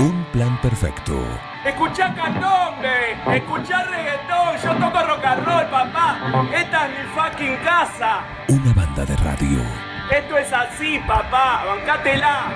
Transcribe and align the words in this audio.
Un 0.00 0.24
plan 0.32 0.58
perfecto. 0.62 1.12
Escuchá 1.62 2.14
candombe, 2.14 3.36
escuchá 3.36 3.84
reggaetón, 3.84 4.56
yo 4.64 4.74
toco 4.76 5.06
rock 5.06 5.24
and 5.26 5.44
roll, 5.44 5.66
papá. 5.66 6.48
Esta 6.54 6.86
es 6.86 6.90
mi 6.90 7.04
fucking 7.14 7.56
casa. 7.62 8.22
Una 8.48 8.72
banda 8.72 9.04
de 9.04 9.14
radio. 9.16 9.58
Esto 10.10 10.38
es 10.38 10.50
así, 10.54 10.98
papá, 11.06 11.64
bancátela. 11.66 12.46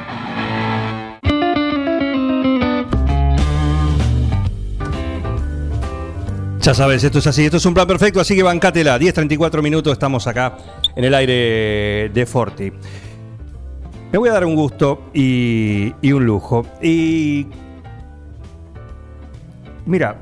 Ya 6.60 6.72
sabes, 6.72 7.04
esto 7.04 7.18
es 7.18 7.26
así, 7.26 7.44
esto 7.44 7.58
es 7.58 7.66
un 7.66 7.74
plan 7.74 7.86
perfecto, 7.86 8.20
así 8.20 8.34
que 8.34 8.42
bancátela. 8.42 8.98
10.34 8.98 9.60
minutos, 9.60 9.92
estamos 9.92 10.26
acá 10.26 10.56
en 10.96 11.04
el 11.04 11.14
aire 11.14 12.08
de 12.08 12.24
Forti. 12.26 12.72
Me 14.14 14.18
voy 14.18 14.28
a 14.28 14.32
dar 14.34 14.44
un 14.44 14.54
gusto 14.54 15.10
y, 15.12 15.92
y 16.00 16.12
un 16.12 16.24
lujo. 16.24 16.64
Y. 16.80 17.48
Mira, 19.86 20.18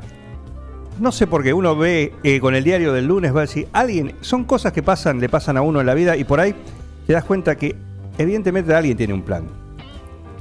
no 0.99 1.13
sé 1.13 1.27
por 1.27 1.43
qué 1.43 1.53
uno 1.53 1.77
ve 1.77 2.15
eh, 2.23 2.41
con 2.41 2.55
el 2.55 2.65
diario 2.65 2.95
del 2.95 3.05
lunes, 3.05 3.35
va 3.37 3.41
a 3.41 3.43
decir, 3.43 3.69
alguien, 3.75 4.15
son 4.23 4.45
cosas 4.45 4.73
que 4.73 4.83
pasan, 4.83 5.21
le 5.21 5.29
pasan 5.29 5.59
a 5.59 5.61
uno 5.61 5.79
en 5.81 5.85
la 5.87 5.93
vida 5.93 6.17
y 6.17 6.25
por 6.25 6.41
ahí 6.41 6.55
te 7.07 7.13
das 7.13 7.23
cuenta 7.25 7.55
que 7.57 7.77
evidentemente 8.17 8.75
alguien 8.75 8.97
tiene 8.97 9.13
un 9.13 9.21
plan. 9.21 9.45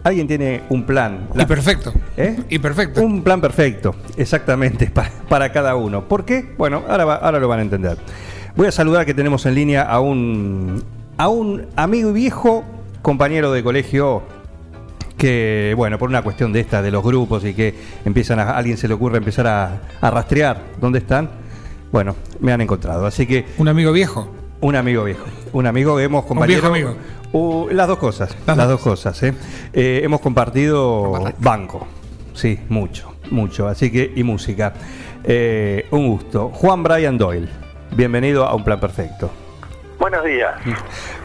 Alguien 0.05 0.27
tiene 0.29 0.61
un 0.69 0.85
plan. 0.85 1.27
Y 1.37 1.45
perfecto. 1.45 1.91
¿Eh? 2.15 2.37
Y 2.47 2.57
perfecto. 2.59 3.01
Un 3.03 3.21
plan 3.21 3.41
perfecto, 3.41 3.93
exactamente, 4.15 4.85
para, 4.89 5.11
para 5.27 5.51
cada 5.51 5.75
uno. 5.75 6.07
¿Por 6.07 6.23
qué? 6.23 6.53
Bueno, 6.57 6.83
ahora, 6.87 7.03
va- 7.03 7.15
ahora 7.15 7.37
lo 7.37 7.49
van 7.49 7.59
a 7.59 7.63
entender. 7.63 7.97
Voy 8.55 8.67
a 8.67 8.71
saludar 8.71 9.05
que 9.05 9.13
tenemos 9.13 9.45
en 9.45 9.55
línea 9.55 9.81
a 9.81 9.99
un, 9.99 10.81
a 11.17 11.27
un 11.27 11.67
amigo 11.75 12.11
y 12.11 12.13
viejo 12.13 12.63
compañero 13.01 13.51
de 13.51 13.63
colegio 13.63 14.23
que, 15.17 15.73
bueno, 15.77 15.97
por 15.99 16.09
una 16.09 16.21
cuestión 16.23 16.51
de 16.53 16.59
esta, 16.61 16.81
de 16.81 16.89
los 16.91 17.03
grupos 17.03 17.43
y 17.45 17.53
que 17.53 17.75
empiezan 18.05 18.39
a, 18.39 18.43
a 18.43 18.57
alguien 18.57 18.77
se 18.77 18.87
le 18.87 18.93
ocurre 18.95 19.17
empezar 19.17 19.45
a, 19.47 19.81
a 20.01 20.09
rastrear 20.09 20.61
dónde 20.79 20.99
están, 20.99 21.29
bueno, 21.91 22.15
me 22.39 22.51
han 22.53 22.61
encontrado. 22.61 23.05
Así 23.05 23.27
que 23.27 23.45
Un 23.57 23.67
amigo 23.67 23.91
viejo. 23.91 24.31
un 24.61 24.75
amigo 24.75 25.03
viejo. 25.03 25.25
Un 25.53 25.67
amigo 25.67 25.97
que 25.97 26.03
hemos 26.03 26.25
compartido. 26.25 26.61
viejo 26.61 26.73
amigo. 26.73 26.95
Uh, 27.33 27.67
las 27.71 27.87
dos 27.87 27.97
cosas. 27.97 28.35
Las, 28.47 28.57
Las 28.57 28.67
dos 28.67 28.81
cosas, 28.81 29.21
¿eh? 29.23 29.33
Eh, 29.73 30.01
hemos 30.03 30.21
compartido 30.21 31.23
banco. 31.39 31.87
Sí, 32.33 32.59
mucho, 32.69 33.13
mucho. 33.29 33.67
Así 33.67 33.91
que, 33.91 34.11
y 34.15 34.23
música. 34.23 34.73
Eh, 35.23 35.85
un 35.91 36.07
gusto. 36.07 36.49
Juan 36.49 36.81
Brian 36.83 37.17
Doyle. 37.17 37.47
Bienvenido 37.95 38.45
a 38.45 38.55
Un 38.55 38.63
Plan 38.63 38.79
Perfecto. 38.79 39.29
Buenos 39.99 40.23
días. 40.25 40.55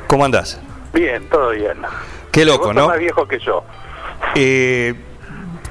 ¿Cómo 0.06 0.25
andás? 0.25 0.61
Bien, 0.97 1.28
todo 1.28 1.50
bien. 1.50 1.77
Qué 2.33 2.44
loco, 2.44 2.72
¿no? 2.72 2.89
más 2.89 2.98
viejo 2.98 3.27
que 3.28 3.39
yo. 3.39 3.62
Eh, 4.34 4.94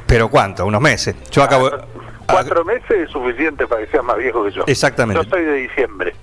¿Pero 0.05 0.29
cuánto? 0.29 0.65
¿Unos 0.65 0.81
meses? 0.81 1.15
Yo 1.31 1.43
acabo. 1.43 1.67
Ah, 1.73 1.85
Cuatro 2.27 2.63
meses 2.65 2.89
es 2.91 3.09
suficiente 3.11 3.67
para 3.67 3.83
que 3.85 3.91
seas 3.91 4.03
más 4.03 4.17
viejo 4.17 4.45
que 4.45 4.51
yo. 4.51 4.63
Exactamente. 4.67 5.23
Yo 5.23 5.29
soy 5.29 5.43
de 5.43 5.53
diciembre. 5.53 6.15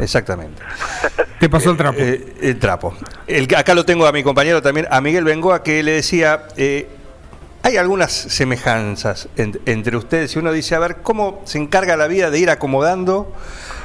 Exactamente. 0.00 0.62
Te 1.40 1.48
pasó 1.48 1.70
el 1.70 1.76
trapo. 1.76 1.98
Eh, 2.00 2.34
el 2.40 2.58
trapo. 2.58 2.94
El, 3.26 3.46
que- 3.48 3.56
acá 3.56 3.74
lo 3.74 3.84
tengo 3.84 4.06
a 4.06 4.12
mi 4.12 4.22
compañero 4.22 4.62
también, 4.62 4.86
a 4.90 5.00
Miguel 5.00 5.24
Bengoa, 5.24 5.62
que 5.62 5.82
le 5.82 5.92
decía, 5.92 6.44
eh, 6.56 6.88
hay 7.62 7.76
algunas 7.76 8.12
semejanzas 8.12 9.28
en- 9.36 9.60
entre 9.66 9.96
ustedes 9.96 10.34
y 10.34 10.38
uno 10.38 10.52
dice, 10.52 10.74
a 10.74 10.78
ver, 10.78 10.96
¿cómo 11.02 11.40
se 11.44 11.58
encarga 11.58 11.96
la 11.96 12.06
vida 12.06 12.30
de 12.30 12.38
ir 12.38 12.50
acomodando 12.50 13.32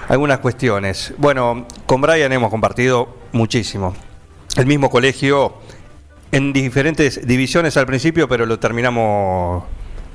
algunas 0.08 0.40
cuestiones? 0.40 1.14
Bueno, 1.18 1.66
con 1.86 2.02
Brian 2.02 2.32
hemos 2.32 2.50
compartido 2.50 3.10
muchísimo. 3.32 3.94
El 4.56 4.66
mismo 4.66 4.90
colegio 4.90 5.56
en 6.32 6.52
diferentes 6.54 7.26
divisiones 7.26 7.78
al 7.78 7.86
principio, 7.86 8.28
pero 8.28 8.46
lo 8.46 8.60
terminamos, 8.60 9.64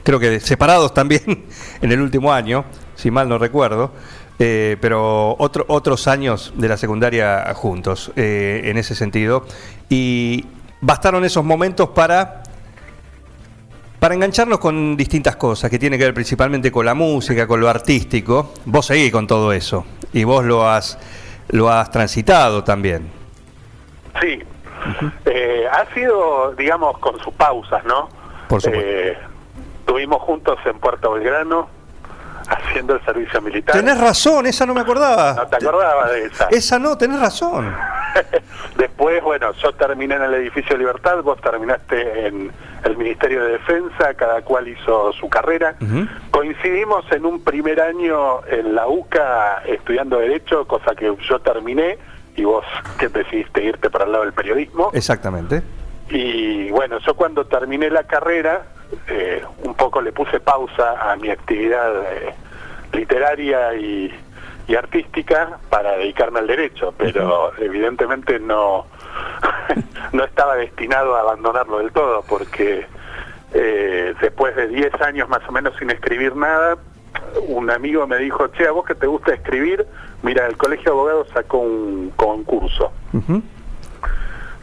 creo 0.02 0.18
que 0.18 0.40
separados 0.40 0.92
también 0.94 1.44
en 1.82 1.92
el 1.92 2.00
último 2.00 2.32
año, 2.32 2.64
si 2.94 3.10
mal 3.10 3.28
no 3.28 3.38
recuerdo. 3.38 3.92
Eh, 4.38 4.76
pero 4.80 5.36
otro- 5.38 5.64
otros 5.68 6.08
años 6.08 6.52
de 6.56 6.66
la 6.68 6.76
secundaria 6.76 7.52
juntos, 7.54 8.10
eh, 8.16 8.62
en 8.64 8.76
ese 8.76 8.94
sentido. 8.96 9.46
Y 9.88 10.46
bastaron 10.80 11.24
esos 11.24 11.44
momentos 11.44 11.90
para, 11.90 12.41
para 14.02 14.16
engancharnos 14.16 14.58
con 14.58 14.96
distintas 14.96 15.36
cosas, 15.36 15.70
que 15.70 15.78
tiene 15.78 15.96
que 15.96 16.02
ver 16.02 16.12
principalmente 16.12 16.72
con 16.72 16.84
la 16.84 16.92
música, 16.92 17.46
con 17.46 17.60
lo 17.60 17.68
artístico. 17.68 18.52
Vos 18.64 18.86
seguís 18.86 19.12
con 19.12 19.28
todo 19.28 19.52
eso, 19.52 19.86
y 20.12 20.24
vos 20.24 20.44
lo 20.44 20.68
has, 20.68 20.98
lo 21.50 21.70
has 21.70 21.88
transitado 21.88 22.64
también. 22.64 23.12
Sí. 24.20 24.42
Eh, 25.24 25.66
ha 25.70 25.94
sido, 25.94 26.52
digamos, 26.58 26.98
con 26.98 27.16
sus 27.20 27.32
pausas, 27.34 27.84
¿no? 27.84 28.08
Por 28.48 28.60
supuesto. 28.60 28.84
Eh, 28.84 29.16
estuvimos 29.78 30.20
juntos 30.22 30.58
en 30.64 30.80
Puerto 30.80 31.12
Belgrano 31.12 31.68
haciendo 32.48 32.94
el 32.94 33.04
servicio 33.04 33.40
militar. 33.40 33.74
Tenés 33.74 33.98
razón, 33.98 34.46
esa 34.46 34.66
no 34.66 34.74
me 34.74 34.80
acordaba. 34.80 35.34
¿No 35.34 35.46
te 35.46 35.56
acordabas 35.56 36.12
de 36.12 36.24
esa? 36.24 36.48
Esa 36.50 36.78
no, 36.78 36.96
tenés 36.96 37.20
razón. 37.20 37.74
Después, 38.76 39.22
bueno, 39.22 39.52
yo 39.62 39.72
terminé 39.72 40.16
en 40.16 40.22
el 40.22 40.34
edificio 40.34 40.76
Libertad, 40.76 41.22
vos 41.22 41.40
terminaste 41.40 42.26
en 42.26 42.52
el 42.84 42.96
Ministerio 42.96 43.44
de 43.44 43.52
Defensa, 43.52 44.14
cada 44.14 44.42
cual 44.42 44.68
hizo 44.68 45.12
su 45.12 45.28
carrera. 45.28 45.76
Coincidimos 46.30 47.04
en 47.12 47.26
un 47.26 47.42
primer 47.42 47.80
año 47.80 48.44
en 48.46 48.74
la 48.74 48.86
UCA 48.88 49.62
estudiando 49.66 50.18
Derecho, 50.18 50.66
cosa 50.66 50.94
que 50.94 51.14
yo 51.28 51.38
terminé, 51.40 51.98
y 52.36 52.44
vos 52.44 52.64
que 52.98 53.08
decidiste 53.08 53.62
irte 53.62 53.90
para 53.90 54.04
el 54.04 54.12
lado 54.12 54.24
del 54.24 54.32
periodismo. 54.32 54.90
Exactamente. 54.94 55.62
Y 56.08 56.70
bueno, 56.70 56.98
yo 56.98 57.14
cuando 57.14 57.46
terminé 57.46 57.90
la 57.90 58.04
carrera, 58.04 58.62
eh, 59.08 59.42
un 59.64 59.74
poco 59.74 60.00
le 60.00 60.12
puse 60.12 60.40
pausa 60.40 61.10
a 61.10 61.16
mi 61.16 61.30
actividad 61.30 62.02
eh, 62.12 62.34
literaria 62.92 63.74
y, 63.74 64.12
y 64.68 64.74
artística 64.74 65.58
para 65.70 65.96
dedicarme 65.96 66.40
al 66.40 66.46
derecho, 66.46 66.94
pero 66.96 67.52
evidentemente 67.58 68.38
no, 68.38 68.86
no 70.12 70.24
estaba 70.24 70.56
destinado 70.56 71.16
a 71.16 71.20
abandonarlo 71.20 71.78
del 71.78 71.92
todo, 71.92 72.22
porque 72.28 72.86
eh, 73.54 74.14
después 74.20 74.56
de 74.56 74.68
10 74.68 75.00
años 75.02 75.28
más 75.28 75.46
o 75.48 75.52
menos 75.52 75.74
sin 75.78 75.90
escribir 75.90 76.36
nada, 76.36 76.76
un 77.46 77.70
amigo 77.70 78.06
me 78.06 78.18
dijo, 78.18 78.48
che, 78.48 78.66
a 78.66 78.72
vos 78.72 78.84
que 78.84 78.94
te 78.94 79.06
gusta 79.06 79.34
escribir, 79.34 79.86
mira, 80.22 80.46
el 80.46 80.56
Colegio 80.56 80.84
de 80.84 80.90
Abogados 80.90 81.28
sacó 81.32 81.58
un 81.58 82.10
concurso 82.16 82.92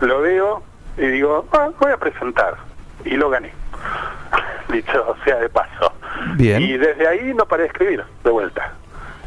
lo 0.01 0.21
veo 0.21 0.63
y 0.97 1.07
digo, 1.07 1.45
ah, 1.53 1.69
voy 1.79 1.91
a 1.91 1.97
presentar. 1.97 2.57
Y 3.05 3.11
lo 3.11 3.29
gané. 3.29 3.53
Dicho 4.69 5.15
sea 5.25 5.37
de 5.37 5.49
paso. 5.49 5.91
Bien. 6.35 6.61
Y 6.61 6.77
desde 6.77 7.07
ahí 7.07 7.33
no 7.33 7.45
paré 7.45 7.63
de 7.63 7.67
escribir, 7.69 8.03
de 8.23 8.29
vuelta. 8.31 8.73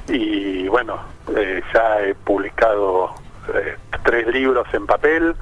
Y 0.08 0.68
bueno, 0.68 1.00
eh, 1.36 1.62
ya 1.72 2.00
he 2.02 2.14
publicado 2.14 3.14
eh, 3.54 3.76
tres 4.04 4.26
libros 4.28 4.66
en 4.72 4.86
papel. 4.86 5.34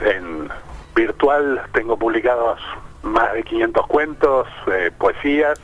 En 0.00 0.48
virtual 0.94 1.62
tengo 1.72 1.96
publicados 1.98 2.58
más 3.02 3.32
de 3.34 3.42
500 3.42 3.86
cuentos, 3.86 4.48
eh, 4.68 4.90
poesías. 4.96 5.58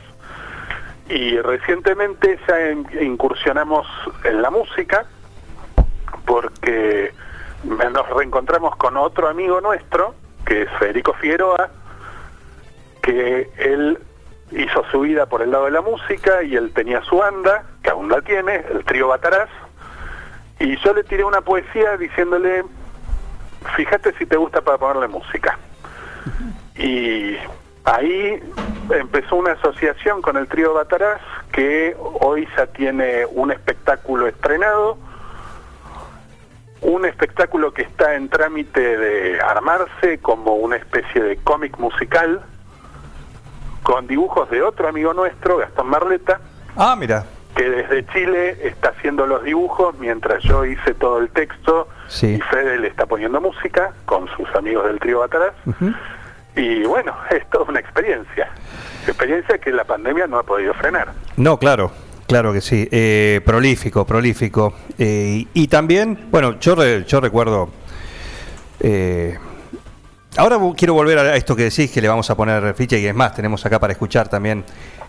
Y 1.07 1.39
recientemente 1.39 2.39
ya 2.47 2.69
in- 2.71 2.87
incursionamos 3.01 3.87
en 4.25 4.41
la 4.41 4.51
música 4.51 5.05
porque 6.25 7.13
nos 7.63 8.09
reencontramos 8.09 8.75
con 8.75 8.95
otro 8.97 9.27
amigo 9.27 9.59
nuestro, 9.61 10.13
que 10.45 10.63
es 10.63 10.69
Federico 10.79 11.13
Figueroa, 11.13 11.69
que 13.09 13.49
él 13.57 13.97
hizo 14.51 14.83
su 14.91 14.99
vida 14.99 15.25
por 15.25 15.41
el 15.41 15.49
lado 15.49 15.65
de 15.65 15.71
la 15.71 15.81
música 15.81 16.43
y 16.43 16.55
él 16.55 16.71
tenía 16.73 17.01
su 17.05 17.17
banda, 17.17 17.63
que 17.81 17.89
aún 17.89 18.07
la 18.07 18.21
tiene, 18.21 18.63
el 18.71 18.85
trío 18.85 19.07
Batarás, 19.07 19.49
y 20.59 20.77
yo 20.77 20.93
le 20.93 21.03
tiré 21.03 21.23
una 21.23 21.41
poesía 21.41 21.97
diciéndole, 21.97 22.63
fíjate 23.75 24.13
si 24.13 24.27
te 24.27 24.37
gusta 24.37 24.61
para 24.61 24.77
ponerle 24.77 25.07
música. 25.07 25.57
Y 26.75 27.35
ahí 27.83 28.39
empezó 28.91 29.37
una 29.37 29.53
asociación 29.53 30.21
con 30.21 30.37
el 30.37 30.47
trío 30.47 30.75
Batarás 30.75 31.21
que 31.51 31.97
hoy 32.21 32.47
ya 32.55 32.67
tiene 32.67 33.25
un 33.25 33.51
espectáculo 33.51 34.27
estrenado, 34.27 34.99
un 36.81 37.05
espectáculo 37.05 37.73
que 37.73 37.81
está 37.81 38.13
en 38.13 38.29
trámite 38.29 38.97
de 38.97 39.41
armarse 39.41 40.19
como 40.19 40.53
una 40.55 40.75
especie 40.75 41.23
de 41.23 41.37
cómic 41.37 41.79
musical 41.79 42.43
con 43.89 44.05
dibujos 44.05 44.47
de 44.51 44.61
otro 44.61 44.87
amigo 44.87 45.15
nuestro, 45.15 45.57
Gastón 45.57 45.87
Marleta, 45.87 46.39
Ah, 46.77 46.95
mira. 46.95 47.25
que 47.55 47.67
desde 47.67 48.05
Chile 48.13 48.55
está 48.67 48.89
haciendo 48.89 49.25
los 49.25 49.43
dibujos 49.43 49.95
mientras 49.97 50.43
yo 50.43 50.63
hice 50.63 50.93
todo 50.93 51.17
el 51.17 51.29
texto 51.31 51.87
Sí. 52.07 52.35
y 52.35 52.39
Fede 52.39 52.77
le 52.77 52.87
está 52.89 53.07
poniendo 53.07 53.41
música 53.41 53.91
con 54.05 54.27
sus 54.37 54.47
amigos 54.55 54.85
del 54.85 54.99
trío 54.99 55.21
Batarás. 55.21 55.53
Ujú. 55.65 55.91
Y 56.55 56.83
bueno, 56.83 57.15
es 57.31 57.49
toda 57.49 57.65
una 57.65 57.79
experiencia. 57.79 58.49
Experiencia 59.07 59.57
que 59.57 59.71
la 59.71 59.85
pandemia 59.85 60.27
no 60.27 60.37
ha 60.37 60.43
podido 60.43 60.71
frenar. 60.75 61.07
No, 61.35 61.57
claro, 61.57 61.91
claro 62.27 62.53
que 62.53 62.61
sí. 62.61 62.87
Eh, 62.91 63.41
prolífico, 63.43 64.05
prolífico. 64.05 64.75
Eh, 64.99 65.47
y, 65.55 65.63
y 65.63 65.67
también, 65.67 66.27
bueno, 66.29 66.59
yo, 66.59 66.75
re- 66.75 67.05
yo 67.05 67.19
recuerdo 67.21 67.69
eh, 68.81 69.39
ahora 70.37 70.57
quiero 70.75 70.93
volver 70.93 71.17
a 71.19 71.35
esto 71.35 71.55
que 71.55 71.63
decís, 71.63 71.91
que 71.91 72.01
le 72.01 72.07
vamos 72.07 72.29
a 72.29 72.35
poner 72.35 72.73
ficha 72.73 72.97
y 72.97 73.05
es 73.05 73.15
más, 73.15 73.33
tenemos 73.35 73.65
acá 73.65 73.79
para 73.79 73.93
escuchar 73.93 74.27
también 74.29 74.63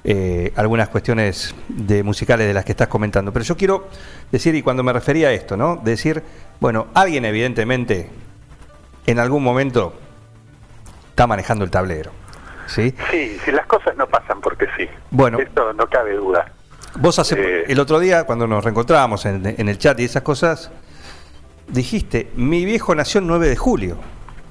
eh, 0.05 0.52
algunas 0.56 0.88
cuestiones 0.88 1.55
de 1.69 2.02
musicales 2.02 2.46
de 2.46 2.55
las 2.55 2.64
que 2.64 2.72
estás 2.72 2.88
comentando. 2.88 3.32
Pero 3.32 3.44
yo 3.44 3.56
quiero 3.56 3.88
decir, 4.32 4.55
y 4.55 4.62
cuando 4.62 4.82
me 4.82 4.93
refería 4.93 5.28
a 5.28 5.32
esto, 5.32 5.56
¿no? 5.56 5.76
Decir, 5.76 6.22
bueno, 6.58 6.88
alguien 6.94 7.25
evidentemente 7.25 8.08
en 9.06 9.19
algún 9.19 9.43
momento 9.43 9.94
está 11.11 11.26
manejando 11.26 11.64
el 11.64 11.70
tablero. 11.70 12.11
¿Sí? 12.66 12.94
Sí, 13.11 13.37
si 13.44 13.50
las 13.50 13.66
cosas 13.66 13.96
no 13.96 14.06
pasan 14.06 14.40
porque 14.40 14.66
sí. 14.76 14.88
Bueno. 15.11 15.40
Esto 15.40 15.73
no 15.73 15.88
cabe 15.88 16.14
duda. 16.14 16.52
Vos 16.96 17.19
hace, 17.19 17.34
Eh. 17.37 17.64
el 17.69 17.81
otro 17.81 17.99
día, 17.99 18.25
cuando 18.25 18.46
nos 18.46 18.62
reencontrábamos 18.62 19.26
en, 19.26 19.55
en 19.58 19.69
el 19.69 19.76
chat 19.76 19.99
y 19.99 20.05
esas 20.05 20.23
cosas, 20.23 20.70
dijiste, 21.66 22.31
mi 22.37 22.64
viejo 22.64 22.94
nació 22.94 23.20
el 23.20 23.26
9 23.26 23.49
de 23.49 23.56
julio. 23.56 23.96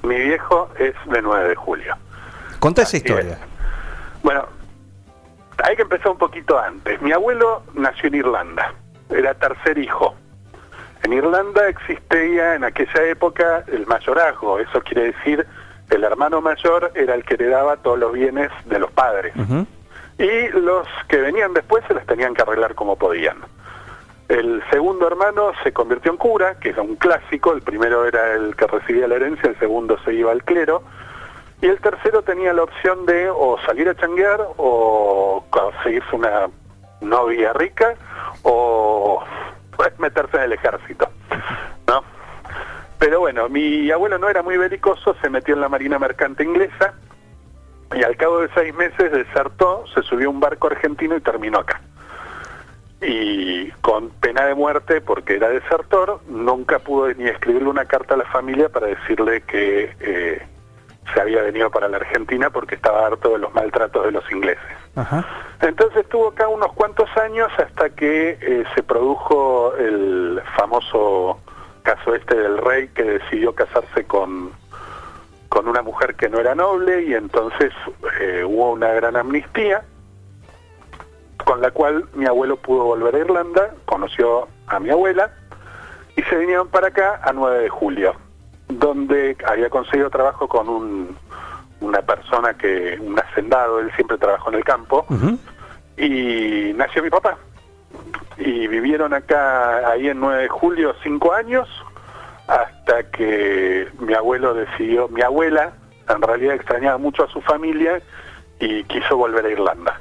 Mi 0.02 0.16
viejo 0.16 0.70
es 0.78 0.94
de 1.06 1.22
9 1.22 1.48
de 1.48 1.54
julio. 1.54 1.96
Contá 2.58 2.82
esa 2.82 2.96
historia. 2.96 3.32
es. 3.32 3.38
Bueno, 4.22 4.46
hay 5.64 5.76
que 5.76 5.82
empezar 5.82 6.08
un 6.12 6.18
poquito 6.18 6.58
antes. 6.58 7.00
Mi 7.02 7.12
abuelo 7.12 7.62
nació 7.74 8.08
en 8.08 8.14
Irlanda, 8.16 8.74
era 9.08 9.34
tercer 9.34 9.78
hijo. 9.78 10.14
En 11.02 11.12
Irlanda 11.12 11.68
existía 11.68 12.54
en 12.54 12.64
aquella 12.64 13.02
época 13.04 13.64
el 13.68 13.86
mayorazgo, 13.86 14.58
eso 14.58 14.82
quiere 14.82 15.12
decir 15.12 15.46
el 15.90 16.04
hermano 16.04 16.40
mayor 16.40 16.92
era 16.94 17.14
el 17.14 17.24
que 17.24 17.34
heredaba 17.34 17.76
todos 17.76 17.98
los 17.98 18.12
bienes 18.12 18.50
de 18.66 18.78
los 18.78 18.90
padres. 18.92 19.34
Y 20.18 20.48
los 20.48 20.86
que 21.08 21.16
venían 21.16 21.52
después 21.54 21.82
se 21.88 21.94
las 21.94 22.06
tenían 22.06 22.34
que 22.34 22.42
arreglar 22.42 22.74
como 22.74 22.96
podían. 22.96 23.38
El 24.30 24.62
segundo 24.70 25.08
hermano 25.08 25.50
se 25.64 25.72
convirtió 25.72 26.12
en 26.12 26.16
cura, 26.16 26.54
que 26.54 26.68
era 26.68 26.82
un 26.82 26.94
clásico, 26.94 27.52
el 27.52 27.62
primero 27.62 28.06
era 28.06 28.34
el 28.34 28.54
que 28.54 28.68
recibía 28.68 29.08
la 29.08 29.16
herencia, 29.16 29.50
el 29.50 29.58
segundo 29.58 29.98
se 30.04 30.14
iba 30.14 30.30
al 30.30 30.44
clero, 30.44 30.84
y 31.60 31.66
el 31.66 31.80
tercero 31.80 32.22
tenía 32.22 32.52
la 32.52 32.62
opción 32.62 33.06
de 33.06 33.28
o 33.28 33.58
salir 33.66 33.88
a 33.88 33.96
changuear 33.96 34.40
o 34.56 35.44
conseguirse 35.50 36.14
una 36.14 36.48
novia 37.00 37.52
rica 37.54 37.94
o 38.44 39.20
pues, 39.76 39.98
meterse 39.98 40.36
en 40.36 40.42
el 40.44 40.52
ejército, 40.52 41.08
¿no? 41.88 42.04
Pero 43.00 43.18
bueno, 43.18 43.48
mi 43.48 43.90
abuelo 43.90 44.16
no 44.18 44.28
era 44.28 44.44
muy 44.44 44.56
belicoso, 44.56 45.16
se 45.20 45.28
metió 45.28 45.56
en 45.56 45.60
la 45.60 45.68
marina 45.68 45.98
mercante 45.98 46.44
inglesa 46.44 46.94
y 47.96 48.04
al 48.04 48.16
cabo 48.16 48.38
de 48.38 48.48
seis 48.54 48.72
meses 48.76 49.10
desertó, 49.10 49.86
se 49.92 50.02
subió 50.02 50.28
a 50.28 50.30
un 50.30 50.38
barco 50.38 50.68
argentino 50.68 51.16
y 51.16 51.20
terminó 51.20 51.58
acá. 51.58 51.80
Y 53.02 53.70
con 53.80 54.10
pena 54.10 54.44
de 54.44 54.54
muerte, 54.54 55.00
porque 55.00 55.36
era 55.36 55.48
desertor, 55.48 56.20
nunca 56.28 56.78
pudo 56.80 57.12
ni 57.14 57.28
escribirle 57.28 57.68
una 57.68 57.86
carta 57.86 58.14
a 58.14 58.18
la 58.18 58.26
familia 58.26 58.68
para 58.68 58.88
decirle 58.88 59.40
que 59.42 59.94
eh, 60.00 60.42
se 61.12 61.20
había 61.20 61.42
venido 61.42 61.70
para 61.70 61.88
la 61.88 61.96
Argentina 61.96 62.50
porque 62.50 62.74
estaba 62.74 63.06
harto 63.06 63.30
de 63.30 63.38
los 63.38 63.54
maltratos 63.54 64.04
de 64.04 64.12
los 64.12 64.30
ingleses. 64.30 64.64
Ajá. 64.96 65.24
Entonces 65.60 65.98
estuvo 66.04 66.28
acá 66.28 66.48
unos 66.48 66.72
cuantos 66.72 67.08
años 67.16 67.50
hasta 67.58 67.90
que 67.90 68.38
eh, 68.40 68.64
se 68.74 68.82
produjo 68.82 69.74
el 69.76 70.40
famoso 70.56 71.38
caso 71.82 72.14
este 72.14 72.36
del 72.36 72.58
rey 72.58 72.88
que 72.88 73.02
decidió 73.02 73.54
casarse 73.54 74.04
con, 74.04 74.50
con 75.48 75.68
una 75.68 75.82
mujer 75.82 76.14
que 76.14 76.28
no 76.28 76.38
era 76.38 76.54
noble 76.54 77.02
y 77.04 77.14
entonces 77.14 77.72
eh, 78.20 78.44
hubo 78.44 78.72
una 78.72 78.88
gran 78.88 79.16
amnistía 79.16 79.82
con 81.50 81.60
la 81.60 81.72
cual 81.72 82.04
mi 82.14 82.26
abuelo 82.26 82.54
pudo 82.58 82.84
volver 82.84 83.12
a 83.16 83.18
Irlanda, 83.18 83.74
conoció 83.84 84.46
a 84.68 84.78
mi 84.78 84.88
abuela 84.88 85.32
y 86.14 86.22
se 86.22 86.36
vinieron 86.36 86.68
para 86.68 86.86
acá 86.86 87.20
a 87.24 87.32
9 87.32 87.62
de 87.62 87.68
julio, 87.68 88.14
donde 88.68 89.36
había 89.44 89.68
conseguido 89.68 90.10
trabajo 90.10 90.46
con 90.46 90.68
un, 90.68 91.16
una 91.80 92.02
persona 92.02 92.54
que, 92.54 92.96
un 93.00 93.18
hacendado, 93.18 93.80
él 93.80 93.90
siempre 93.96 94.16
trabajó 94.16 94.50
en 94.50 94.58
el 94.58 94.64
campo, 94.64 95.04
y 95.96 96.72
nació 96.76 97.02
mi 97.02 97.10
papá. 97.10 97.36
Y 98.36 98.68
vivieron 98.68 99.12
acá, 99.12 99.90
ahí 99.90 100.06
en 100.06 100.20
9 100.20 100.42
de 100.42 100.48
julio, 100.48 100.94
cinco 101.02 101.32
años, 101.32 101.68
hasta 102.46 103.10
que 103.10 103.88
mi 103.98 104.14
abuelo 104.14 104.54
decidió, 104.54 105.08
mi 105.08 105.22
abuela 105.22 105.72
en 106.08 106.22
realidad 106.22 106.54
extrañaba 106.54 106.98
mucho 106.98 107.24
a 107.24 107.28
su 107.28 107.40
familia 107.40 108.00
y 108.60 108.84
quiso 108.84 109.16
volver 109.16 109.46
a 109.46 109.50
Irlanda. 109.50 110.00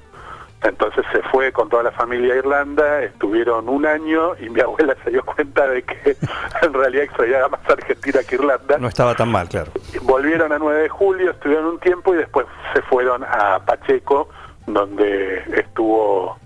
Entonces 0.62 1.06
se 1.14 1.22
fue 1.32 1.54
con 1.54 1.70
toda 1.70 1.84
la 1.84 1.92
familia 1.92 2.34
a 2.34 2.38
Irlanda, 2.38 3.02
estuvieron 3.04 3.70
un 3.70 3.86
año 3.86 4.36
y 4.42 4.50
mi 4.50 4.60
abuela 4.62 4.94
se 5.04 5.12
dio 5.12 5.24
cuenta 5.24 5.66
de 5.68 5.84
que 5.84 6.18
en 6.62 6.74
realidad 6.74 7.04
extrañaba 7.06 7.48
más 7.50 7.62
Argentina 7.70 8.20
que 8.28 8.36
Irlanda. 8.36 8.78
No 8.78 8.88
estaba 8.90 9.16
tan 9.16 9.32
mal, 9.32 9.48
claro. 9.48 9.72
Volvieron 10.02 10.52
a 10.52 10.60
9 10.60 10.82
de 10.82 10.90
julio, 10.90 11.32
estuvieron 11.32 11.66
un 11.66 11.80
tiempo 11.80 12.14
y 12.14 12.18
después 12.18 12.46
se 12.74 12.82
fueron 12.84 13.24
a 13.24 13.60
Pacheco, 13.66 14.30
donde 14.68 15.44
estuvo, 15.56 16.38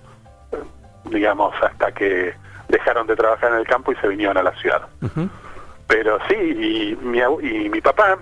digamos, 1.06 1.54
hasta 1.62 1.92
que 1.92 2.34
dejaron 2.70 3.08
de 3.08 3.16
trabajar 3.16 3.52
en 3.52 3.58
el 3.60 3.68
campo 3.68 3.92
y 3.92 3.96
se 3.96 4.08
vinieron 4.08 4.38
a 4.38 4.44
la 4.44 4.52
ciudad. 4.54 4.88
Pero 5.88 6.20
sí, 6.28 6.36
y 6.36 6.96
mi, 7.06 7.20
abu- 7.20 7.42
y 7.42 7.68
mi 7.70 7.82
papá, 7.82 8.18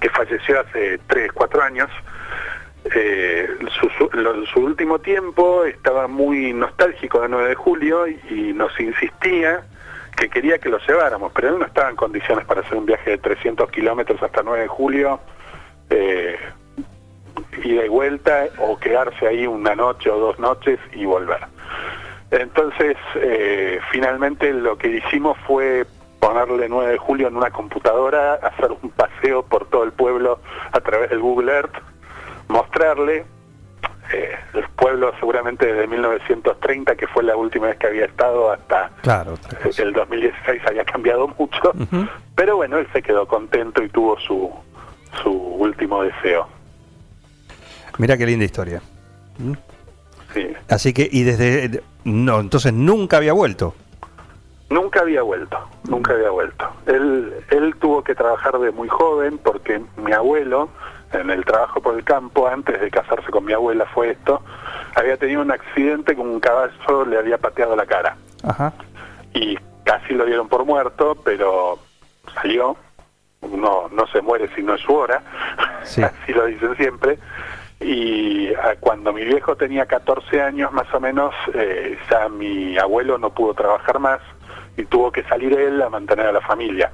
que 0.00 0.08
falleció 0.10 0.60
hace 0.60 0.98
3, 1.06 1.32
4 1.32 1.62
años, 1.62 1.90
eh, 2.92 3.48
su, 4.52 4.60
último 4.60 4.98
tiempo 4.98 5.64
estaba 5.64 6.06
muy 6.06 6.52
nostálgico 6.52 7.20
de 7.20 7.28
9 7.28 7.48
de 7.48 7.54
julio 7.54 8.06
y, 8.06 8.20
y 8.30 8.52
nos 8.52 8.78
insistía 8.78 9.64
que 10.14 10.28
quería 10.28 10.58
que 10.58 10.68
lo 10.68 10.78
lleváramos, 10.78 11.32
pero 11.34 11.48
él 11.48 11.58
no 11.58 11.66
estaba 11.66 11.90
en 11.90 11.96
condiciones 11.96 12.44
para 12.44 12.60
hacer 12.60 12.76
un 12.76 12.86
viaje 12.86 13.10
de 13.10 13.18
300 13.18 13.70
kilómetros 13.70 14.22
hasta 14.22 14.42
9 14.42 14.62
de 14.62 14.68
julio, 14.68 15.20
eh, 15.90 16.38
ida 17.62 17.84
y 17.84 17.88
vuelta, 17.88 18.46
o 18.58 18.78
quedarse 18.78 19.26
ahí 19.26 19.46
una 19.46 19.74
noche 19.74 20.10
o 20.10 20.18
dos 20.18 20.38
noches 20.38 20.78
y 20.92 21.04
volver. 21.04 21.40
Entonces, 22.30 22.96
eh, 23.16 23.80
finalmente 23.90 24.52
lo 24.52 24.76
que 24.76 24.88
hicimos 24.88 25.36
fue 25.46 25.86
ponerle 26.20 26.68
9 26.68 26.92
de 26.92 26.98
julio 26.98 27.28
en 27.28 27.36
una 27.36 27.50
computadora, 27.50 28.34
hacer 28.34 28.70
un 28.82 28.90
paseo 28.90 29.42
por 29.42 29.68
todo 29.68 29.84
el 29.84 29.92
pueblo 29.92 30.40
a 30.72 30.80
través 30.80 31.10
del 31.10 31.20
Google 31.20 31.52
Earth, 31.52 31.74
mostrarle 32.48 33.24
eh, 34.12 34.34
el 34.54 34.64
pueblo 34.76 35.12
seguramente 35.18 35.66
desde 35.66 35.86
1930, 35.86 36.94
que 36.96 37.06
fue 37.08 37.22
la 37.22 37.36
última 37.36 37.66
vez 37.68 37.76
que 37.78 37.86
había 37.86 38.04
estado, 38.06 38.50
hasta 38.52 38.90
Claro. 39.02 39.34
cosa. 39.62 39.82
el 39.82 39.92
2016 39.92 40.62
había 40.66 40.84
cambiado 40.84 41.28
mucho, 41.28 41.72
pero 42.34 42.56
bueno, 42.56 42.78
él 42.78 42.86
se 42.92 43.02
quedó 43.02 43.26
contento 43.26 43.82
y 43.82 43.88
tuvo 43.88 44.18
su, 44.20 44.50
su 45.22 45.30
último 45.30 46.02
deseo. 46.02 46.46
Mira 47.98 48.16
qué 48.16 48.26
linda 48.26 48.44
historia. 48.44 48.82
Sí. 50.32 50.48
Así 50.68 50.92
que, 50.92 51.08
y 51.10 51.22
desde. 51.22 51.82
No, 52.04 52.40
entonces 52.40 52.72
nunca 52.72 53.18
había 53.18 53.32
vuelto. 53.32 53.74
Nunca 54.70 55.00
había 55.00 55.22
vuelto, 55.22 55.56
nunca 55.88 56.12
había 56.14 56.30
vuelto. 56.30 56.66
Él, 56.86 57.32
él 57.50 57.76
tuvo 57.80 58.02
que 58.02 58.14
trabajar 58.14 58.58
de 58.58 58.72
muy 58.72 58.88
joven 58.88 59.38
porque 59.38 59.80
mi 59.96 60.12
abuelo, 60.12 60.68
en 61.14 61.30
el 61.30 61.44
trabajo 61.44 61.80
por 61.80 61.94
el 61.96 62.04
campo, 62.04 62.46
antes 62.48 62.80
de 62.80 62.90
casarse 62.90 63.30
con 63.30 63.44
mi 63.44 63.52
abuela 63.52 63.86
fue 63.86 64.10
esto, 64.10 64.42
había 64.94 65.16
tenido 65.16 65.42
un 65.42 65.50
accidente 65.50 66.14
con 66.14 66.28
un 66.28 66.40
caballo 66.40 67.04
le 67.06 67.18
había 67.18 67.38
pateado 67.38 67.76
la 67.76 67.86
cara. 67.86 68.16
Ajá. 68.42 68.72
y 69.32 69.56
casi 69.84 70.12
lo 70.14 70.24
dieron 70.26 70.48
por 70.48 70.64
muerto, 70.64 71.16
pero 71.24 71.78
salió. 72.34 72.76
Uno 73.40 73.88
no 73.92 74.06
se 74.08 74.20
muere 74.22 74.48
si 74.54 74.62
no 74.62 74.74
es 74.74 74.80
su 74.80 74.94
hora, 74.94 75.22
Sí. 75.82 76.02
así 76.02 76.32
lo 76.32 76.46
dicen 76.46 76.76
siempre. 76.76 77.18
Y 77.80 78.52
ah, 78.54 78.74
cuando 78.80 79.12
mi 79.12 79.24
viejo 79.24 79.56
tenía 79.56 79.84
14 79.86 80.40
años 80.40 80.72
más 80.72 80.92
o 80.94 81.00
menos, 81.00 81.34
eh, 81.54 81.98
ya 82.10 82.28
mi 82.28 82.78
abuelo 82.78 83.18
no 83.18 83.30
pudo 83.30 83.52
trabajar 83.54 83.98
más 83.98 84.20
y 84.76 84.84
tuvo 84.84 85.12
que 85.12 85.22
salir 85.24 85.52
él 85.58 85.82
a 85.82 85.90
mantener 85.90 86.26
a 86.26 86.32
la 86.32 86.40
familia. 86.40 86.90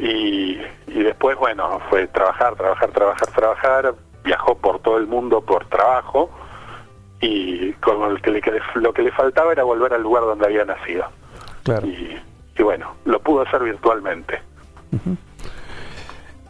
Y, 0.00 0.60
y 0.88 1.02
después, 1.02 1.36
bueno, 1.38 1.80
fue 1.88 2.06
trabajar, 2.08 2.54
trabajar, 2.56 2.90
trabajar, 2.90 3.28
trabajar, 3.30 3.94
viajó 4.24 4.54
por 4.56 4.80
todo 4.80 4.98
el 4.98 5.06
mundo 5.06 5.40
por 5.40 5.66
trabajo 5.68 6.30
y 7.20 7.72
el 8.10 8.20
que 8.20 8.30
le, 8.30 8.60
lo 8.74 8.92
que 8.92 9.02
le 9.02 9.12
faltaba 9.12 9.52
era 9.52 9.62
volver 9.62 9.92
al 9.94 10.02
lugar 10.02 10.24
donde 10.24 10.46
había 10.46 10.64
nacido. 10.64 11.04
Claro. 11.62 11.86
Y, 11.86 12.18
y 12.58 12.62
bueno, 12.62 12.94
lo 13.04 13.20
pudo 13.20 13.42
hacer 13.42 13.62
virtualmente. 13.62 14.40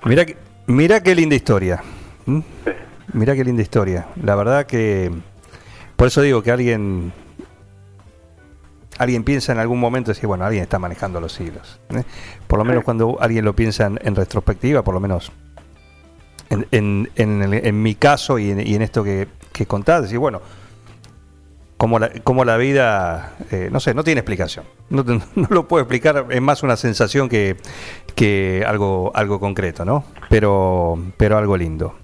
Mira, 0.05 0.25
que- 0.27 0.37
mira 0.67 1.03
qué 1.03 1.15
linda 1.15 1.35
historia. 1.35 1.83
¿Mm? 2.27 2.41
Sí. 2.65 2.71
Mira 3.13 3.35
qué 3.35 3.45
linda 3.45 3.63
historia. 3.63 4.07
La 4.23 4.35
verdad 4.35 4.67
que. 4.67 5.11
Por 5.97 6.09
eso 6.09 6.21
digo 6.23 6.43
que 6.43 6.51
alguien. 6.51 7.13
Alguien 9.05 9.23
piensa 9.25 9.53
en 9.53 9.59
algún 9.59 9.79
momento 9.81 10.11
dice, 10.13 10.27
bueno, 10.27 10.45
alguien 10.45 10.63
está 10.65 10.79
manejando 10.79 11.21
los 11.21 11.39
hilos. 11.41 11.79
¿eh? 11.91 12.03
Por 12.47 12.59
lo 12.59 12.65
menos 12.65 12.81
Sí. 12.81 12.85
cuando 12.85 13.17
alguien 13.21 13.45
lo 13.45 13.55
piensa 13.55 13.87
en, 13.87 13.99
en 14.03 14.15
retrospectiva, 14.17 14.83
por 14.83 14.95
lo 14.95 15.01
menos 15.01 15.31
en, 16.51 16.67
en- 16.73 17.09
en 17.17 17.83
mi 17.83 17.95
caso 17.95 18.39
y 18.39 18.51
en, 18.51 18.67
y 18.67 18.75
en 18.75 18.83
esto 18.83 19.03
que, 19.05 19.29
que 19.53 19.67
contás, 19.67 20.03
decir, 20.03 20.19
bueno, 20.19 20.41
cómo 21.77 21.99
la, 21.99 22.11
cómo 22.23 22.45
la 22.45 22.57
vida, 22.57 23.35
eh, 23.51 23.69
no 23.73 23.81
sé, 23.81 23.95
no 23.95 24.05
tiene 24.05 24.21
explicación. 24.21 24.65
No, 24.91 25.03
no 25.35 25.47
lo 25.51 25.67
puedo 25.69 25.83
explicar, 25.83 26.27
es 26.31 26.41
más 26.43 26.63
una 26.63 26.77
sensación 26.77 27.29
que, 27.29 27.57
que 28.15 28.65
algo, 28.67 29.11
algo 29.15 29.41
concreto, 29.41 29.85
¿no? 29.85 30.05
Pero, 30.29 30.99
pero 31.17 31.37
algo 31.39 31.57
lindo. 31.57 31.97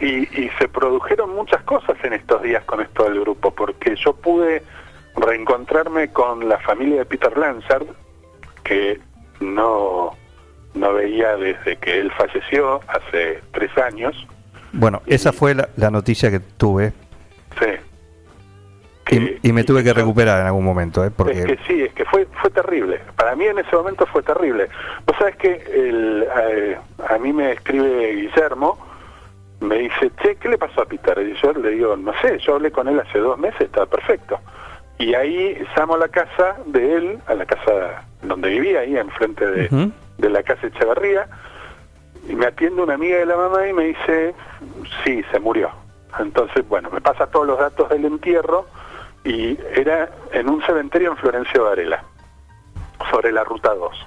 Y, 0.00 0.22
y 0.40 0.50
se 0.58 0.68
produjeron 0.68 1.34
muchas 1.34 1.62
cosas 1.62 1.96
en 2.02 2.12
estos 2.14 2.42
días 2.42 2.64
con 2.64 2.80
esto 2.80 3.04
del 3.04 3.20
grupo, 3.20 3.50
porque 3.52 3.94
yo 3.96 4.12
pude 4.14 4.62
reencontrarme 5.20 6.08
con 6.12 6.48
la 6.48 6.58
familia 6.58 6.98
de 6.98 7.04
Peter 7.06 7.36
Lansard, 7.36 7.86
que 8.64 9.00
no, 9.40 10.16
no 10.74 10.92
veía 10.94 11.36
desde 11.36 11.76
que 11.76 11.98
él 12.00 12.10
falleció 12.12 12.80
hace 12.88 13.40
tres 13.52 13.76
años. 13.78 14.26
Bueno, 14.72 15.02
esa 15.06 15.32
fue 15.32 15.54
la, 15.54 15.68
la 15.76 15.90
noticia 15.90 16.30
que 16.30 16.40
tuve 16.40 16.92
Sí. 17.58 17.66
Que- 19.04 19.38
y, 19.42 19.48
y 19.48 19.52
me 19.54 19.64
tuve 19.64 19.82
que 19.82 19.94
recuperar 19.94 20.42
en 20.42 20.46
algún 20.48 20.64
momento, 20.64 21.02
¿eh? 21.02 21.06
Es 21.06 21.12
Porque, 21.14 21.42
que 21.44 21.58
sí, 21.66 21.82
es 21.82 21.92
que 21.94 22.04
fue 22.04 22.26
fue 22.42 22.50
terrible. 22.50 23.00
Para 23.16 23.34
mí 23.34 23.46
en 23.46 23.58
ese 23.58 23.74
momento 23.74 24.04
fue 24.06 24.22
terrible. 24.22 24.68
Vos 25.06 25.16
sabés 25.18 25.36
que 25.36 25.54
el, 25.54 26.26
eh, 26.50 26.76
a 27.08 27.16
mí 27.18 27.32
me 27.32 27.52
escribe 27.52 28.12
Guillermo, 28.12 28.78
me 29.60 29.78
dice, 29.78 30.12
che, 30.22 30.36
¿qué 30.36 30.48
le 30.50 30.58
pasó 30.58 30.82
a 30.82 30.86
Peter? 30.86 31.18
Y 31.26 31.34
yo 31.40 31.52
le 31.54 31.70
digo, 31.70 31.96
no 31.96 32.12
sé, 32.20 32.38
yo 32.40 32.56
hablé 32.56 32.70
con 32.70 32.86
él 32.86 33.00
hace 33.00 33.18
dos 33.18 33.38
meses, 33.38 33.62
estaba 33.62 33.86
perfecto. 33.86 34.38
Y 34.98 35.14
ahí 35.14 35.56
llamo 35.76 35.94
a 35.94 35.98
la 35.98 36.08
casa 36.08 36.56
de 36.66 36.96
él, 36.96 37.18
a 37.26 37.34
la 37.34 37.46
casa 37.46 38.02
donde 38.22 38.48
vivía, 38.50 38.80
ahí 38.80 38.96
enfrente 38.96 39.46
de, 39.46 39.68
de 40.18 40.30
la 40.30 40.42
casa 40.42 40.66
Echeverría, 40.66 41.28
y 42.28 42.34
me 42.34 42.46
atiende 42.46 42.82
una 42.82 42.94
amiga 42.94 43.16
de 43.18 43.26
la 43.26 43.36
mamá 43.36 43.66
y 43.68 43.72
me 43.72 43.84
dice, 43.84 44.34
sí, 45.04 45.22
se 45.30 45.38
murió. 45.38 45.70
Entonces, 46.18 46.66
bueno, 46.68 46.90
me 46.90 47.00
pasa 47.00 47.26
todos 47.28 47.46
los 47.46 47.58
datos 47.58 47.88
del 47.90 48.04
entierro 48.06 48.66
y 49.24 49.56
era 49.74 50.08
en 50.32 50.48
un 50.50 50.60
cementerio 50.62 51.10
en 51.12 51.16
Florencio 51.16 51.64
Varela, 51.64 52.02
sobre 53.10 53.30
la 53.30 53.44
ruta 53.44 53.72
2. 53.74 54.06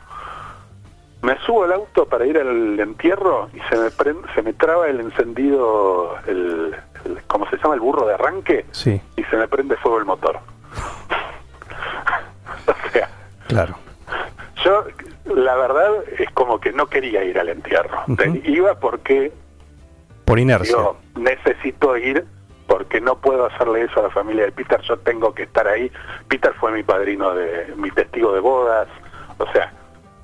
Me 1.21 1.37
subo 1.45 1.63
al 1.63 1.71
auto 1.73 2.05
para 2.05 2.25
ir 2.25 2.37
al 2.37 2.79
entierro 2.79 3.49
y 3.53 3.59
se 3.69 3.77
me, 3.77 3.89
se 4.33 4.41
me 4.41 4.53
traba 4.53 4.87
el 4.89 4.99
encendido, 4.99 6.15
el, 6.27 6.75
el- 7.05 7.21
¿cómo 7.27 7.47
se 7.49 7.57
llama? 7.57 7.75
El 7.75 7.79
burro 7.79 8.07
de 8.07 8.15
arranque 8.15 8.65
sí, 8.71 8.99
y 9.15 9.23
se 9.25 9.37
me 9.37 9.47
prende 9.47 9.77
fuego 9.77 9.99
el 9.99 10.05
motor. 10.05 10.39
o 12.67 12.91
sea, 12.91 13.09
claro. 13.47 13.75
yo, 14.63 14.85
la 15.25 15.55
verdad, 15.55 15.89
es 16.17 16.29
como 16.31 16.59
que 16.59 16.71
no 16.71 16.87
quería 16.87 17.23
ir 17.23 17.39
al 17.39 17.49
entierro. 17.49 18.03
Iba 18.43 18.79
porque 18.79 19.31
Por 20.25 20.39
inercia. 20.39 20.75
Digo, 20.75 20.97
necesito 21.15 21.97
ir 21.97 22.25
porque 22.67 23.01
no 23.01 23.17
puedo 23.17 23.45
hacerle 23.45 23.83
eso 23.83 23.99
a 23.99 24.03
la 24.03 24.09
familia 24.11 24.45
de 24.45 24.53
Peter, 24.53 24.79
yo 24.81 24.97
tengo 24.97 25.33
que 25.33 25.43
estar 25.43 25.67
ahí. 25.67 25.91
Peter 26.29 26.53
fue 26.53 26.71
mi 26.71 26.83
padrino, 26.83 27.33
de 27.33 27.73
mi 27.75 27.91
testigo 27.91 28.33
de 28.33 28.39
bodas, 28.39 28.87
o 29.39 29.51
sea, 29.51 29.73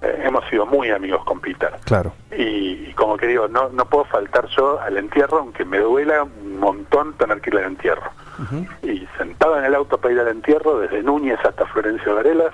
eh, 0.01 0.21
hemos 0.23 0.45
sido 0.49 0.65
muy 0.65 0.89
amigos 0.89 1.25
con 1.25 1.41
Peter. 1.41 1.71
Claro. 1.83 2.13
Y, 2.31 2.87
y 2.89 2.93
como 2.93 3.17
que 3.17 3.27
digo, 3.27 3.49
no, 3.49 3.67
no 3.69 3.85
puedo 3.85 4.05
faltar 4.05 4.47
yo 4.55 4.79
al 4.79 4.97
entierro, 4.97 5.39
aunque 5.39 5.65
me 5.65 5.79
duela 5.79 6.23
un 6.23 6.57
montón 6.59 7.13
tener 7.15 7.41
que 7.41 7.49
ir 7.49 7.57
al 7.57 7.65
entierro. 7.65 8.09
Y 8.83 9.07
sentado 9.17 9.57
en 9.57 9.65
el 9.65 9.75
auto 9.75 9.97
para 9.97 10.13
ir 10.13 10.19
al 10.19 10.27
entierro, 10.27 10.79
desde 10.79 11.01
Núñez 11.01 11.39
hasta 11.43 11.65
Florencio 11.67 12.15
Varelas, 12.15 12.53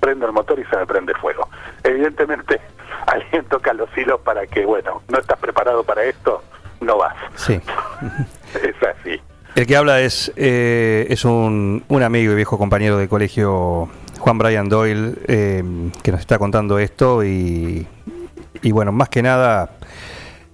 prendo 0.00 0.26
el 0.26 0.32
motor 0.32 0.58
y 0.58 0.64
se 0.64 0.76
me 0.76 0.86
prende 0.86 1.14
fuego. 1.14 1.48
Evidentemente, 1.82 2.60
alguien 3.06 3.44
toca 3.46 3.72
los 3.72 3.88
hilos 3.96 4.20
para 4.20 4.46
que, 4.46 4.64
bueno, 4.64 5.02
no 5.08 5.18
estás 5.18 5.38
preparado 5.38 5.82
para 5.82 6.04
esto, 6.04 6.42
no 6.80 6.98
vas. 6.98 7.14
Sí. 7.36 7.60
Es 8.54 8.76
así. 8.84 9.20
El 9.56 9.66
que 9.66 9.76
habla 9.76 10.00
es, 10.00 10.32
eh, 10.36 11.06
es 11.10 11.24
un, 11.24 11.82
un 11.88 12.02
amigo 12.04 12.32
y 12.32 12.36
viejo 12.36 12.56
compañero 12.56 12.98
de 12.98 13.08
colegio, 13.08 13.88
Juan 14.20 14.38
Brian 14.38 14.68
Doyle, 14.68 15.14
eh, 15.26 15.90
que 16.04 16.12
nos 16.12 16.20
está 16.20 16.38
contando 16.38 16.78
esto 16.78 17.24
y, 17.24 17.86
y 18.62 18.72
bueno, 18.72 18.92
más 18.92 19.08
que 19.08 19.22
nada 19.22 19.70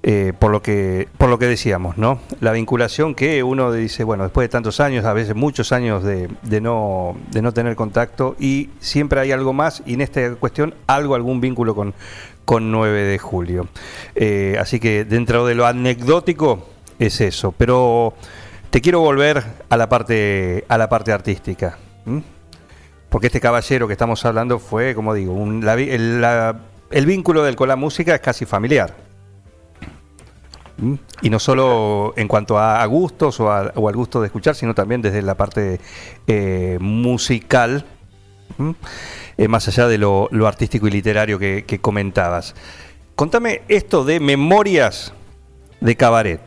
eh, 0.03 0.33
por 0.39 0.51
lo 0.51 0.63
que 0.63 1.09
por 1.19 1.29
lo 1.29 1.39
que 1.39 1.47
decíamos, 1.47 1.99
¿no? 1.99 2.21
La 2.41 2.53
vinculación 2.53 3.15
que 3.15 3.43
uno 3.43 3.71
dice, 3.73 4.03
bueno, 4.05 4.23
después 4.25 4.45
de 4.47 4.49
tantos 4.49 4.81
años, 4.81 5.05
a 5.05 5.13
veces 5.13 5.35
muchos 5.35 5.73
años 5.73 6.03
de, 6.03 6.29
no 6.61 7.17
de 7.31 7.43
no 7.43 7.53
tener 7.53 7.77
contacto 7.77 8.35
y 8.39 8.71
siempre 8.81 9.21
hay 9.21 9.33
algo 9.33 9.53
más 9.53 9.83
y 9.85 9.95
en 9.95 10.01
esta 10.01 10.35
cuestión 10.37 10.75
algo 10.87 11.15
algún 11.15 11.41
vínculo 11.41 11.75
con 11.75 11.93
con 12.47 12.71
9 12.73 13.03
de 13.03 13.19
julio. 13.19 13.69
Eh, 14.15 14.57
así 14.59 14.81
que 14.81 15.05
dentro 15.05 15.45
de 15.47 15.55
lo 15.55 15.67
anecdótico 15.67 16.67
es 16.99 17.21
eso, 17.21 17.53
pero 17.53 18.15
te 18.71 18.81
quiero 18.81 19.01
volver 19.01 19.43
a 19.69 19.77
la 19.77 19.89
parte 19.89 20.65
a 20.69 20.79
la 20.79 20.89
parte 20.89 21.13
artística. 21.13 21.77
Porque 23.09 23.27
este 23.27 23.41
caballero 23.41 23.87
que 23.87 23.93
estamos 23.93 24.25
hablando 24.25 24.59
fue, 24.59 24.95
como 24.95 25.15
digo, 25.15 25.33
un- 25.35 25.65
la 25.65 25.75
el, 25.75 26.25
el 26.91 27.07
vínculo 27.07 27.43
del 27.43 27.57
con 27.57 27.69
la 27.69 27.77
música 27.77 28.15
es 28.15 28.21
casi 28.21 28.47
familiar. 28.47 28.95
Y 31.23 31.31
no 31.31 31.39
solo 31.39 32.15
en 32.17 32.27
cuanto 32.29 32.59
a, 32.59 32.85
gustos 32.87 33.39
o, 33.41 33.51
a- 33.53 33.73
o 33.75 33.89
al 33.89 33.97
gusto 33.97 34.21
de 34.21 34.27
escuchar, 34.27 34.55
sino 34.55 34.75
también 34.75 35.03
desde 35.03 35.21
la 35.23 35.35
parte 35.37 35.81
eh, 36.27 36.79
musical. 36.81 37.85
Eh, 39.37 39.49
más 39.49 39.69
allá 39.69 39.87
de 39.89 39.97
lo, 39.99 40.29
lo 40.33 40.47
artístico 40.47 40.87
y 40.87 40.91
literario 40.91 41.39
que, 41.39 41.65
que 41.67 41.79
comentabas. 41.81 42.55
Contame 43.15 43.63
esto 43.69 44.05
de 44.05 44.21
Memorias 44.21 45.13
de 45.81 45.97
Cabaret. 45.97 46.41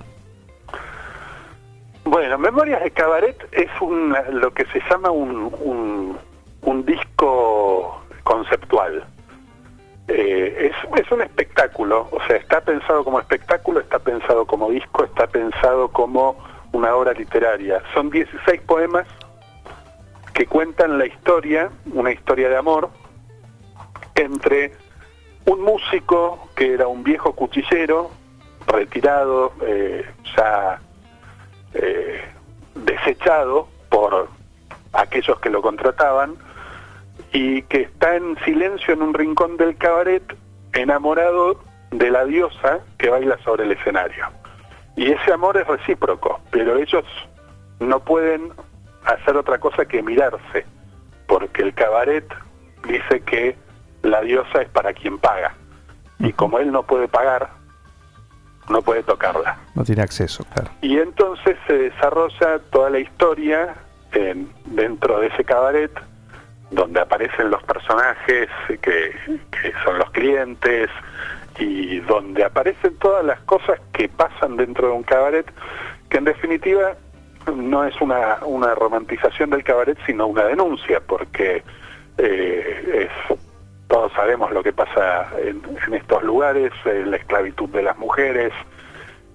Bueno, 2.05 2.37
Memorias 2.37 2.83
de 2.83 2.91
Cabaret 2.91 3.37
es 3.51 3.69
un, 3.81 4.13
lo 4.33 4.53
que 4.53 4.65
se 4.65 4.79
llama 4.89 5.09
un, 5.09 5.51
un, 5.61 6.17
un 6.61 6.85
disco 6.85 8.03
conceptual. 8.23 9.05
Eh, 10.07 10.71
es, 10.71 10.99
es 11.01 11.11
un 11.11 11.21
espectáculo, 11.21 12.09
o 12.11 12.19
sea, 12.27 12.35
está 12.35 12.61
pensado 12.61 13.03
como 13.03 13.19
espectáculo, 13.19 13.79
está 13.79 13.99
pensado 13.99 14.45
como 14.45 14.69
disco, 14.69 15.05
está 15.05 15.27
pensado 15.27 15.87
como 15.89 16.37
una 16.73 16.93
obra 16.95 17.13
literaria. 17.13 17.81
Son 17.93 18.09
16 18.09 18.61
poemas 18.61 19.07
que 20.33 20.45
cuentan 20.45 20.97
la 20.97 21.05
historia, 21.05 21.69
una 21.93 22.11
historia 22.11 22.49
de 22.49 22.57
amor, 22.57 22.89
entre 24.15 24.73
un 25.45 25.61
músico 25.61 26.49
que 26.55 26.73
era 26.73 26.87
un 26.87 27.03
viejo 27.03 27.33
cuchillero, 27.33 28.11
retirado, 28.67 29.53
eh, 29.61 30.05
ya 30.35 30.79
eh, 31.73 32.21
desechado 32.75 33.67
por 33.89 34.27
aquellos 34.93 35.39
que 35.39 35.49
lo 35.49 35.61
contrataban 35.61 36.35
y 37.33 37.63
que 37.63 37.81
está 37.81 38.15
en 38.15 38.37
silencio 38.45 38.93
en 38.93 39.01
un 39.01 39.13
rincón 39.13 39.57
del 39.57 39.75
cabaret 39.75 40.23
enamorado 40.73 41.59
de 41.91 42.09
la 42.11 42.25
diosa 42.25 42.79
que 42.97 43.09
baila 43.09 43.37
sobre 43.43 43.63
el 43.65 43.71
escenario. 43.73 44.25
Y 44.95 45.11
ese 45.11 45.33
amor 45.33 45.57
es 45.57 45.67
recíproco, 45.67 46.39
pero 46.51 46.77
ellos 46.77 47.03
no 47.79 47.99
pueden 47.99 48.53
hacer 49.05 49.35
otra 49.35 49.57
cosa 49.59 49.85
que 49.85 50.01
mirarse, 50.03 50.65
porque 51.27 51.63
el 51.63 51.73
cabaret 51.73 52.25
dice 52.87 53.21
que 53.21 53.55
la 54.03 54.21
diosa 54.21 54.61
es 54.61 54.69
para 54.69 54.93
quien 54.93 55.17
paga. 55.17 55.55
Y 56.19 56.31
como 56.33 56.59
él 56.59 56.71
no 56.71 56.83
puede 56.83 57.07
pagar, 57.07 57.49
no 58.69 58.81
puede 58.81 59.03
tocarla. 59.03 59.57
No 59.75 59.83
tiene 59.83 60.03
acceso, 60.03 60.45
claro. 60.53 60.69
Y 60.81 60.97
entonces 60.99 61.57
se 61.67 61.73
desarrolla 61.77 62.59
toda 62.71 62.89
la 62.91 62.99
historia 62.99 63.75
en- 64.13 64.49
dentro 64.65 65.19
de 65.19 65.27
ese 65.27 65.43
cabaret, 65.43 65.91
donde 66.73 67.01
aparecen 67.01 67.49
los 67.49 67.63
personajes 67.63 68.49
que, 68.81 69.13
son 69.83 69.99
los 69.99 70.09
clientes 70.11 70.89
y 71.59 71.99
donde 71.99 72.43
aparecen 72.43 72.97
todas 72.97 73.23
las 73.23 73.39
cosas 73.41 73.79
que 73.93 74.09
pasan 74.09 74.57
dentro 74.57 74.87
de 74.87 74.93
un 74.93 75.03
cabaret, 75.03 75.45
que 76.09 76.17
en 76.17 76.25
definitiva 76.25 76.93
no 77.55 77.83
es 77.85 77.99
una, 78.01 78.37
una 78.45 78.73
romantización 78.73 79.49
del 79.49 79.63
cabaret, 79.63 79.97
sino 80.05 80.27
una 80.27 80.45
denuncia, 80.45 81.01
porque 81.05 81.63
eh, 82.17 83.09
todos 83.87 84.11
sabemos 84.13 84.51
lo 84.51 84.63
que 84.63 84.73
pasa 84.73 85.27
en, 85.39 85.61
en 85.85 85.93
estos 85.93 86.23
lugares, 86.23 86.71
eh, 86.85 87.03
la 87.05 87.17
esclavitud 87.17 87.69
de 87.69 87.83
las 87.83 87.97
mujeres, 87.97 88.53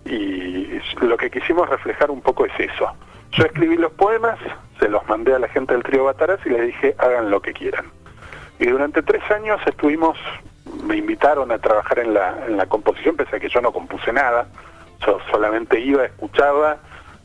y 0.04 0.80
lo 1.02 1.16
que 1.16 1.30
quisimos 1.30 1.68
reflejar 1.68 2.10
un 2.10 2.20
poco 2.20 2.46
es 2.46 2.52
eso. 2.58 2.90
Yo 3.32 3.44
escribí 3.44 3.76
los 3.76 3.92
poemas, 3.92 4.38
se 4.78 4.88
los 4.88 5.06
mandé 5.08 5.34
a 5.34 5.38
la 5.38 5.48
gente 5.48 5.74
del 5.74 5.82
trío 5.82 6.04
Bataras 6.04 6.40
y 6.44 6.50
les 6.50 6.66
dije 6.66 6.94
hagan 6.98 7.30
lo 7.30 7.40
que 7.40 7.52
quieran. 7.52 7.86
Y 8.58 8.66
durante 8.66 9.02
tres 9.02 9.22
años 9.30 9.60
estuvimos, 9.66 10.18
me 10.84 10.96
invitaron 10.96 11.52
a 11.52 11.58
trabajar 11.58 12.00
en 12.00 12.14
la, 12.14 12.46
en 12.46 12.56
la 12.56 12.66
composición, 12.66 13.16
pese 13.16 13.36
a 13.36 13.40
que 13.40 13.48
yo 13.48 13.60
no 13.60 13.72
compuse 13.72 14.12
nada, 14.12 14.46
yo 15.06 15.18
solamente 15.30 15.78
iba, 15.78 16.04
escuchaba, 16.04 16.78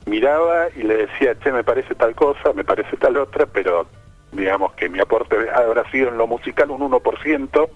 miraba 0.05 0.67
y 0.75 0.83
le 0.83 1.07
decía, 1.07 1.37
che, 1.39 1.51
me 1.51 1.63
parece 1.63 1.95
tal 1.95 2.13
cosa, 2.15 2.53
me 2.53 2.63
parece 2.63 2.97
tal 2.97 3.17
otra, 3.17 3.45
pero 3.45 3.87
digamos 4.31 4.73
que 4.73 4.89
mi 4.89 4.99
aporte 4.99 5.35
habrá 5.53 5.89
sido 5.91 6.09
en 6.09 6.17
lo 6.17 6.27
musical 6.27 6.71
un 6.71 6.81
1% 6.91 7.69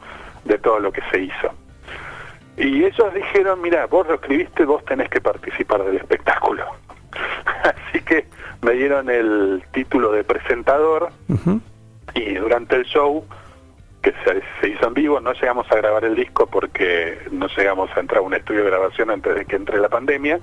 de 0.46 0.57
todo 0.60 0.79
lo 0.79 0.91
que 0.91 1.01
se 1.12 1.22
hizo. 1.22 1.51
Y 2.57 2.84
ellos 2.84 3.13
dijeron, 3.13 3.62
mira, 3.62 3.86
vos 3.86 4.07
lo 4.07 4.15
escribiste, 4.15 4.65
vos 4.65 4.84
tenés 4.86 5.10
que 5.10 5.22
participar 5.22 5.84
del 5.84 5.98
espectáculo. 5.98 6.65
Así 7.63 8.01
que 8.01 8.25
me 8.62 8.74
dieron 8.74 9.09
el 9.09 9.63
título 9.71 10.12
de 10.12 10.24
presentador 10.24 11.09
y 12.13 12.33
durante 12.36 12.75
el 12.75 12.86
show 12.86 13.25
que 14.01 14.13
se, 14.24 14.41
se 14.62 14.69
hizo 14.69 14.88
en 14.88 14.93
vivo 14.93 15.19
no 15.19 15.33
llegamos 15.33 15.69
a 15.71 15.75
grabar 15.75 16.05
el 16.05 16.15
disco 16.15 16.47
porque 16.47 17.19
no 17.31 17.47
llegamos 17.47 17.89
a 17.95 18.00
entrar 18.00 18.19
a 18.19 18.21
un 18.21 18.33
estudio 18.33 18.63
de 18.63 18.69
grabación 18.69 19.12
antes 19.12 19.36
de 19.36 19.45
que 19.45 19.55
entre 19.55 19.79
la 19.79 19.89
pandemia. 19.89 20.39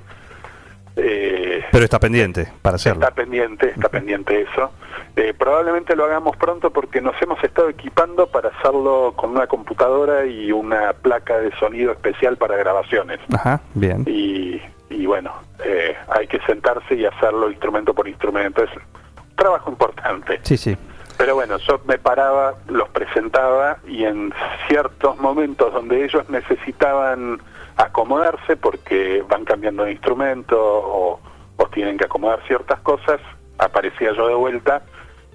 Eh, 0.97 1.65
Pero 1.73 1.85
está 1.85 1.99
pendiente 1.99 2.53
para 2.63 2.77
hacerlo. 2.77 3.03
Está 3.03 3.15
pendiente, 3.15 3.71
está 3.71 3.89
pendiente 3.89 4.43
eso. 4.43 4.71
Eh, 5.17 5.35
probablemente 5.37 5.97
lo 5.97 6.05
hagamos 6.05 6.37
pronto 6.37 6.71
porque 6.71 7.01
nos 7.01 7.21
hemos 7.21 7.43
estado 7.43 7.69
equipando 7.69 8.29
para 8.29 8.51
hacerlo 8.51 9.13
con 9.17 9.31
una 9.31 9.47
computadora 9.47 10.25
y 10.27 10.53
una 10.53 10.93
placa 10.93 11.39
de 11.39 11.51
sonido 11.57 11.93
especial 11.93 12.37
para 12.37 12.57
grabaciones. 12.57 13.19
Ajá, 13.33 13.61
bien. 13.75 14.05
Y, 14.07 14.61
y 14.95 15.07
bueno, 15.07 15.33
eh, 15.65 15.97
hay 16.09 16.27
que 16.27 16.41
sentarse 16.41 16.95
y 16.95 17.05
hacerlo 17.05 17.51
instrumento 17.51 17.95
por 17.95 18.09
instrumento. 18.09 18.63
Es 18.63 18.71
un 18.77 19.37
trabajo 19.37 19.71
importante. 19.71 20.41
Sí, 20.43 20.57
sí. 20.57 20.77
Pero 21.17 21.35
bueno, 21.35 21.59
yo 21.59 21.81
me 21.87 21.99
paraba, 21.99 22.55
los 22.69 22.89
presentaba 22.89 23.79
y 23.87 24.05
en 24.05 24.33
ciertos 24.69 25.17
momentos 25.19 25.73
donde 25.73 26.05
ellos 26.05 26.29
necesitaban 26.29 27.41
acomodarse 27.77 28.57
porque 28.57 29.25
van 29.29 29.45
cambiando 29.45 29.85
de 29.85 29.93
instrumento 29.93 30.57
o, 30.59 31.21
o 31.57 31.67
tienen 31.67 31.99
que 31.99 32.05
acomodar 32.05 32.41
ciertas 32.47 32.81
cosas, 32.81 33.21
aparecía 33.59 34.13
yo 34.13 34.27
de 34.29 34.35
vuelta 34.35 34.83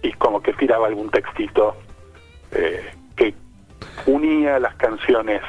y 0.01 0.11
como 0.13 0.41
que 0.41 0.53
tiraba 0.53 0.87
algún 0.87 1.09
textito 1.09 1.75
eh, 2.51 2.91
que 3.15 3.33
unía 4.05 4.59
las 4.59 4.75
canciones 4.75 5.41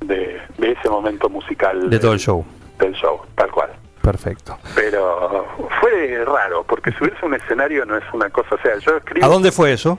de, 0.00 0.40
de 0.58 0.72
ese 0.72 0.88
momento 0.88 1.28
musical 1.28 1.88
De 1.88 1.98
todo 1.98 2.12
el 2.12 2.18
show. 2.18 2.44
Del 2.82 2.94
show, 2.94 3.22
tal 3.34 3.50
cual. 3.50 3.70
Perfecto. 4.02 4.58
Pero 4.74 5.46
fue 5.80 6.24
raro, 6.24 6.64
porque 6.64 6.92
subirse 6.92 7.18
a 7.22 7.26
un 7.26 7.34
escenario 7.34 7.84
no 7.86 7.96
es 7.96 8.04
una 8.12 8.28
cosa, 8.30 8.56
o 8.56 8.58
sea, 8.58 8.76
yo 8.78 8.96
escribo... 8.96 9.24
¿A 9.24 9.28
dónde 9.28 9.52
fue 9.52 9.72
eso? 9.72 9.98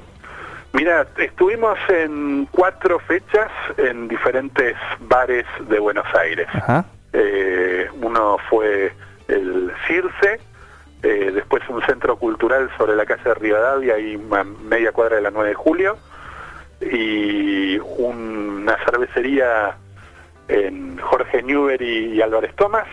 Mira, 0.73 1.07
estuvimos 1.17 1.77
en 1.87 2.47
cuatro 2.51 2.99
fechas 2.99 3.51
en 3.77 4.07
diferentes 4.07 4.75
bares 5.01 5.45
de 5.69 5.79
Buenos 5.79 6.07
Aires. 6.15 6.47
Ajá. 6.51 6.85
Eh, 7.13 7.87
uno 8.01 8.37
fue 8.49 8.91
el 9.27 9.71
Circe, 9.87 10.39
eh, 11.03 11.31
después 11.33 11.61
un 11.69 11.81
centro 11.83 12.17
cultural 12.17 12.69
sobre 12.77 12.95
la 12.95 13.05
calle 13.05 13.23
de 13.23 13.33
Rivadavia 13.35 13.99
y 13.99 14.17
media 14.17 14.91
cuadra 14.91 15.17
de 15.17 15.21
la 15.21 15.31
9 15.31 15.49
de 15.49 15.55
julio, 15.55 15.97
y 16.81 17.77
una 17.79 18.75
cervecería 18.83 19.77
en 20.47 20.97
Jorge 20.99 21.41
Newbery 21.43 22.13
y 22.13 22.21
Álvarez 22.21 22.55
Tomás, 22.55 22.87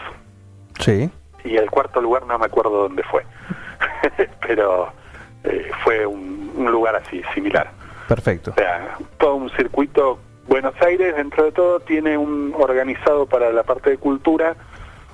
Sí. 0.79 1.11
y 1.45 1.57
el 1.57 1.71
cuarto 1.71 2.01
lugar 2.01 2.27
no 2.27 2.39
me 2.39 2.47
acuerdo 2.47 2.83
dónde 2.83 3.03
fue, 3.05 3.25
pero 4.47 4.93
eh, 5.45 5.71
fue 5.85 6.07
un, 6.07 6.53
un 6.57 6.71
lugar 6.71 6.97
así, 6.97 7.23
similar. 7.35 7.71
Perfecto. 8.09 8.51
O 8.53 8.55
sea, 8.55 8.97
todo 9.19 9.35
un 9.37 9.51
circuito. 9.51 10.19
Buenos 10.49 10.75
Aires, 10.83 11.15
dentro 11.17 11.45
de 11.45 11.53
todo, 11.53 11.79
tiene 11.81 12.19
un 12.19 12.53
organizado 12.59 13.27
para 13.27 13.53
la 13.53 13.63
parte 13.63 13.91
de 13.91 13.99
cultura, 13.99 14.57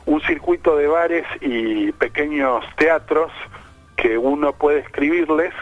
un 0.07 0.21
circuito 0.23 0.77
de 0.77 0.87
bares 0.87 1.25
y 1.43 1.93
pequeños 1.93 2.65
teatros 2.77 3.31
que 3.97 4.17
uno 4.17 4.53
puede 4.55 4.79
escribirles 4.81 5.53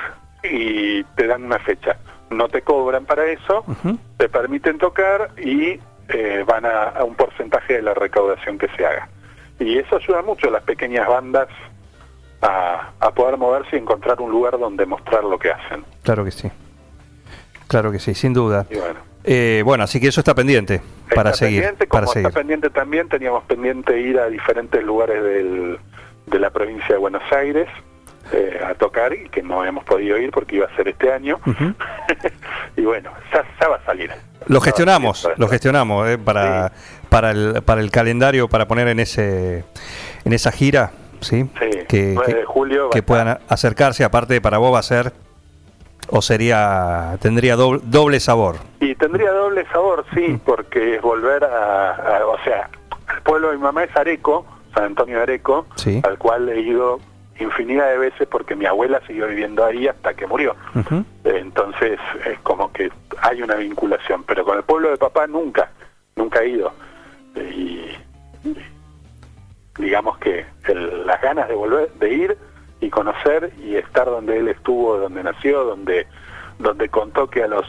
y 0.45 1.03
te 1.17 1.27
dan 1.27 1.45
una 1.45 1.59
fecha. 1.59 1.97
No 2.31 2.49
te 2.49 2.63
cobran 2.63 3.05
para 3.05 3.25
eso, 3.27 3.65
te 4.17 4.29
permiten 4.29 4.79
tocar 4.79 5.31
y 5.39 5.81
eh, 6.09 6.45
van 6.47 6.65
a, 6.67 6.85
a 6.91 7.05
un 7.05 7.15
porcentaje 7.15 7.75
de 7.75 7.83
la 7.83 7.95
recaudación 7.95 8.59
que 8.59 8.69
se 8.77 8.85
haga. 8.87 9.09
Y 9.59 9.79
eso 9.79 9.97
ayuda 9.97 10.23
mucho 10.23 10.49
a 10.49 10.51
las 10.51 10.63
pequeñas 10.65 11.07
bandas 11.07 11.49
a, 12.43 12.91
a 13.01 13.11
poder 13.13 13.37
moverse 13.37 13.77
y 13.77 13.79
encontrar 13.79 14.21
un 14.21 14.31
lugar 14.31 14.59
donde 14.59 14.85
mostrar 14.87 15.25
lo 15.25 15.39
que 15.39 15.51
hacen. 15.51 15.85
Claro 16.03 16.25
que 16.25 16.31
sí. 16.31 16.51
Claro 17.69 17.91
que 17.91 17.99
sí, 17.99 18.15
sin 18.15 18.33
duda. 18.35 18.67
Y 18.71 18.77
bueno. 18.77 19.01
Eh, 19.27 19.63
bueno, 19.65 19.85
así 19.85 19.99
que 20.01 20.09
eso 20.09 20.21
está 20.21 20.35
pendiente 20.35 20.83
para 21.15 21.31
Está 21.31 21.47
seguir. 21.47 21.61
pendiente, 21.63 21.87
para 21.87 22.03
como 22.05 22.13
seguir. 22.13 22.27
está 22.29 22.39
pendiente 22.41 22.69
también, 22.71 23.09
teníamos 23.09 23.43
pendiente 23.45 23.99
ir 23.99 24.19
a 24.19 24.27
diferentes 24.29 24.83
lugares 24.85 25.23
del- 25.23 25.79
de 26.27 26.39
la 26.39 26.51
provincia 26.51 26.89
de 26.89 26.97
Buenos 26.99 27.23
Aires 27.33 27.67
eh, 28.33 28.61
a 28.65 28.75
tocar 28.75 29.13
y 29.15 29.29
que 29.29 29.43
no 29.43 29.65
hemos 29.65 29.85
podido 29.85 30.17
ir 30.19 30.31
porque 30.31 30.57
iba 30.57 30.67
a 30.67 30.77
ser 30.77 30.89
este 30.89 31.13
año. 31.13 31.41
Y 32.77 32.83
bueno, 32.83 33.11
ya, 33.33 33.45
ya 33.61 33.69
va 33.69 33.77
a 33.77 33.85
salir. 33.85 34.11
Lo 34.47 34.61
gestionamos, 34.61 35.21
salir 35.21 35.37
todo 35.37 35.47
lo 35.47 35.51
gestionamos 35.51 36.09
eh, 36.09 36.19
para, 36.19 36.73
para, 37.09 37.31
el, 37.31 37.63
para 37.65 37.81
el 37.81 37.91
calendario, 37.91 38.49
para 38.49 38.67
poner 38.67 38.89
en 38.89 38.99
ese 39.01 39.65
en 40.25 40.33
esa 40.33 40.51
gira, 40.51 40.91
¿sí? 41.21 41.49
Sí, 41.61 41.71
que, 41.89 42.13
9 42.15 42.27
que- 42.33 42.39
de 42.41 42.45
julio 42.45 42.85
va 42.87 42.91
que 42.91 42.99
a 42.99 43.03
puedan 43.07 43.39
acercarse, 43.49 44.03
aparte 44.05 44.41
para 44.41 44.59
vos 44.59 44.75
va 44.75 44.81
a 44.81 44.83
ser, 44.83 45.13
o 46.09 46.21
sería, 46.21 47.17
tendría 47.21 47.55
doble, 47.57 47.81
doble 47.85 48.19
sabor. 48.21 48.57
Y 48.81 48.95
tendría 48.97 49.31
doble 49.31 49.65
sabor, 49.73 50.05
sí, 50.15 50.39
porque 50.45 50.97
es 50.97 51.01
volver 51.03 51.45
a, 51.45 51.93
a- 52.19 52.27
o 52.27 52.39
sea, 52.45 52.69
el 53.15 53.23
pueblo 53.23 53.51
de 53.51 53.57
mi 53.57 53.63
mamá 53.63 53.85
es 53.85 53.97
Areco, 53.97 54.45
San 54.75 54.85
Antonio 54.85 55.19
de 55.19 55.23
Areco, 55.23 55.67
Sí. 55.77 56.01
al 56.05 56.19
cual 56.19 56.49
he 56.49 56.61
ido 56.61 56.99
infinidad 57.39 57.89
de 57.91 57.99
veces 57.99 58.29
porque 58.29 58.55
mi 58.55 58.67
abuela 58.67 59.01
siguió 59.07 59.27
viviendo 59.27 59.65
ahí 59.65 59.89
hasta 59.89 60.15
que 60.15 60.27
murió. 60.27 60.55
Entonces 61.25 61.99
es 62.27 62.39
como 62.41 62.73
que 62.73 62.91
hay 63.23 63.43
una 63.43 63.57
vinculación, 63.57 64.23
pero 64.25 64.45
con 64.45 64.57
el 64.59 64.63
pueblo 64.65 64.91
de 64.91 64.97
papá 64.97 65.27
nunca, 65.27 65.71
nunca 66.17 66.41
he 66.43 66.49
ido. 66.51 66.73
Y, 67.37 67.91
y 68.45 68.57
digamos 69.79 70.19
que 70.19 70.47
el- 70.69 71.07
las 71.07 71.21
ganas 71.21 71.49
de 71.49 71.55
volver, 71.55 71.91
de 71.95 72.13
ir 72.15 72.39
y 72.81 72.91
conocer 72.91 73.53
y 73.63 73.77
estar 73.77 74.07
donde 74.07 74.39
él 74.39 74.49
estuvo, 74.49 74.99
donde 74.99 75.23
nació, 75.23 75.65
donde, 75.65 76.07
donde 76.59 76.89
contó 76.89 77.29
que 77.29 77.43
a 77.43 77.49
los 77.49 77.67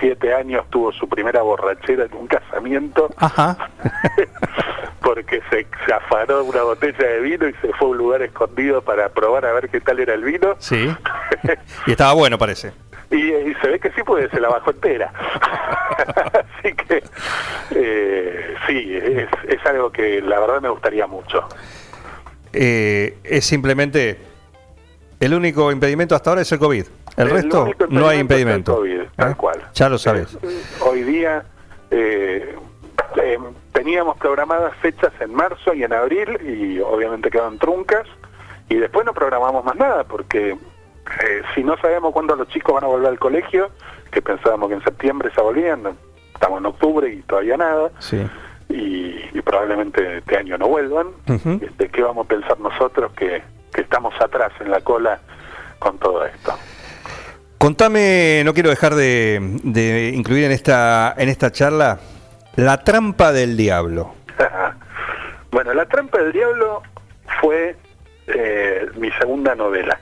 siete 0.00 0.34
años 0.34 0.64
tuvo 0.70 0.90
su 0.92 1.08
primera 1.08 1.42
borrachera 1.42 2.04
en 2.06 2.14
un 2.14 2.26
casamiento 2.26 3.08
Ajá. 3.16 3.56
porque 5.04 5.42
se, 5.50 5.66
afanó 5.92 6.42
una 6.42 6.62
botella 6.62 7.06
de 7.06 7.20
vino 7.20 7.46
y 7.46 7.52
se 7.54 7.68
fue 7.74 7.88
a 7.88 7.90
un 7.90 7.98
lugar 7.98 8.22
escondido 8.22 8.82
para 8.82 9.10
probar 9.10 9.44
a 9.44 9.52
ver 9.52 9.68
qué 9.68 9.80
tal 9.80 10.00
era 10.00 10.14
el 10.14 10.24
vino. 10.24 10.56
sí. 10.58 10.88
Y 11.86 11.90
estaba 11.90 12.14
bueno, 12.14 12.38
parece. 12.38 12.72
Y, 13.10 13.16
y 13.16 13.54
se 13.60 13.68
ve 13.68 13.78
que 13.78 13.90
sí, 13.90 14.00
porque 14.04 14.28
se 14.30 14.40
la 14.40 14.48
bajó 14.48 14.70
entera. 14.70 15.12
Así 16.58 16.74
que, 16.74 17.02
eh, 17.72 18.54
sí, 18.66 18.96
es, 18.96 19.28
es 19.46 19.66
algo 19.66 19.92
que 19.92 20.22
la 20.22 20.40
verdad 20.40 20.62
me 20.62 20.70
gustaría 20.70 21.06
mucho. 21.06 21.46
Eh, 22.52 23.18
es 23.22 23.44
simplemente 23.44 24.18
el 25.20 25.34
único 25.34 25.70
impedimento 25.70 26.14
hasta 26.14 26.30
ahora 26.30 26.42
es 26.42 26.52
el 26.52 26.58
COVID. 26.58 26.86
El, 27.16 27.26
El 27.26 27.30
resto 27.30 27.70
no 27.90 28.08
hay 28.08 28.18
impedimento 28.18 28.84
es 28.84 29.00
el 29.00 29.08
tal 29.10 29.32
¿Eh? 29.32 29.34
cual. 29.36 29.60
Ya 29.74 29.88
lo 29.88 29.98
sabes. 29.98 30.38
Eh, 30.42 30.62
hoy 30.80 31.02
día 31.02 31.44
eh, 31.90 32.54
eh, 33.16 33.38
teníamos 33.74 34.16
programadas 34.16 34.74
fechas 34.76 35.12
en 35.20 35.34
marzo 35.34 35.74
y 35.74 35.82
en 35.82 35.92
abril 35.92 36.38
y 36.42 36.78
obviamente 36.80 37.28
quedan 37.28 37.58
truncas 37.58 38.06
y 38.70 38.76
después 38.76 39.04
no 39.04 39.12
programamos 39.12 39.62
más 39.64 39.76
nada 39.76 40.04
porque 40.04 40.52
eh, 40.52 41.42
si 41.54 41.62
no 41.62 41.76
sabemos 41.78 42.12
cuándo 42.14 42.34
los 42.36 42.48
chicos 42.48 42.74
van 42.74 42.84
a 42.84 42.86
volver 42.86 43.08
al 43.08 43.18
colegio, 43.18 43.70
que 44.10 44.22
pensábamos 44.22 44.68
que 44.70 44.76
en 44.76 44.84
septiembre 44.84 45.30
se 45.34 45.40
volvían, 45.42 45.82
estamos 46.32 46.60
en 46.60 46.66
octubre 46.66 47.12
y 47.12 47.20
todavía 47.22 47.56
nada, 47.58 47.90
Sí. 47.98 48.24
y, 48.70 49.20
y 49.36 49.42
probablemente 49.44 50.18
este 50.18 50.38
año 50.38 50.56
no 50.56 50.68
vuelvan, 50.68 51.08
Ujú. 51.28 51.58
este, 51.60 51.88
¿qué 51.90 52.00
vamos 52.02 52.24
a 52.24 52.28
pensar 52.28 52.58
nosotros 52.60 53.12
que, 53.12 53.42
que 53.74 53.80
estamos 53.82 54.14
atrás 54.20 54.52
en 54.60 54.70
la 54.70 54.80
cola 54.80 55.20
con 55.80 55.98
todo 55.98 56.24
esto? 56.24 56.54
Contame, 57.58 58.42
no 58.44 58.54
quiero 58.54 58.70
dejar 58.70 58.94
de, 58.94 59.58
de 59.64 60.12
incluir 60.14 60.44
en 60.44 60.52
esta, 60.52 61.14
en 61.18 61.28
esta 61.28 61.50
charla 61.50 61.98
la 62.56 62.78
trampa 62.78 63.32
del 63.32 63.56
diablo. 63.56 64.14
bueno, 65.50 65.74
La 65.74 65.86
trampa 65.86 66.18
del 66.18 66.32
diablo 66.32 66.82
fue 67.40 67.76
eh, 68.26 68.88
mi 68.96 69.10
segunda 69.12 69.54
novela. 69.54 69.98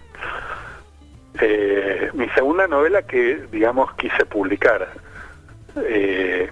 Eh, 1.40 2.10
mi 2.14 2.28
segunda 2.30 2.66
novela 2.66 3.02
que, 3.02 3.46
digamos, 3.50 3.92
quise 3.94 4.24
publicar. 4.26 4.88
Eh, 5.76 6.50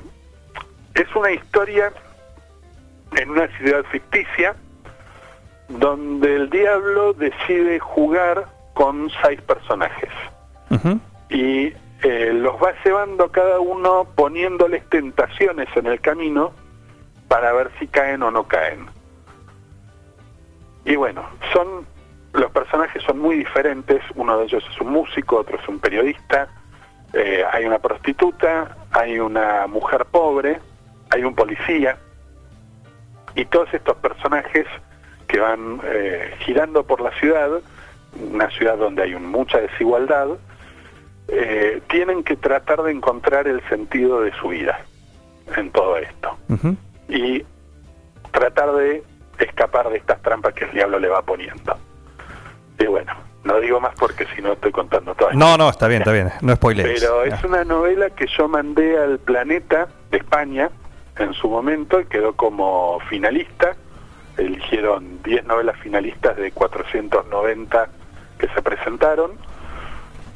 es 0.94 1.16
una 1.16 1.30
historia 1.32 1.92
en 3.16 3.30
una 3.30 3.46
ciudad 3.58 3.84
ficticia 3.90 4.54
donde 5.68 6.36
el 6.36 6.50
diablo 6.50 7.12
decide 7.12 7.78
jugar 7.78 8.46
con 8.74 9.10
seis 9.22 9.40
personajes 9.42 10.10
y 11.28 11.72
eh, 12.02 12.32
los 12.32 12.54
va 12.56 12.74
llevando 12.84 13.30
cada 13.30 13.60
uno 13.60 14.06
poniéndoles 14.14 14.88
tentaciones 14.88 15.68
en 15.76 15.86
el 15.86 16.00
camino 16.00 16.52
para 17.28 17.52
ver 17.52 17.70
si 17.78 17.86
caen 17.86 18.22
o 18.22 18.30
no 18.30 18.44
caen. 18.44 18.86
Y 20.84 20.96
bueno, 20.96 21.24
son 21.52 21.86
los 22.32 22.50
personajes 22.52 23.02
son 23.02 23.18
muy 23.18 23.36
diferentes, 23.36 24.02
uno 24.14 24.38
de 24.38 24.44
ellos 24.44 24.64
es 24.70 24.80
un 24.80 24.90
músico, 24.90 25.38
otro 25.38 25.58
es 25.58 25.68
un 25.68 25.80
periodista, 25.80 26.48
eh, 27.12 27.44
hay 27.52 27.64
una 27.64 27.78
prostituta, 27.78 28.76
hay 28.92 29.18
una 29.18 29.66
mujer 29.66 30.06
pobre, 30.06 30.60
hay 31.10 31.24
un 31.24 31.34
policía, 31.34 31.98
y 33.34 33.44
todos 33.46 33.72
estos 33.74 33.96
personajes 33.96 34.66
que 35.26 35.40
van 35.40 35.80
eh, 35.84 36.34
girando 36.40 36.84
por 36.84 37.00
la 37.00 37.10
ciudad 37.18 37.60
una 38.18 38.50
ciudad 38.50 38.76
donde 38.76 39.02
hay 39.02 39.14
mucha 39.14 39.60
desigualdad, 39.60 40.28
eh, 41.33 41.81
tienen 41.88 42.25
que 42.25 42.37
tratar 42.37 42.83
de 42.83 42.93
encontrar 42.93 43.47
el 43.47 43.62
sentido 43.69 44.23
de 44.23 44.33
su 44.33 44.49
vida 44.49 44.81
en 45.57 45.71
todo 45.71 45.97
esto 45.97 46.37
y 47.09 47.45
tratar 48.31 48.73
de 48.73 49.03
escapar 49.38 49.88
de 49.90 49.99
estas 49.99 50.21
trampas 50.23 50.55
que 50.55 50.64
el 50.64 50.73
diablo 50.73 50.99
le 50.99 51.09
va 51.09 51.23
poniendo. 51.23 51.77
Y 52.79 52.87
bueno, 52.87 53.12
no 53.45 53.61
digo 53.61 53.81
más 53.81 53.95
porque 53.99 54.27
si 54.35 54.43
no 54.43 54.53
estoy 54.53 54.73
contando 54.73 55.14
todo. 55.14 55.31
No, 55.33 55.57
no, 55.57 55.69
está 55.69 55.88
bien, 55.88 56.03
está 56.03 56.12
bien. 56.12 56.31
No 56.40 56.55
spoilees. 56.55 57.01
Pero 57.01 57.25
es 57.25 57.43
una 57.45 57.64
novela 57.64 58.11
que 58.11 58.27
yo 58.27 58.49
mandé 58.49 58.99
al 58.99 59.19
Planeta 59.19 59.88
de 60.11 60.19
España 60.19 60.71
en 61.19 61.33
su 61.35 61.49
momento 61.49 62.01
y 62.01 62.07
quedó 62.07 62.35
como 62.35 62.99
finalista. 63.09 63.77
Eligieron 64.37 65.23
10 65.23 65.45
novelas 65.45 65.79
finalistas 65.79 66.37
de 66.37 66.53
490 66.53 67.88
que 68.38 68.49
se 68.49 68.62
presentaron. 68.62 69.33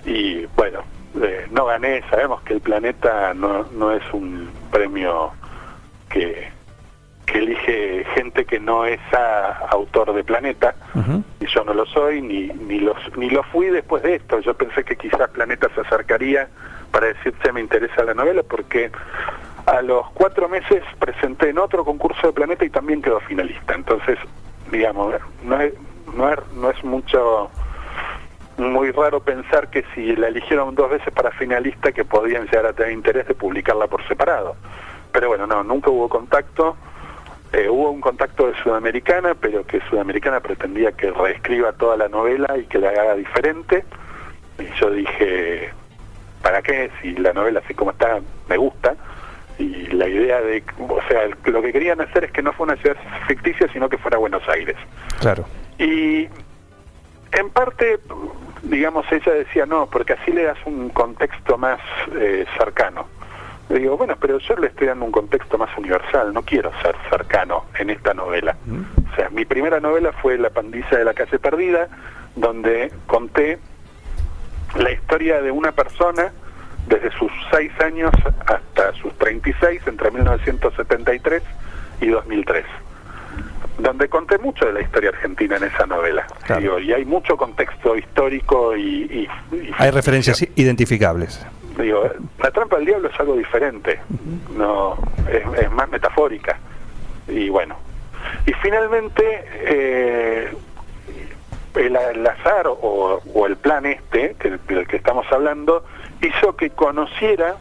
Y 0.04 0.46
bueno, 0.56 0.80
eh, 1.22 1.46
no 1.50 1.66
gané. 1.66 2.02
Sabemos 2.10 2.42
que 2.42 2.54
el 2.54 2.60
Planeta 2.60 3.34
no, 3.34 3.64
no 3.72 3.92
es 3.92 4.02
un 4.12 4.50
premio 4.70 5.32
que, 6.10 6.48
que 7.26 7.38
elige 7.38 8.04
gente 8.14 8.44
que 8.44 8.58
no 8.58 8.84
es 8.84 9.00
autor 9.70 10.12
de 10.12 10.24
Planeta. 10.24 10.74
Y 11.40 11.46
yo 11.46 11.64
no 11.64 11.74
lo 11.74 11.86
soy 11.86 12.22
ni 12.22 12.46
ni 12.48 12.80
los 12.80 12.96
ni 13.16 13.30
lo 13.30 13.42
fui 13.44 13.66
después 13.66 14.02
de 14.02 14.16
esto. 14.16 14.40
Yo 14.40 14.54
pensé 14.54 14.84
que 14.84 14.96
quizás 14.96 15.30
Planeta 15.30 15.68
se 15.74 15.80
acercaría 15.80 16.48
para 16.90 17.08
decirse 17.08 17.52
me 17.52 17.60
interesa 17.60 18.04
la 18.04 18.14
novela 18.14 18.42
porque 18.42 18.90
a 19.66 19.82
los 19.82 20.10
cuatro 20.12 20.48
meses 20.48 20.82
presenté 20.98 21.50
en 21.50 21.58
otro 21.58 21.84
concurso 21.84 22.28
de 22.28 22.32
Planeta 22.32 22.64
y 22.64 22.70
también 22.70 23.02
quedó 23.02 23.20
finalista. 23.20 23.74
Entonces 23.74 24.18
digamos 24.70 25.14
no 25.44 25.60
es 25.60 25.74
no 26.14 26.30
es, 26.30 26.38
no 26.54 26.70
es 26.70 26.84
mucho 26.84 27.50
muy 28.58 28.90
raro 28.90 29.20
pensar 29.20 29.68
que 29.68 29.84
si 29.94 30.14
la 30.16 30.28
eligieron 30.28 30.74
dos 30.74 30.90
veces 30.90 31.12
para 31.12 31.30
finalista 31.32 31.92
que 31.92 32.04
podían 32.04 32.44
llegar 32.44 32.66
a 32.66 32.72
tener 32.72 32.92
interés 32.92 33.26
de 33.26 33.34
publicarla 33.34 33.86
por 33.86 34.06
separado 34.06 34.56
pero 35.12 35.28
bueno 35.28 35.46
no 35.46 35.62
nunca 35.64 35.90
hubo 35.90 36.08
contacto 36.08 36.76
eh, 37.54 37.68
hubo 37.68 37.90
un 37.90 38.00
contacto 38.00 38.48
de 38.48 38.54
Sudamericana, 38.64 39.36
pero 39.36 39.64
que 39.64 39.80
Sudamericana 39.88 40.40
pretendía 40.40 40.90
que 40.90 41.12
reescriba 41.12 41.72
toda 41.72 41.96
la 41.96 42.08
novela 42.08 42.58
y 42.58 42.64
que 42.64 42.80
la 42.80 42.88
haga 42.88 43.14
diferente. 43.14 43.84
Y 44.58 44.80
yo 44.80 44.90
dije, 44.90 45.70
¿para 46.42 46.62
qué? 46.62 46.90
Si 47.00 47.12
la 47.12 47.32
novela 47.32 47.60
así 47.64 47.72
como 47.72 47.92
está, 47.92 48.20
me 48.48 48.56
gusta. 48.56 48.96
Y 49.56 49.86
la 49.92 50.08
idea 50.08 50.40
de, 50.40 50.64
o 50.80 51.00
sea, 51.06 51.28
lo 51.44 51.62
que 51.62 51.72
querían 51.72 52.00
hacer 52.00 52.24
es 52.24 52.32
que 52.32 52.42
no 52.42 52.52
fuera 52.54 52.72
una 52.72 52.82
ciudad 52.82 52.96
ficticia, 53.28 53.68
sino 53.72 53.88
que 53.88 53.98
fuera 53.98 54.18
Buenos 54.18 54.42
Aires. 54.48 54.76
Claro. 55.20 55.44
Y 55.78 56.26
en 57.30 57.50
parte, 57.52 58.00
digamos, 58.64 59.04
ella 59.10 59.32
decía 59.32 59.66
no, 59.66 59.86
porque 59.86 60.14
así 60.14 60.32
le 60.32 60.44
das 60.44 60.58
un 60.64 60.88
contexto 60.90 61.58
más 61.58 61.80
eh, 62.18 62.46
cercano. 62.58 63.06
Le 63.68 63.78
digo, 63.78 63.96
bueno, 63.96 64.16
pero 64.20 64.38
yo 64.38 64.56
le 64.56 64.66
estoy 64.66 64.88
dando 64.88 65.06
un 65.06 65.12
contexto 65.12 65.56
más 65.56 65.70
universal, 65.78 66.34
no 66.34 66.42
quiero 66.42 66.70
ser 66.82 66.94
cercano 67.08 67.64
en 67.78 67.90
esta 67.90 68.12
novela. 68.12 68.56
O 69.10 69.16
sea, 69.16 69.30
mi 69.30 69.44
primera 69.46 69.80
novela 69.80 70.12
fue 70.12 70.36
La 70.36 70.50
pandilla 70.50 70.98
de 70.98 71.04
la 71.04 71.14
calle 71.14 71.38
perdida, 71.38 71.88
donde 72.36 72.92
conté 73.06 73.58
la 74.76 74.90
historia 74.90 75.40
de 75.40 75.50
una 75.50 75.72
persona 75.72 76.32
desde 76.86 77.10
sus 77.12 77.32
seis 77.50 77.72
años 77.80 78.12
hasta 78.46 78.92
sus 79.00 79.16
36, 79.16 79.80
entre 79.86 80.10
1973 80.10 81.42
y 82.02 82.08
2003 82.08 82.64
donde 83.78 84.08
conté 84.08 84.38
mucho 84.38 84.66
de 84.66 84.72
la 84.72 84.80
historia 84.82 85.10
argentina 85.10 85.56
en 85.56 85.64
esa 85.64 85.86
novela. 85.86 86.26
Claro. 86.44 86.60
Digo, 86.60 86.78
y 86.78 86.92
hay 86.92 87.04
mucho 87.04 87.36
contexto 87.36 87.96
histórico 87.96 88.76
y... 88.76 89.28
y- 89.52 89.56
y- 89.56 89.70
Hay 89.78 89.90
referencias 89.90 90.42
identificables. 90.56 91.44
Digo, 91.78 92.08
la 92.38 92.50
trampa 92.52 92.76
del 92.76 92.86
diablo 92.86 93.08
es 93.08 93.18
algo 93.18 93.36
diferente, 93.36 93.98
no 94.56 94.96
es, 95.28 95.42
es 95.64 95.72
más 95.72 95.88
metafórica. 95.88 96.56
Y 97.26 97.48
bueno, 97.48 97.74
y 98.46 98.52
finalmente 98.62 99.22
eh, 99.64 100.52
el, 101.74 101.96
el 101.96 102.26
azar 102.26 102.68
o, 102.68 103.20
o 103.34 103.46
el 103.46 103.56
plan 103.56 103.86
este, 103.86 104.36
que, 104.38 104.50
del 104.68 104.86
que 104.86 104.96
estamos 104.96 105.26
hablando, 105.32 105.84
hizo 106.22 106.54
que 106.54 106.70
conociera 106.70 107.56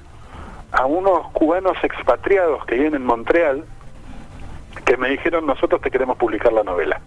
a 0.71 0.85
unos 0.85 1.31
cubanos 1.31 1.75
expatriados 1.83 2.65
que 2.65 2.75
viven 2.75 2.95
en 2.95 3.05
Montreal, 3.05 3.63
que 4.85 4.97
me 4.97 5.09
dijeron, 5.09 5.45
nosotros 5.45 5.81
te 5.81 5.91
queremos 5.91 6.17
publicar 6.17 6.51
la 6.53 6.63
novela. 6.63 6.99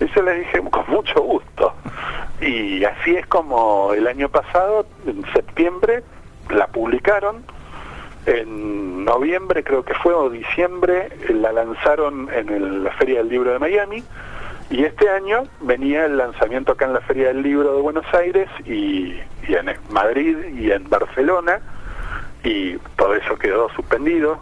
Y 0.00 0.06
yo 0.14 0.22
les 0.22 0.38
dije, 0.40 0.60
con 0.70 0.84
mucho 0.88 1.20
gusto. 1.20 1.74
Y 2.40 2.84
así 2.84 3.14
es 3.16 3.26
como 3.26 3.92
el 3.92 4.06
año 4.06 4.28
pasado, 4.28 4.86
en 5.06 5.24
septiembre, 5.32 6.02
la 6.50 6.66
publicaron. 6.68 7.44
En 8.26 9.04
noviembre, 9.04 9.64
creo 9.64 9.82
que 9.84 9.94
fue, 9.94 10.12
o 10.14 10.28
diciembre, 10.30 11.08
la 11.30 11.52
lanzaron 11.52 12.28
en 12.32 12.48
el- 12.50 12.84
la 12.84 12.90
Feria 12.92 13.18
del 13.18 13.28
Libro 13.28 13.52
de 13.52 13.58
Miami. 13.58 14.02
Y 14.70 14.84
este 14.84 15.08
año 15.08 15.44
venía 15.60 16.04
el 16.04 16.16
lanzamiento 16.16 16.72
acá 16.72 16.84
en 16.84 16.92
la 16.92 17.00
Feria 17.00 17.28
del 17.28 17.42
Libro 17.42 17.74
de 17.74 17.80
Buenos 17.82 18.04
Aires 18.14 18.48
y, 18.64 19.18
y 19.48 19.54
en 19.54 19.70
Madrid 19.90 20.36
y 20.54 20.70
en 20.70 20.88
Barcelona. 20.88 21.60
Y 22.44 22.76
todo 22.96 23.14
eso 23.14 23.36
quedó 23.36 23.68
suspendido. 23.70 24.38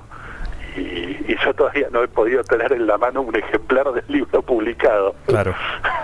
Y, 0.78 1.32
y 1.32 1.36
yo 1.44 1.54
todavía 1.54 1.88
no 1.90 2.02
he 2.02 2.08
podido 2.08 2.42
tener 2.44 2.72
en 2.72 2.86
la 2.86 2.98
mano 2.98 3.22
un 3.22 3.34
ejemplar 3.36 3.92
del 3.92 4.04
libro 4.08 4.42
publicado. 4.42 5.14
Claro. 5.26 5.54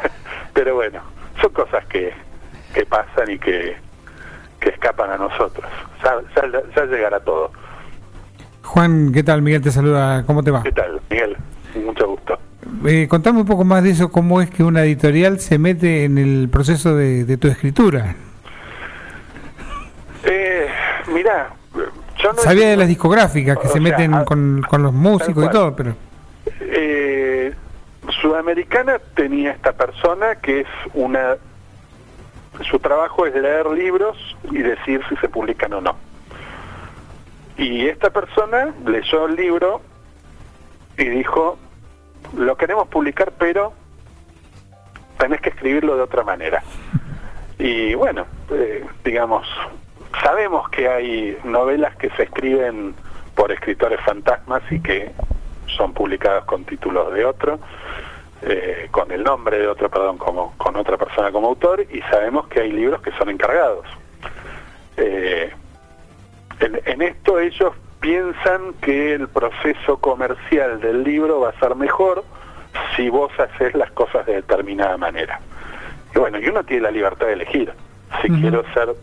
Pero 0.55 0.75
bueno, 0.75 1.01
son 1.41 1.53
cosas 1.53 1.85
que, 1.87 2.13
que 2.75 2.85
pasan 2.87 3.31
y 3.31 3.39
que, 3.39 3.77
que 4.61 4.69
escapan 4.71 5.11
a 5.13 5.19
nosotros. 5.19 5.67
Ya, 6.03 6.17
ya, 6.37 6.63
ya 6.75 6.85
llegará 6.87 7.21
todo. 7.21 7.51
Juan, 8.63 9.13
¿qué 9.13 9.23
tal? 9.23 9.43
Miguel 9.43 9.63
te 9.63 9.71
saluda. 9.71 10.25
¿Cómo 10.27 10.43
te 10.43 10.51
va? 10.51 10.63
¿Qué 10.63 10.73
tal, 10.73 11.01
Miguel? 11.11 11.37
Mucho 11.85 12.09
gusto. 12.09 12.39
Eh, 12.87 13.07
contame 13.09 13.41
un 13.41 13.47
poco 13.47 13.65
más 13.65 13.83
de 13.83 13.91
eso, 13.91 14.11
cómo 14.11 14.41
es 14.41 14.51
que 14.51 14.63
una 14.63 14.83
editorial 14.83 15.39
se 15.39 15.59
mete 15.59 16.05
en 16.05 16.19
el 16.19 16.49
proceso 16.51 16.97
de, 16.97 17.25
de 17.25 17.37
tu 17.37 17.49
escritura. 17.49 18.15
Eh, 20.25 20.67
mirá, 21.09 21.51
yo 22.25 22.33
no... 22.33 22.39
Sabía 22.41 22.69
de 22.71 22.77
las 22.77 22.89
discográficas 22.89 23.59
que 23.59 23.67
O 23.69 23.71
se 23.71 23.75
sea, 23.75 23.83
meten 23.83 24.15
a- 24.15 24.25
con, 24.25 24.63
con 24.69 24.83
los 24.83 24.93
músicos 24.93 25.45
y 25.47 25.51
todo, 25.51 25.77
pero 25.77 25.95
Eh, 26.61 27.55
Sudamericana 28.21 28.99
tenía 29.15 29.53
esta 29.53 29.73
persona 29.73 30.37
que 30.37 30.61
es 30.61 30.67
una... 30.95 31.37
Su 32.71 32.79
trabajo 32.79 33.27
es 33.27 33.35
leer 33.35 33.67
libros 33.67 34.17
y 34.51 34.59
decir 34.59 35.01
si 35.09 35.17
se 35.17 35.29
publican 35.29 35.73
o 35.75 35.81
no. 35.81 35.97
Y 37.57 37.87
esta 37.87 38.11
persona 38.11 38.73
leyó 38.87 39.27
el 39.27 39.37
libro 39.37 39.81
y 40.99 41.05
dijo, 41.05 41.59
lo 42.37 42.57
queremos 42.57 42.89
publicar, 42.89 43.33
pero 43.39 43.73
tenés 45.19 45.41
que 45.41 45.51
escribirlo 45.51 45.97
de 45.97 46.03
otra 46.03 46.23
manera. 46.25 46.63
Y 47.57 47.95
bueno, 47.95 48.27
eh, 48.51 48.85
digamos, 49.05 49.47
sabemos 50.23 50.69
que 50.71 50.89
hay 50.89 51.39
novelas 51.45 51.97
que 51.97 52.11
se 52.11 52.25
escriben 52.25 52.95
por 53.35 53.53
escritores 53.53 54.01
fantasmas 54.01 54.63
y 54.71 54.81
que 54.81 55.13
son 55.77 55.93
publicadas 55.93 56.45
con 56.45 56.65
títulos 56.65 57.13
de 57.13 57.25
otro, 57.25 57.59
eh, 58.43 58.89
con 58.91 59.11
el 59.11 59.25
nombre 59.25 59.59
de 59.59 59.67
otro, 59.67 59.89
perdón, 59.89 60.19
como 60.19 60.55
con 60.57 60.77
otra 60.77 60.97
persona 60.97 61.33
como 61.33 61.49
autor, 61.49 61.87
y 61.91 62.01
sabemos 62.03 62.47
que 62.49 62.61
hay 62.61 62.73
libros 62.73 63.03
que 63.03 63.11
son 63.13 63.31
encargados. 63.31 63.87
Eh, 64.97 65.51
en, 66.61 66.81
en 66.85 67.03
esto 67.03 67.41
ellos 67.41 67.73
piensan 68.01 68.75
que 68.81 69.15
el 69.15 69.29
proceso 69.29 69.97
comercial 69.99 70.81
del 70.81 71.03
libro 71.03 71.41
va 71.41 71.49
a 71.49 71.59
ser 71.59 71.75
mejor 71.75 72.23
si 72.95 73.09
vos 73.09 73.33
haces 73.39 73.75
las 73.75 73.91
cosas 73.93 74.27
de 74.27 74.35
determinada 74.35 74.97
manera. 74.97 75.41
Y 76.15 76.19
bueno, 76.19 76.39
y 76.39 76.47
uno 76.47 76.63
tiene 76.65 76.83
la 76.83 76.91
libertad 76.91 77.27
de 77.27 77.33
elegir 77.33 77.73
si 78.23 78.29
quiero 78.29 78.63
ser 78.73 78.95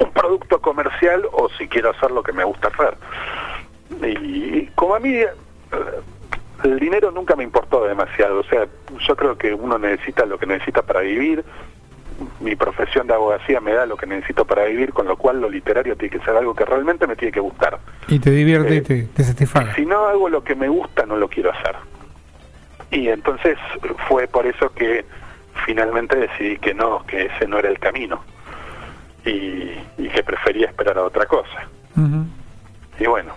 un 0.00 0.12
producto 0.12 0.60
comercial 0.60 1.22
o 1.32 1.48
si 1.50 1.68
quiero 1.68 1.90
hacer 1.90 2.10
lo 2.10 2.22
que 2.22 2.32
me 2.32 2.44
gusta 2.44 2.68
hacer. 2.68 2.96
Y, 4.02 4.66
como 4.74 4.94
a 4.94 5.00
mí 5.00 5.14
eh, 5.14 5.28
el 6.64 6.78
dinero 6.78 7.10
nunca 7.10 7.36
me 7.36 7.44
importó 7.44 7.84
demasiado, 7.86 8.40
o 8.40 8.44
sea, 8.44 8.66
yo 9.06 9.16
creo 9.16 9.36
que 9.36 9.54
uno 9.54 9.78
necesita 9.78 10.26
lo 10.26 10.38
que 10.38 10.46
necesita 10.46 10.82
para 10.82 11.00
vivir, 11.00 11.44
mi 12.40 12.56
profesión 12.56 13.06
de 13.06 13.14
abogacía 13.14 13.60
me 13.60 13.72
da 13.72 13.84
lo 13.84 13.96
que 13.96 14.06
necesito 14.06 14.44
para 14.44 14.64
vivir, 14.64 14.92
con 14.92 15.06
lo 15.06 15.16
cual 15.16 15.40
lo 15.40 15.50
literario 15.50 15.96
tiene 15.96 16.18
que 16.18 16.24
ser 16.24 16.34
algo 16.34 16.54
que 16.54 16.64
realmente 16.64 17.06
me 17.06 17.14
tiene 17.14 17.32
que 17.32 17.40
gustar. 17.40 17.78
y 18.08 18.18
te 18.18 18.30
divierte 18.30 18.74
Eh, 18.74 18.76
y 18.76 18.80
te, 18.80 19.02
te 19.02 19.24
satisfaga. 19.24 19.74
Si 19.74 19.84
no 19.84 20.06
hago 20.06 20.28
lo 20.28 20.42
que 20.42 20.54
me 20.54 20.68
gusta, 20.68 21.04
no 21.04 21.16
lo 21.16 21.28
quiero 21.28 21.50
hacer. 21.50 21.76
Y 22.90 23.08
entonces 23.08 23.58
fue 24.08 24.26
por 24.28 24.46
eso 24.46 24.70
que 24.70 25.04
finalmente 25.64 26.16
decidí 26.16 26.58
que 26.58 26.72
no, 26.72 27.04
que 27.06 27.26
ese 27.26 27.46
no 27.46 27.58
era 27.58 27.68
el 27.68 27.78
camino. 27.78 28.22
Y, 29.26 29.72
y 29.98 30.08
que 30.08 30.22
prefería 30.22 30.68
esperar 30.68 30.96
a 30.98 31.04
otra 31.04 31.26
cosa. 31.26 31.68
Y 32.98 33.06
bueno. 33.06 33.34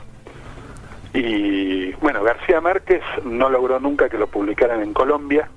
Y 1.13 1.91
bueno, 1.93 2.23
García 2.23 2.61
Márquez 2.61 3.01
no 3.25 3.49
logró 3.49 3.79
nunca 3.79 4.09
que 4.09 4.17
lo 4.17 4.27
publicaran 4.27 4.81
en 4.81 4.93
Colombia. 4.93 5.49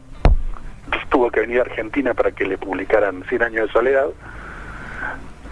tuvo 1.11 1.31
que 1.31 1.41
venir 1.41 1.59
a 1.59 1.63
Argentina 1.63 2.15
para 2.15 2.33
que 2.33 2.45
le 2.45 2.57
publicaran 2.59 3.23
100 3.29 3.43
años 3.43 3.67
de 3.67 3.73
soledad. 3.73 4.07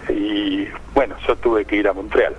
Y 0.09 0.67
bueno, 0.95 1.15
yo 1.27 1.35
tuve 1.35 1.65
que 1.65 1.75
ir 1.75 1.87
a 1.87 1.93
Montreal. 1.93 2.35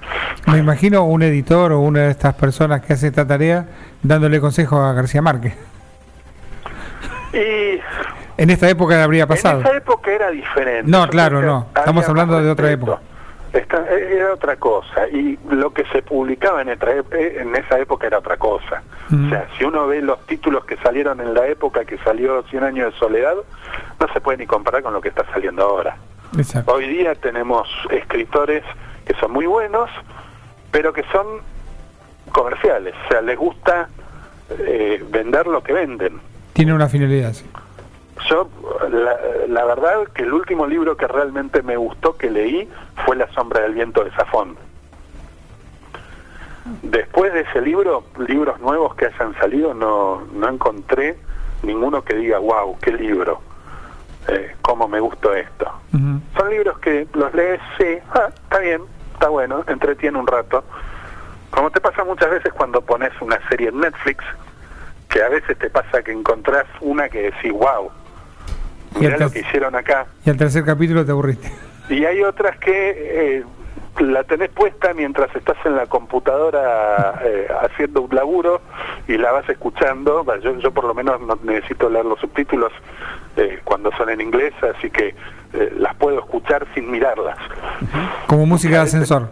Me 0.49 0.59
imagino 0.59 1.05
un 1.05 1.23
editor 1.23 1.73
o 1.73 1.81
una 1.81 2.01
de 2.01 2.11
estas 2.11 2.35
personas 2.35 2.83
que 2.85 2.93
hace 2.95 3.07
esta 3.07 3.27
tarea 3.27 3.67
dándole 4.03 4.41
consejo 4.41 4.81
a 4.81 4.93
García 4.93 5.23
Márquez. 5.23 5.55
Y 7.33 7.81
En 8.43 8.51
esta 8.51 8.69
época 8.69 9.05
habría 9.05 9.25
pasado. 9.25 9.61
En 9.61 9.67
esa 9.69 9.77
época 9.77 10.11
era 10.11 10.31
diferente. 10.33 10.91
No, 10.91 11.07
claro, 11.07 11.41
no. 11.43 11.69
Estamos 11.77 12.09
hablando 12.09 12.43
de 12.43 12.51
otra 12.51 12.73
época. 12.73 12.99
Esta- 13.53 13.89
era 13.89 14.33
otra 14.35 14.57
cosa. 14.57 15.07
Y 15.13 15.39
lo 15.49 15.73
que 15.73 15.85
se 15.93 16.03
publicaba 16.03 16.61
en, 16.61 16.71
eh, 16.71 17.37
en 17.39 17.55
esa 17.55 17.79
época 17.79 18.09
era 18.09 18.19
otra 18.19 18.39
cosa. 18.39 18.83
Mm. 19.11 19.27
O 19.27 19.31
sea, 19.31 19.47
si 19.57 19.63
uno 19.65 19.87
ve 19.87 20.03
los 20.03 20.27
títulos 20.27 20.65
que 20.65 20.77
salieron 20.79 21.21
en 21.21 21.35
la 21.35 21.47
época 21.47 21.85
que 21.85 21.99
salió 21.99 22.43
100 22.51 22.65
años 22.65 22.93
de 22.93 22.99
soledad, 22.99 23.35
no 24.01 24.13
se 24.13 24.21
puede 24.21 24.39
ni 24.39 24.47
comparar 24.47 24.83
con 24.83 24.93
lo 24.93 25.01
que 25.01 25.11
está 25.11 25.25
saliendo 25.33 25.63
ahora. 25.63 25.97
Exacto. 26.37 26.73
Hoy 26.73 26.89
día 26.89 27.15
tenemos 27.15 27.69
escritores 27.91 28.65
que 29.05 29.15
son 29.21 29.31
muy 29.31 29.47
buenos, 29.47 29.89
pero 30.73 30.93
que 30.93 31.05
son 31.13 31.27
comerciales. 32.33 32.93
O 33.07 33.09
sea, 33.09 33.21
les 33.21 33.39
gusta 33.39 33.89
eh, 34.51 35.01
vender 35.11 35.47
lo 35.47 35.63
que 35.63 35.73
venden. 35.73 36.21
Tiene 36.55 36.75
una 36.75 36.89
finalidad, 36.89 37.33
sí. 37.35 37.47
Yo, 38.29 38.49
la, 38.91 39.17
la 39.49 39.65
verdad 39.65 40.07
que 40.15 40.23
el 40.23 40.33
último 40.33 40.67
libro 40.67 40.97
que 40.97 41.07
realmente 41.07 41.63
me 41.63 41.77
gustó 41.77 42.17
que 42.17 42.31
leí 42.31 42.69
fue 43.05 43.17
La 43.17 43.31
sombra 43.33 43.61
del 43.63 43.75
viento 43.75 44.05
de 44.05 44.11
Safón. 44.13 44.57
Después 46.83 47.33
de 47.33 47.41
ese 47.41 47.61
libro, 47.61 48.05
libros 48.19 48.61
nuevos 48.61 48.95
que 48.95 49.07
hayan 49.07 49.35
salido, 49.39 49.75
no, 49.75 50.23
no 50.33 50.49
encontré 50.49 51.17
ninguno 51.63 52.03
que 52.03 52.15
diga, 52.15 52.39
wow, 52.39 52.79
qué 52.81 52.93
libro, 52.93 53.41
eh, 54.29 54.55
cómo 54.63 54.87
me 54.87 55.01
gustó 55.01 55.35
esto. 55.35 55.71
Son 56.37 56.51
libros 56.51 56.79
que 56.79 57.07
los 57.15 57.35
lees, 57.35 57.61
sí, 57.79 57.99
ah, 58.15 58.29
está 58.33 58.59
bien, 58.59 58.83
está 59.15 59.29
bueno, 59.29 59.65
entretiene 59.67 60.19
un 60.19 60.27
rato. 60.27 60.65
Como 61.51 61.71
te 61.71 61.81
pasa 61.81 62.05
muchas 62.05 62.31
veces 62.31 62.53
cuando 62.53 62.81
pones 62.81 63.11
una 63.21 63.39
serie 63.49 63.69
en 63.69 63.81
Netflix, 63.81 64.25
que 65.09 65.23
a 65.23 65.29
veces 65.29 65.59
te 65.59 65.69
pasa 65.69 66.03
que 66.03 66.13
encontrás 66.13 66.67
una 66.81 67.09
que 67.09 67.31
decís, 67.31 67.53
wow, 67.53 67.91
mirá 68.99 69.19
lo 69.19 69.31
que 69.31 69.41
hicieron 69.41 69.75
acá. 69.75 70.07
Y 70.25 70.31
al 70.31 70.37
tercer 70.37 70.65
capítulo 70.65 71.05
te 71.05 71.13
aburriste. 71.13 71.51
Y 71.89 72.05
hay 72.05 72.23
otras 72.23 72.57
que 72.59 73.39
eh, 73.39 73.45
la 74.01 74.25
tenés 74.25 74.51
puesta 74.51 74.95
mientras 74.95 75.35
estás 75.35 75.57
en 75.65 75.77
la 75.77 75.87
computadora 75.87 77.21
eh, 77.25 77.49
haciendo 77.63 78.03
un 78.03 78.15
laburo 78.15 78.63
y 79.09 79.17
la 79.17 79.33
vas 79.33 79.49
escuchando. 79.49 80.25
Yo, 80.43 80.59
yo 80.59 80.71
por 80.71 80.85
lo 80.85 80.95
menos 80.95 81.21
no 81.21 81.39
necesito 81.43 81.91
leer 81.91 82.05
los 82.05 82.19
subtítulos 82.21 82.73
eh, 83.37 83.61
cuando 83.65 83.91
son 83.93 84.11
en 84.11 84.21
inglés, 84.21 84.53
así 84.63 84.91
que 84.91 85.15
las 85.77 85.95
puedo 85.97 86.19
escuchar 86.19 86.67
sin 86.75 86.91
mirarlas. 86.91 87.37
Como 88.27 88.47
música 88.47 88.77
de 88.77 88.83
ascensor. 88.85 89.29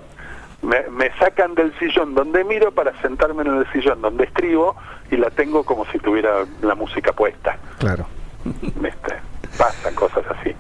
Me, 0.60 0.82
me 0.90 1.10
sacan 1.18 1.54
del 1.54 1.72
sillón 1.78 2.14
donde 2.14 2.44
miro 2.44 2.72
para 2.72 2.92
sentarme 3.00 3.40
en 3.40 3.56
el 3.56 3.72
sillón 3.72 4.02
donde 4.02 4.24
escribo 4.24 4.76
y 5.10 5.16
la 5.16 5.30
tengo 5.30 5.64
como 5.64 5.86
si 5.86 5.98
tuviera 5.98 6.44
la 6.60 6.74
música 6.74 7.14
puesta. 7.14 7.56
Claro. 7.78 8.04
¿viste? 8.44 9.14
Pasan 9.60 9.94
cosas 9.94 10.24
así. 10.38 10.54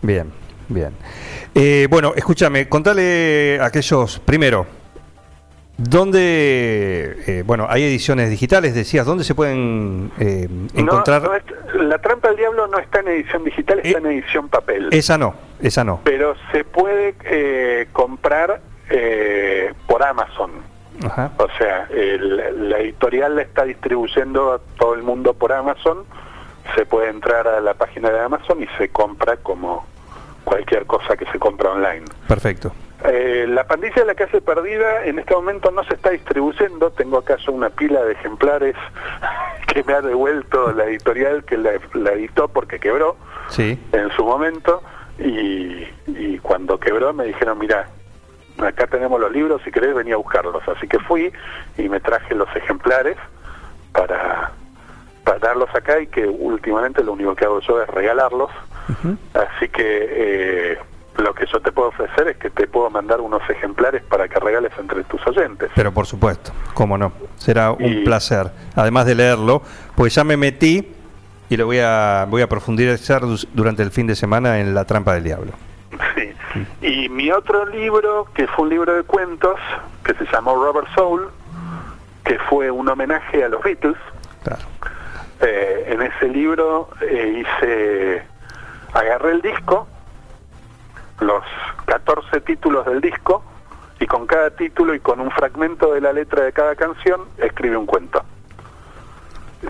Bien, 0.00 0.32
bien. 0.68 0.92
Eh, 1.54 1.86
bueno, 1.90 2.14
escúchame, 2.16 2.66
contale 2.66 3.58
a 3.60 3.66
aquellos, 3.66 4.18
primero, 4.20 4.64
¿dónde, 5.76 7.22
eh, 7.26 7.42
bueno, 7.44 7.66
hay 7.68 7.84
ediciones 7.84 8.30
digitales, 8.30 8.74
decías, 8.74 9.04
¿dónde 9.06 9.24
se 9.24 9.34
pueden 9.34 10.10
eh, 10.18 10.48
encontrar? 10.74 11.22
No, 11.22 11.28
no 11.30 11.34
es- 11.36 11.44
la 11.74 11.98
trampa 11.98 12.28
del 12.28 12.36
diablo 12.38 12.66
no 12.68 12.78
está 12.78 13.00
en 13.00 13.08
edición 13.08 13.44
digital, 13.44 13.80
está 13.82 13.98
Eh, 13.98 14.00
en 14.02 14.06
edición 14.06 14.48
papel. 14.48 14.88
Esa 14.92 15.18
no, 15.18 15.34
esa 15.60 15.84
no. 15.84 16.00
pero 16.04 16.34
se 16.52 16.64
puede 16.64 17.14
eh, 17.24 17.88
comprar 17.92 18.60
eh, 18.90 19.72
por 19.86 20.02
Amazon. 20.02 20.50
Ajá. 21.04 21.32
O 21.38 21.48
sea, 21.58 21.86
el- 21.90 22.68
la 22.70 22.78
editorial 22.78 23.36
la 23.36 23.42
está 23.42 23.64
distribuyendo 23.64 24.52
a 24.52 24.58
todo 24.78 24.94
el 24.94 25.02
mundo 25.02 25.34
por 25.34 25.52
Amazon. 25.52 26.04
Se 26.76 26.86
puede 26.86 27.08
entrar 27.10 27.46
a 27.48 27.60
la 27.60 27.74
página 27.74 28.10
de 28.10 28.20
Amazon 28.20 28.62
y 28.62 28.66
se 28.78 28.88
compra 28.90 29.36
como 29.36 29.86
cualquier 30.44 30.86
cosa 30.86 31.16
que 31.16 31.26
se 31.26 31.38
compra 31.38 31.70
online. 31.70 32.04
Perfecto. 32.28 32.72
Eh, 33.04 33.46
la 33.48 33.64
pandilla 33.66 33.94
de 33.96 34.04
la 34.04 34.14
calle 34.14 34.40
perdida 34.40 35.04
en 35.04 35.18
este 35.18 35.34
momento 35.34 35.70
no 35.72 35.82
se 35.84 35.94
está 35.94 36.10
distribuyendo. 36.10 36.90
Tengo 36.92 37.18
acá 37.18 37.36
yo 37.44 37.52
una 37.52 37.70
pila 37.70 38.02
de 38.04 38.12
ejemplares 38.12 38.76
que 39.66 39.82
me 39.84 39.92
ha 39.92 40.00
devuelto 40.02 40.72
la 40.72 40.84
editorial 40.84 41.44
que 41.44 41.56
la, 41.58 41.72
la 41.94 42.12
editó 42.12 42.48
porque 42.48 42.78
quebró 42.78 43.16
Sí. 43.48 43.78
en 43.92 44.10
su 44.12 44.24
momento 44.24 44.82
y, 45.18 45.84
y 46.06 46.38
cuando 46.42 46.78
quebró 46.78 47.12
me 47.12 47.24
dijeron, 47.24 47.58
mira, 47.58 47.88
acá 48.58 48.86
tenemos 48.86 49.20
los 49.20 49.30
libros, 49.32 49.60
si 49.64 49.70
querés 49.72 49.94
venía 49.94 50.14
a 50.14 50.18
buscarlos. 50.18 50.62
Así 50.68 50.86
que 50.86 50.98
fui 51.00 51.32
y 51.76 51.88
me 51.88 52.00
traje 52.00 52.34
los 52.34 52.48
ejemplares 52.54 53.16
para, 53.92 54.52
para 55.24 55.38
darlos 55.38 55.68
acá 55.74 56.00
y 56.00 56.06
que 56.08 56.26
últimamente 56.26 57.02
lo 57.04 57.12
único 57.12 57.34
que 57.34 57.44
hago 57.44 57.60
yo 57.60 57.80
es 57.82 57.88
regalarlos. 57.88 58.50
Así 59.34 59.68
que 59.68 59.82
eh, 60.72 60.78
lo 61.18 61.32
que 61.34 61.46
yo 61.46 61.60
te 61.60 61.70
puedo 61.72 61.88
ofrecer 61.88 62.28
es 62.28 62.36
que 62.36 62.50
te 62.50 62.66
puedo 62.66 62.90
mandar 62.90 63.20
unos 63.20 63.42
ejemplares 63.48 64.02
para 64.02 64.28
que 64.28 64.38
regales 64.40 64.72
entre 64.78 65.04
tus 65.04 65.24
oyentes. 65.26 65.70
Pero 65.74 65.92
por 65.92 66.06
supuesto, 66.06 66.52
cómo 66.74 66.98
no. 66.98 67.12
Será 67.36 67.70
un 67.72 67.84
Y- 67.84 68.04
placer. 68.04 68.50
Además 68.74 69.06
de 69.06 69.14
leerlo, 69.14 69.62
pues 69.94 70.14
ya 70.14 70.24
me 70.24 70.36
metí 70.36 70.92
y 71.48 71.56
lo 71.56 71.66
voy 71.66 71.78
a, 71.80 72.26
voy 72.28 72.42
a 72.42 72.48
profundizar 72.48 73.22
durante 73.52 73.82
el 73.82 73.90
fin 73.90 74.06
de 74.06 74.16
semana 74.16 74.58
en 74.60 74.74
La 74.74 74.84
Trampa 74.84 75.14
del 75.14 75.24
Diablo. 75.24 75.52
Sí. 76.16 76.32
Y 76.82 77.08
mi 77.08 77.30
otro 77.30 77.64
libro, 77.66 78.26
que 78.34 78.46
fue 78.46 78.64
un 78.64 78.70
libro 78.70 78.94
de 78.94 79.02
cuentos, 79.04 79.56
que 80.04 80.14
se 80.14 80.24
llamó 80.32 80.54
Robert 80.56 80.88
Soul, 80.94 81.28
que 82.24 82.38
fue 82.50 82.70
un 82.70 82.88
homenaje 82.88 83.44
a 83.44 83.48
los 83.48 83.62
Beatles. 83.62 83.96
Claro. 84.44 84.62
Eh, 85.42 85.84
en 85.88 86.02
ese 86.02 86.28
libro 86.28 86.88
eh, 87.00 87.42
hice, 87.44 88.22
agarré 88.92 89.32
el 89.32 89.42
disco, 89.42 89.86
los 91.20 91.42
14 91.86 92.40
títulos 92.42 92.86
del 92.86 93.00
disco, 93.00 93.42
y 93.98 94.06
con 94.06 94.26
cada 94.26 94.50
título 94.50 94.94
y 94.94 95.00
con 95.00 95.20
un 95.20 95.30
fragmento 95.30 95.92
de 95.94 96.00
la 96.00 96.12
letra 96.12 96.44
de 96.44 96.52
cada 96.52 96.74
canción, 96.76 97.22
escribí 97.38 97.74
un 97.76 97.86
cuento. 97.86 98.22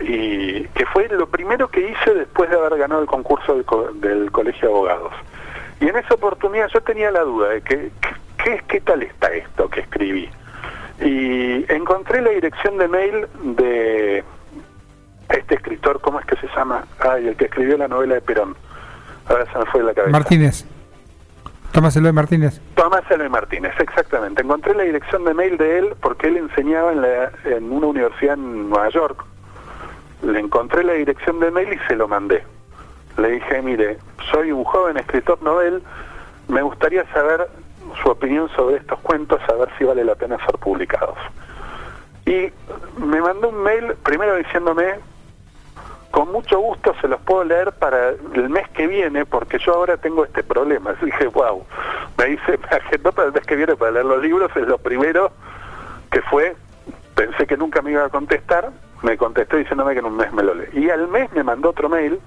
Y 0.01 0.65
que 0.69 0.87
fue 0.87 1.09
lo 1.09 1.27
primero 1.29 1.69
que 1.69 1.81
hice 1.91 2.15
después 2.15 2.49
de 2.49 2.57
haber 2.57 2.79
ganado 2.79 3.03
el 3.03 3.07
concurso 3.07 3.55
del, 3.55 3.65
co- 3.65 3.91
del 3.95 4.31
Colegio 4.33 4.69
de 4.69 4.75
Abogados. 4.75 5.13
Y 5.81 5.89
en 5.89 5.97
esa 5.97 6.15
oportunidad 6.15 6.69
yo 6.69 6.81
tenía 6.83 7.11
la 7.11 7.21
duda 7.21 7.49
de 7.51 7.63
que- 7.63 7.91
¿qué, 8.43 8.63
qué 8.69 8.81
tal 8.81 9.03
está 9.03 9.31
esto 9.33 9.69
que 9.69 9.81
escribí. 9.81 10.31
Y 11.01 11.71
encontré 11.73 12.23
la 12.23 12.31
dirección 12.31 12.79
de 12.79 12.89
mail 12.89 13.27
de 13.43 14.25
este 15.33 15.55
escritor, 15.57 16.01
¿cómo 16.01 16.21
es 16.21 16.27
que 16.27 16.37
se 16.37 16.47
llama? 16.57 16.85
Ay, 17.01 17.29
el 17.29 17.37
que 17.37 17.47
escribió 17.47 17.77
la 17.77 17.89
novela 17.89 18.15
de 18.15 18.21
Perón. 18.21 18.55
Ahora 19.29 19.47
se 19.53 19.59
me 19.59 19.65
fue 19.67 19.81
de 19.81 19.87
la 19.87 19.95
cabeza. 19.95 20.13
Martínez. 20.13 20.65
Tomás 21.73 21.97
Eloy 21.97 22.13
Martínez. 22.13 22.61
Tomás 22.75 23.03
Eloy 23.11 23.29
Martínez, 23.31 23.73
exactamente. 23.79 24.43
Encontré 24.43 24.75
la 24.75 24.83
dirección 24.83 25.25
de 25.25 25.33
mail 25.33 25.57
de 25.57 25.79
él 25.79 25.95
porque 26.03 26.27
él 26.29 26.37
enseñaba 26.37 26.93
en, 26.93 27.01
la- 27.01 27.33
en 27.45 27.73
una 27.73 27.87
universidad 27.87 28.35
en 28.35 28.69
Nueva 28.69 28.89
York. 28.91 29.25
Le 30.23 30.39
encontré 30.39 30.85
la 30.85 30.93
dirección 30.93 31.41
de 31.41 31.51
mail 31.51 31.73
y 31.73 31.79
se 31.89 31.97
lo 31.97 32.09
mandé. 32.09 32.45
Le 33.17 33.31
dije, 33.33 33.63
mire, 33.63 33.99
soy 34.31 34.53
un 34.53 34.65
joven 34.65 34.97
escritor 34.99 35.43
novel, 35.43 35.83
me 36.49 36.63
gustaría 36.63 37.05
saber 37.13 37.49
su 38.03 38.09
opinión 38.11 38.49
sobre 38.57 38.77
estos 38.77 38.99
cuentos, 39.01 39.41
saber 39.47 39.69
si 39.79 39.85
vale 39.85 40.05
la 40.05 40.15
pena 40.15 40.37
ser 40.45 40.57
publicados. 40.59 41.17
Y 42.27 42.53
me 43.05 43.21
mandó 43.21 43.49
un 43.49 43.63
mail 43.63 43.95
primero 44.05 44.37
diciéndome, 44.37 44.95
con 46.13 46.31
mucho 46.31 46.61
gusto 46.61 46.95
se 47.01 47.09
los 47.09 47.21
puedo 47.23 47.43
leer 47.43 47.73
para 47.73 48.11
el 48.11 48.49
mes 48.51 48.69
que 48.69 48.87
viene, 48.87 49.25
porque 49.25 49.59
yo 49.59 49.75
ahora 49.75 49.97
tengo 49.97 50.25
este 50.25 50.45
problema. 50.45 50.93
Dije, 51.03 51.27
wow, 51.27 51.65
me 52.19 52.27
dice, 52.27 52.59
me 52.59 52.77
agendó 52.77 53.11
para 53.11 53.29
el 53.29 53.35
mes 53.35 53.45
que 53.45 53.57
viene 53.57 53.75
para 53.75 53.91
leer 53.91 54.05
los 54.05 54.23
libros, 54.23 54.53
es 54.55 54.69
lo 54.69 54.79
primero 54.79 55.33
que 56.11 56.21
fue, 56.23 56.55
pensé 57.15 57.47
que 57.47 57.57
nunca 57.57 57.81
me 57.81 57.93
iba 57.93 58.05
a 58.05 58.11
contestar, 58.11 58.71
me 59.01 59.17
contestó 59.17 59.57
diciéndome 59.57 59.95
que 59.95 60.01
en 60.01 60.05
un 60.05 60.17
mes 60.17 60.31
me 60.33 60.43
lo 60.43 60.55
lee. 60.55 60.69
Y 60.75 60.91
al 60.91 61.09
mes 61.09 61.33
me 61.33 61.43
mandó 61.43 61.71
otro 61.71 61.89
mail 61.89 62.21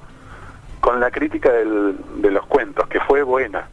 con 0.81 0.99
la 0.99 1.11
crítica 1.11 1.51
de 1.51 2.31
los 2.31 2.45
cuentos, 2.47 2.87
que 2.87 2.99
fue 3.01 3.21
buena. 3.21 3.69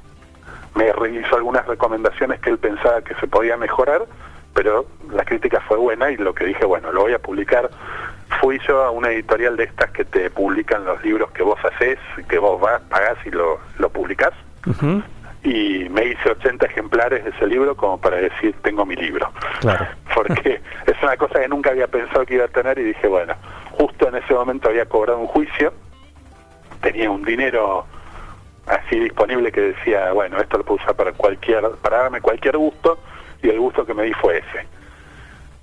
Me 0.74 0.92
hizo 1.18 1.36
algunas 1.36 1.66
recomendaciones 1.66 2.40
que 2.40 2.50
él 2.50 2.58
pensaba 2.58 3.00
que 3.00 3.14
se 3.14 3.26
podía 3.26 3.56
mejorar, 3.56 4.04
pero 4.54 4.86
la 5.10 5.24
crítica 5.24 5.60
fue 5.66 5.78
buena 5.78 6.10
y 6.10 6.16
lo 6.18 6.34
que 6.34 6.44
dije, 6.44 6.66
bueno, 6.66 6.92
lo 6.92 7.02
voy 7.02 7.14
a 7.14 7.18
publicar. 7.18 7.70
Fui 8.40 8.58
yo 8.66 8.82
a 8.82 8.90
una 8.90 9.10
editorial 9.10 9.56
de 9.56 9.64
estas 9.64 9.90
que 9.90 10.04
te 10.04 10.30
publican 10.30 10.84
los 10.84 11.02
libros 11.04 11.30
que 11.32 11.42
vos 11.42 11.58
haces, 11.64 11.98
que 12.28 12.38
vos 12.38 12.60
vas, 12.60 12.80
pagás 12.82 13.18
y 13.24 13.30
lo, 13.30 13.58
lo 13.78 13.90
publicás. 13.90 14.32
Y 15.44 15.88
me 15.88 16.04
hice 16.06 16.30
80 16.30 16.66
ejemplares 16.66 17.24
de 17.24 17.30
ese 17.30 17.46
libro 17.48 17.76
como 17.76 18.00
para 18.00 18.16
decir, 18.16 18.54
tengo 18.62 18.86
mi 18.86 18.94
libro. 18.94 19.30
Claro. 19.60 19.86
Porque 20.14 20.60
es 20.86 21.02
una 21.02 21.16
cosa 21.16 21.40
que 21.40 21.48
nunca 21.48 21.70
había 21.70 21.88
pensado 21.88 22.24
que 22.24 22.34
iba 22.34 22.44
a 22.44 22.48
tener 22.48 22.78
y 22.78 22.84
dije, 22.84 23.08
bueno, 23.08 23.34
justo 23.72 24.08
en 24.08 24.16
ese 24.16 24.32
momento 24.34 24.68
había 24.68 24.86
cobrado 24.86 25.18
un 25.18 25.26
juicio 25.26 25.72
tenía 26.82 27.10
un 27.10 27.22
dinero 27.22 27.86
así 28.66 28.98
disponible 28.98 29.50
que 29.50 29.60
decía, 29.60 30.12
bueno, 30.12 30.38
esto 30.38 30.58
lo 30.58 30.64
puedo 30.64 30.82
usar 30.82 30.94
para 30.94 31.12
cualquier, 31.12 31.62
para 31.80 31.98
darme 31.98 32.20
cualquier 32.20 32.56
gusto, 32.58 32.98
y 33.42 33.48
el 33.48 33.58
gusto 33.58 33.86
que 33.86 33.94
me 33.94 34.04
di 34.04 34.12
fue 34.14 34.38
ese. 34.38 34.66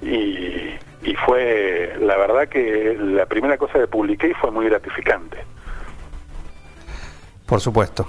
Y, 0.01 0.75
y 1.01 1.13
fue, 1.15 1.95
la 2.01 2.17
verdad 2.17 2.47
que 2.49 2.97
la 2.99 3.25
primera 3.25 3.57
cosa 3.57 3.73
que 3.79 3.87
publiqué 3.87 4.33
fue 4.39 4.51
muy 4.51 4.65
gratificante. 4.65 5.37
Por 7.45 7.61
supuesto. 7.61 8.07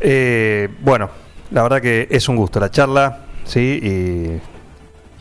Eh, 0.00 0.68
bueno, 0.80 1.10
la 1.50 1.62
verdad 1.62 1.80
que 1.80 2.08
es 2.10 2.28
un 2.28 2.36
gusto 2.36 2.58
la 2.58 2.70
charla, 2.70 3.20
sí, 3.44 3.78
y 3.82 4.40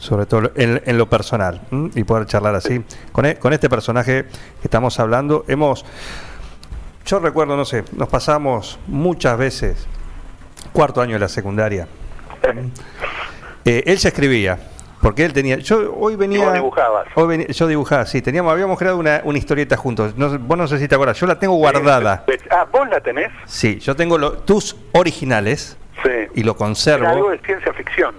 sobre 0.02 0.26
todo 0.26 0.52
en, 0.56 0.82
en 0.86 0.98
lo 0.98 1.10
personal, 1.10 1.62
¿m? 1.72 1.92
y 1.96 2.04
poder 2.06 2.26
charlar 2.26 2.56
así. 2.56 2.82
Con, 3.12 3.26
e- 3.26 3.36
con 3.36 3.52
este 3.54 3.70
personaje 3.70 4.24
que 4.24 4.64
estamos 4.68 5.00
hablando, 5.00 5.44
hemos, 5.48 5.86
yo 7.06 7.20
recuerdo, 7.20 7.58
no 7.58 7.66
sé, 7.66 7.84
nos 7.92 8.08
pasamos 8.08 8.80
muchas 8.88 9.38
veces, 9.38 9.86
cuarto 10.72 11.02
año 11.02 11.14
de 11.14 11.20
la 11.20 11.28
secundaria. 11.30 11.88
Eh, 13.66 13.84
él 13.86 14.00
se 14.00 14.08
escribía, 14.08 14.58
porque 15.02 15.24
él 15.26 15.34
tenía, 15.34 15.58
yo 15.58 15.96
hoy 15.98 16.16
venía... 16.16 16.44
Vos 16.46 16.54
dibujabas. 16.54 17.08
Hoy 17.16 17.28
venía- 17.28 17.48
yo 17.48 17.68
dibujaba, 17.68 18.06
sí, 18.06 18.22
teníamos, 18.22 18.52
habíamos 18.52 18.78
creado 18.78 18.98
una, 18.98 19.22
una 19.24 19.38
historieta 19.38 19.78
juntos. 19.78 20.16
No, 20.18 20.38
vos 20.40 20.58
no 20.58 20.68
sé 20.68 20.78
si 20.80 20.88
te 20.88 20.96
acuerdas, 20.96 21.18
yo 21.20 21.26
la 21.28 21.40
tengo 21.40 21.56
guardada. 21.56 22.24
Eh, 22.28 22.38
ah, 22.52 22.66
¿vos 22.72 22.88
la 22.90 23.00
tenés? 23.00 23.32
Sí, 23.46 23.80
yo 23.80 23.96
tengo 23.96 24.18
lo- 24.18 24.34
tus 24.40 24.76
originales 24.92 25.78
Sí. 26.04 26.10
y 26.10 26.16
lo 26.16 26.24
Era 26.32 26.40
algo 26.42 26.56
conservo. 26.58 27.30
de 27.32 27.40
ciencia 27.40 27.74
ficción. 27.74 28.16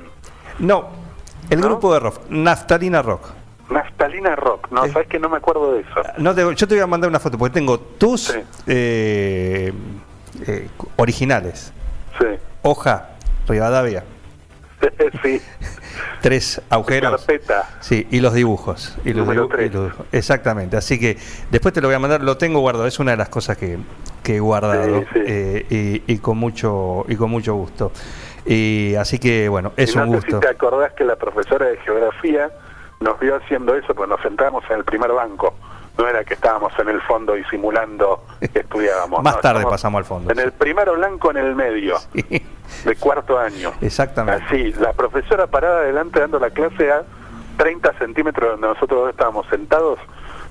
No, 0.58 0.88
el 1.48 1.60
¿No? 1.60 1.66
grupo 1.66 1.92
de 1.94 2.00
rock, 2.00 2.20
Naftalina 2.28 3.00
Rock. 3.02 3.28
Naftalina 3.70 4.34
Rock. 4.36 4.68
No, 4.70 4.84
Eh. 4.84 4.92
sabes 4.92 5.08
que 5.08 5.18
no 5.18 5.28
me 5.28 5.36
acuerdo 5.38 5.72
de 5.74 5.80
eso. 5.80 6.02
No 6.18 6.34
te- 6.34 6.42
yo 6.54 6.66
te 6.68 6.74
voy 6.74 6.82
a 6.82 6.86
mandar 6.86 7.08
una 7.08 7.20
foto 7.20 7.38
porque 7.38 7.54
tengo 7.54 7.78
tus 7.78 8.22
Sí. 8.24 8.40
eh, 8.66 9.72
eh, 10.46 10.68
originales. 10.96 11.72
Sí. 12.18 12.26
Hoja, 12.62 13.10
Rivadavia, 13.48 14.04
sí. 15.22 15.40
Tres 16.20 16.60
agujeros. 16.70 17.24
Carpeta. 17.24 17.68
Sí, 17.80 18.06
y 18.10 18.20
los 18.20 18.34
dibujos. 18.34 18.96
Y 19.04 19.12
los 19.12 19.26
dibu- 19.26 19.58
y 19.58 19.68
los 19.70 19.88
dibujos. 19.90 20.06
Exactamente. 20.12 20.76
Así 20.76 20.98
que 20.98 21.16
después 21.50 21.72
te 21.74 21.80
lo 21.80 21.88
voy 21.88 21.94
a 21.94 21.98
mandar, 21.98 22.22
lo 22.22 22.36
tengo 22.36 22.60
guardado. 22.60 22.86
Es 22.86 22.98
una 22.98 23.12
de 23.12 23.16
las 23.16 23.28
cosas 23.28 23.56
que, 23.56 23.78
que 24.22 24.36
he 24.36 24.40
guardado 24.40 25.00
Sí, 25.00 25.06
sí. 25.12 25.20
eh, 25.26 26.02
y, 26.06 26.12
y 26.14 26.18
con 26.18 26.36
mucho 26.38 27.04
y 27.08 27.16
con 27.16 27.30
mucho 27.30 27.54
gusto. 27.54 27.92
Y 28.46 28.94
así 28.96 29.18
que 29.18 29.48
bueno, 29.48 29.72
es 29.76 29.94
no 29.96 30.02
un 30.04 30.08
gusto. 30.14 30.36
si 30.36 30.40
te 30.40 30.48
acordás 30.48 30.92
que 30.94 31.04
la 31.04 31.16
profesora 31.16 31.66
de 31.66 31.76
geografía 31.78 32.50
nos 33.00 33.18
vio 33.20 33.36
haciendo 33.36 33.74
eso, 33.74 33.94
pues 33.94 34.08
nos 34.08 34.20
sentábamos 34.22 34.64
en 34.70 34.76
el 34.78 34.84
primer 34.84 35.12
banco. 35.12 35.54
No 35.98 36.08
era 36.08 36.24
que 36.24 36.32
estábamos 36.34 36.72
en 36.78 36.88
el 36.88 37.00
fondo 37.02 37.36
y 37.36 37.44
simulando 37.44 38.24
que 38.52 38.60
estudiábamos. 38.60 39.22
Más 39.24 39.34
no, 39.34 39.40
tarde 39.40 39.64
pasamos 39.64 39.98
al 39.98 40.04
fondo, 40.06 40.30
En 40.30 40.36
sí. 40.38 40.42
el 40.44 40.52
primero 40.52 40.94
blanco 40.94 41.30
en 41.30 41.36
el 41.36 41.54
medio, 41.54 41.96
de 42.84 42.96
cuarto 42.96 43.38
año. 43.38 43.72
Exactamente. 43.80 44.44
Así, 44.46 44.72
la 44.74 44.92
profesora 44.92 45.46
parada 45.46 45.80
adelante 45.80 46.20
dando 46.20 46.38
la 46.38 46.50
clase 46.50 46.90
a 46.90 47.02
30 47.56 47.92
centímetros 47.98 48.52
donde 48.52 48.68
nosotros 48.68 49.10
estábamos 49.10 49.46
sentados, 49.48 49.98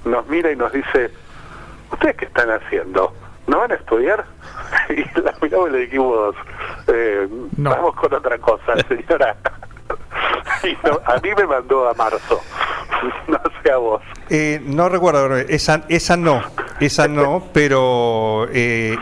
nos 0.06 0.28
mira 0.28 0.52
y 0.52 0.56
nos 0.56 0.72
dice, 0.72 1.12
¿ustedes 1.92 2.16
qué 2.18 2.26
están 2.26 2.50
haciendo? 2.52 3.14
¿No 3.48 3.60
van 3.60 3.72
a 3.72 3.76
estudiar? 3.76 4.26
Y 4.90 5.04
la 5.22 5.34
miramos 5.42 5.70
y 5.70 5.72
le 5.74 5.78
dijimos, 5.80 6.36
eh, 6.88 7.28
No. 7.58 7.70
vamos 7.72 7.96
con 7.96 8.14
otra 8.14 8.38
cosa, 8.38 8.76
señora. 8.88 9.36
Y 10.64 10.78
no, 10.86 11.00
a 11.06 11.16
mí 11.22 11.30
me 11.38 11.46
mandó 11.48 11.88
a 11.90 11.94
marzo, 11.94 12.42
no 13.28 13.40
vos. 13.80 14.02
Eh, 14.30 14.62
no 14.64 14.90
recuerdo, 14.90 15.36
esa, 15.38 15.84
esa 15.90 16.18
no, 16.18 16.42
esa 16.80 17.08
no, 17.08 17.44
pero 17.54 18.48
eh, 18.52 18.96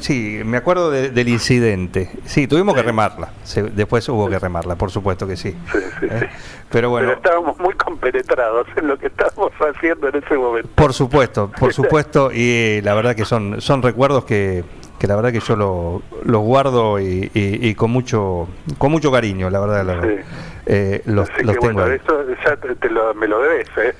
sí, 0.00 0.40
me 0.44 0.56
acuerdo 0.58 0.90
de- 0.90 1.10
del 1.10 1.28
incidente. 1.28 2.10
Sí, 2.24 2.46
tuvimos 2.46 2.74
que 2.74 2.82
remarla, 2.82 3.30
se- 3.44 3.62
después 3.64 4.08
hubo 4.08 4.28
que 4.28 4.38
remarla, 4.38 4.76
por 4.76 4.90
supuesto 4.90 5.26
que 5.26 5.36
sí. 5.36 5.52
Sí, 5.72 5.78
sí, 6.00 6.06
Eh, 6.10 6.18
sí. 6.20 6.26
Pero 6.70 6.90
bueno, 6.90 7.08
Pero 7.08 7.18
estábamos 7.18 7.58
muy 7.58 7.74
compenetrados 7.74 8.66
en 8.76 8.88
lo 8.88 8.98
que 8.98 9.08
estábamos 9.08 9.52
haciendo 9.60 10.08
en 10.08 10.16
ese 10.16 10.36
momento. 10.36 10.68
por 10.74 10.92
supuesto, 10.92 11.50
por 11.58 11.72
supuesto, 11.74 12.30
y 12.32 12.38
eh, 12.78 12.80
la 12.84 12.94
verdad 12.94 13.14
que 13.14 13.24
son, 13.24 13.60
son 13.60 13.82
recuerdos 13.82 14.24
que, 14.24 14.64
que 14.98 15.06
la 15.06 15.16
verdad 15.16 15.32
que 15.32 15.40
yo 15.40 15.56
lo- 15.56 16.02
los 16.24 16.40
guardo 16.42 16.98
y, 17.00 17.30
y- 17.34 17.68
y 17.68 17.74
con 17.74 17.90
mucho 17.90 18.48
con 18.78 18.90
mucho 18.90 19.10
cariño, 19.12 19.50
la 19.50 19.60
verdad, 19.60 19.84
la-. 19.84 20.24
Eh, 20.66 21.02
los, 21.06 21.28
Así 21.30 21.42
los 21.44 21.54
que 21.56 21.60
tengo 21.60 21.80
bueno, 21.82 21.92
eso 21.94 22.24
ya 22.44 22.56
te, 22.56 22.74
te 22.76 22.88
lo, 22.90 23.14
me 23.14 23.26
lo 23.26 23.40
debes, 23.40 23.68
¿eh? 23.78 23.94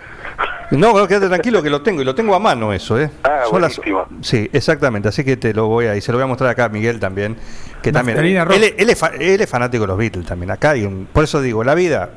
No, 0.71 0.97
no, 0.99 1.07
quédate 1.07 1.29
tranquilo 1.29 1.63
que 1.63 1.69
lo 1.69 1.83
tengo 1.83 2.01
y 2.01 2.05
lo 2.05 2.15
tengo 2.15 2.35
a 2.35 2.39
mano 2.39 2.73
eso, 2.73 2.99
¿eh? 2.99 3.11
Ah, 3.25 3.43
Son 3.49 3.61
las- 3.61 3.77
buenísimo. 3.77 4.07
sí, 4.23 4.49
exactamente, 4.53 5.09
así 5.09 5.23
que 5.25 5.37
te 5.37 5.53
lo 5.53 5.67
voy 5.67 5.87
a 5.87 5.97
y 5.97 6.01
se 6.01 6.13
lo 6.13 6.19
voy 6.19 6.25
a 6.25 6.27
mostrar 6.29 6.51
acá 6.51 6.65
a 6.67 6.69
Miguel 6.69 6.99
también, 7.01 7.37
que 7.83 7.93
también 7.93 8.19
él, 8.19 8.91
es 8.91 8.99
fa- 8.99 9.13
él 9.19 9.41
es 9.41 9.51
fanático 9.51 9.83
de 9.83 9.89
los 9.89 9.99
Beatles 9.99 10.25
también. 10.27 10.51
Acá 10.51 10.71
hay 10.71 10.85
un, 10.85 11.07
por 11.13 11.25
eso 11.25 11.41
digo, 11.43 11.63
la 11.65 11.75
vida 11.75 12.11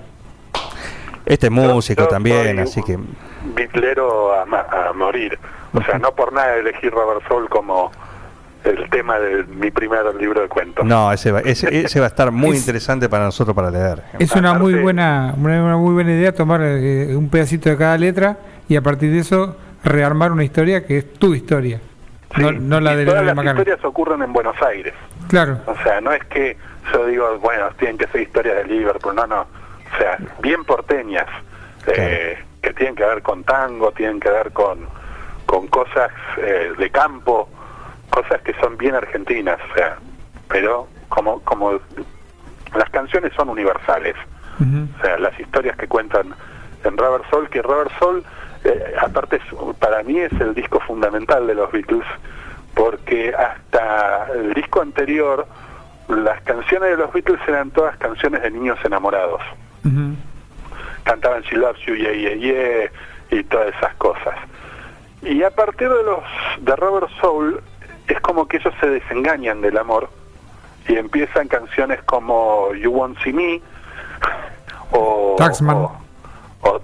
este 1.26 1.48
es 1.48 1.52
músico 1.52 2.04
Yo- 2.04 2.06
yo 2.08 2.10
también, 2.10 2.60
así 2.60 2.82
que 2.84 2.98
Bitlero 3.56 4.34
a, 4.40 4.46
ma- 4.46 4.66
a 4.70 4.94
morir. 4.94 5.38
O 5.74 5.82
sea, 5.84 5.98
no 5.98 6.12
por 6.14 6.32
nada 6.32 6.56
elegí 6.56 6.88
Robert 6.90 7.28
Soul 7.28 7.50
como 7.50 7.92
el 8.66 8.90
tema 8.90 9.20
de 9.20 9.44
mi 9.46 9.72
primer 9.72 10.04
libro 10.16 10.42
de 10.42 10.48
cuentos. 10.48 10.86
no, 10.86 11.12
ese 11.12 11.32
va, 11.32 11.40
ese, 11.42 11.82
ese 11.86 12.00
va 12.00 12.06
a 12.06 12.10
estar 12.10 12.32
muy 12.32 12.52
Es- 12.56 12.60
interesante 12.62 13.08
para 13.10 13.26
nosotros 13.26 13.56
para 13.56 13.70
leer. 13.72 14.02
Es 14.20 14.32
una 14.36 14.54
muy 14.54 14.74
buena, 14.76 15.34
una, 15.38 15.78
muy 15.78 15.94
buena 15.94 16.12
idea 16.12 16.34
tomar 16.34 16.62
eh, 16.64 17.16
un 17.16 17.30
pedacito 17.30 17.70
de 17.70 17.78
cada 17.78 17.98
letra 17.98 18.38
y 18.68 18.76
a 18.76 18.82
partir 18.82 19.12
de 19.12 19.20
eso 19.20 19.58
rearmar 19.84 20.32
una 20.32 20.44
historia 20.44 20.86
que 20.86 20.98
es 20.98 21.14
tu 21.14 21.34
historia, 21.36 21.80
Sí, 22.36 22.42
no, 22.42 22.52
no 22.52 22.80
la 22.82 22.96
de 22.96 23.06
todas 23.06 23.22
la 23.22 23.28
las 23.28 23.36
McCartney. 23.36 23.62
historias 23.62 23.86
ocurren 23.86 24.22
en 24.24 24.34
Buenos 24.34 24.60
Aires. 24.62 24.94
Claro, 25.30 25.60
O 25.68 25.76
sea, 25.84 26.02
no 26.02 26.12
es 26.12 26.24
que 26.26 26.58
yo 26.92 27.06
digo, 27.06 27.38
bueno, 27.40 27.68
tienen 27.80 27.98
que 27.98 28.08
ser 28.08 28.22
historias 28.22 28.58
de 28.58 28.64
Liverpool, 28.66 29.16
no, 29.16 29.26
no. 29.28 29.42
O 29.42 29.98
sea, 29.98 30.18
bien 30.42 30.64
porteñas, 30.66 31.28
eh, 31.88 32.38
que 32.62 32.74
tienen 32.74 32.96
que 32.96 33.06
ver 33.06 33.22
con 33.22 33.44
tango, 33.44 33.92
tienen 33.92 34.20
que 34.20 34.30
ver 34.30 34.52
con, 34.52 34.80
con 35.46 35.68
cosas 35.68 36.10
eh, 36.38 36.72
de 36.78 36.90
campo, 36.90 37.48
cosas 38.16 38.42
que 38.42 38.54
son 38.62 38.78
bien 38.78 38.96
argentinas, 38.96 39.60
o 39.72 39.74
sea, 39.76 39.98
pero 40.48 40.88
como, 41.10 41.42
como 41.42 41.80
las 42.76 42.90
canciones 42.92 43.32
son 43.36 43.50
universales, 43.50 44.16
o 44.60 45.02
sea, 45.02 45.18
las 45.20 45.38
historias 45.40 45.76
que 45.78 45.88
cuentan 45.88 46.34
en 46.86 46.98
Robert 46.98 47.26
Soul, 47.30 47.50
que 47.50 47.62
Robert 47.62 47.92
Soul, 48.00 48.24
eh, 48.64 48.94
aparte, 49.02 49.36
es- 49.38 49.76
para 49.80 50.02
mí 50.04 50.18
es 50.20 50.32
el 50.40 50.54
disco 50.54 50.80
fundamental 50.80 51.46
de 51.48 51.56
los 51.56 51.70
Beatles, 51.72 52.06
porque 52.74 53.34
hasta 53.36 54.28
el 54.34 54.54
disco 54.54 54.82
anterior, 54.82 55.46
las 56.08 56.42
canciones 56.44 56.92
de 56.92 56.98
los 56.98 57.12
Beatles 57.12 57.40
eran 57.48 57.72
todas 57.72 57.98
canciones 57.98 58.42
de 58.44 58.52
niños 58.52 58.78
enamorados. 58.86 59.42
Cantaban 61.04 61.42
She 61.44 61.56
Loves 61.58 61.80
You, 61.86 61.96
Yeah, 61.96 62.14
Yeah, 62.14 62.36
Yeah, 62.36 62.92
y 63.32 63.44
todas 63.44 63.76
esas 63.76 63.94
cosas. 63.96 64.36
Y 65.22 65.42
a 65.44 65.50
partir 65.52 65.90
de 65.90 66.04
los 66.04 66.24
de 66.62 66.76
Robert 66.76 67.10
Soul, 67.22 67.62
es 68.08 68.20
como 68.22 68.48
que 68.48 68.58
ellos 68.58 68.74
se 68.80 68.88
desengañan 68.90 69.62
del 69.62 69.78
amor 69.78 70.10
y 70.88 70.96
empiezan 70.98 71.48
canciones 71.48 72.02
como 72.04 72.74
You 72.76 72.92
Won't 72.92 73.18
See 73.24 73.34
Me 73.34 73.62
o 74.92 75.36
Taxman. 75.38 75.76
o- 75.78 75.92
o- 76.62 76.82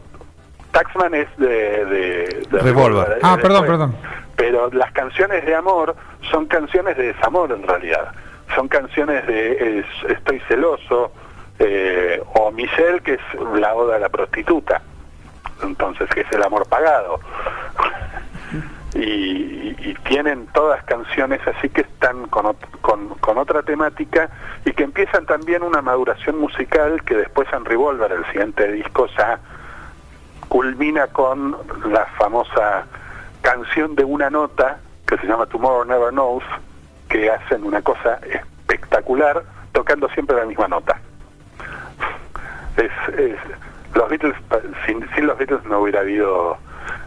Taxman 0.71 1.13
es 1.13 1.27
de, 1.37 1.85
de, 1.85 2.47
de 2.49 2.59
Revolver. 2.59 3.19
Ah, 3.21 3.35
de- 3.35 3.41
perdón, 3.41 3.65
perdón. 3.65 3.95
Pero 4.35 4.69
las 4.71 4.91
canciones 4.93 5.45
de 5.45 5.53
amor 5.53 5.95
son 6.31 6.47
canciones 6.47 6.97
de 6.97 7.13
desamor 7.13 7.51
en 7.51 7.63
realidad. 7.67 8.11
Son 8.55 8.67
canciones 8.67 9.25
de 9.27 9.79
es- 9.79 10.11
Estoy 10.11 10.39
celoso 10.47 11.11
eh, 11.59 12.21
o 12.35 12.51
Michelle 12.51 13.01
que 13.01 13.13
es 13.15 13.21
la 13.55 13.75
oda 13.75 13.97
a 13.97 13.99
la 13.99 14.09
prostituta. 14.09 14.81
Entonces 15.61 16.09
que 16.09 16.21
es 16.21 16.31
el 16.31 16.41
amor 16.43 16.67
pagado. 16.67 17.19
Y, 18.93 18.99
y- 19.89 19.97
tienen 20.03 20.47
todas 20.47 20.83
canciones 20.83 21.39
así 21.47 21.69
que 21.69 21.81
están 21.81 22.27
con, 22.27 22.53
con, 22.81 23.07
con 23.19 23.37
otra 23.37 23.63
temática 23.63 24.29
y 24.65 24.71
que 24.73 24.83
empiezan 24.83 25.25
también 25.25 25.63
una 25.63 25.81
maduración 25.81 26.37
musical 26.39 27.01
que 27.03 27.15
después 27.15 27.47
en 27.53 27.63
Revolver, 27.63 28.11
el 28.11 28.25
siguiente 28.25 28.69
disco, 28.71 29.07
ya 29.17 29.39
culmina 30.49 31.07
con 31.07 31.55
la 31.89 32.05
famosa 32.17 32.85
canción 33.41 33.95
de 33.95 34.03
una 34.03 34.29
nota 34.29 34.79
que 35.07 35.17
se 35.17 35.27
llama 35.27 35.45
Tomorrow 35.45 35.85
Never 35.85 36.09
Knows, 36.11 36.43
que 37.07 37.29
hacen 37.29 37.63
una 37.63 37.81
cosa 37.81 38.19
espectacular 38.29 39.43
tocando 39.71 40.09
siempre 40.09 40.35
la 40.35 40.45
misma 40.45 40.67
nota. 40.67 40.99
Es, 42.77 42.91
es- 43.17 43.39
los 43.93 44.09
Beatles, 44.09 44.35
sin, 44.85 45.05
sin 45.15 45.27
los 45.27 45.37
Beatles 45.37 45.63
no 45.65 45.79
hubiera 45.79 45.99
habido 46.01 46.57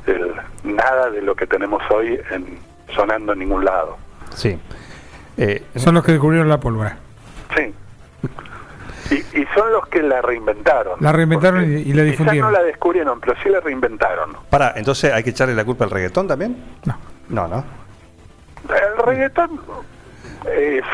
el- 0.06 0.34
nada 0.64 1.10
de 1.10 1.22
lo 1.22 1.34
que 1.34 1.46
tenemos 1.46 1.82
hoy 1.90 2.20
en, 2.30 2.58
sonando 2.94 3.32
en 3.32 3.38
ningún 3.40 3.64
lado. 3.64 3.96
Sí. 4.34 4.58
Eh, 5.36 5.64
son 5.76 5.94
los 5.94 6.04
que 6.04 6.12
descubrieron 6.12 6.48
la 6.48 6.58
pólvora. 6.60 6.96
Sí. 7.56 7.74
Y, 9.10 9.14
y 9.40 9.46
son 9.54 9.70
los 9.72 9.86
que 9.88 10.02
la 10.02 10.22
reinventaron. 10.22 10.94
La 11.00 11.12
reinventaron 11.12 11.64
y- 11.64 11.74
y 11.82 11.92
la 11.92 12.02
quizás 12.04 12.10
difundieron. 12.18 12.50
no 12.52 12.58
la 12.58 12.64
descubrieron, 12.64 13.20
pero 13.20 13.34
sí 13.42 13.48
la 13.50 13.60
reinventaron. 13.60 14.36
para, 14.50 14.72
entonces 14.76 15.12
hay 15.12 15.22
que 15.22 15.30
echarle 15.30 15.54
la 15.54 15.64
culpa 15.64 15.84
al 15.84 15.90
reggaetón 15.90 16.26
también? 16.28 16.56
No. 16.84 16.96
No, 17.28 17.48
no. 17.48 17.64
el 18.70 19.04
reggaetón 19.06 19.60
es, 20.46 20.84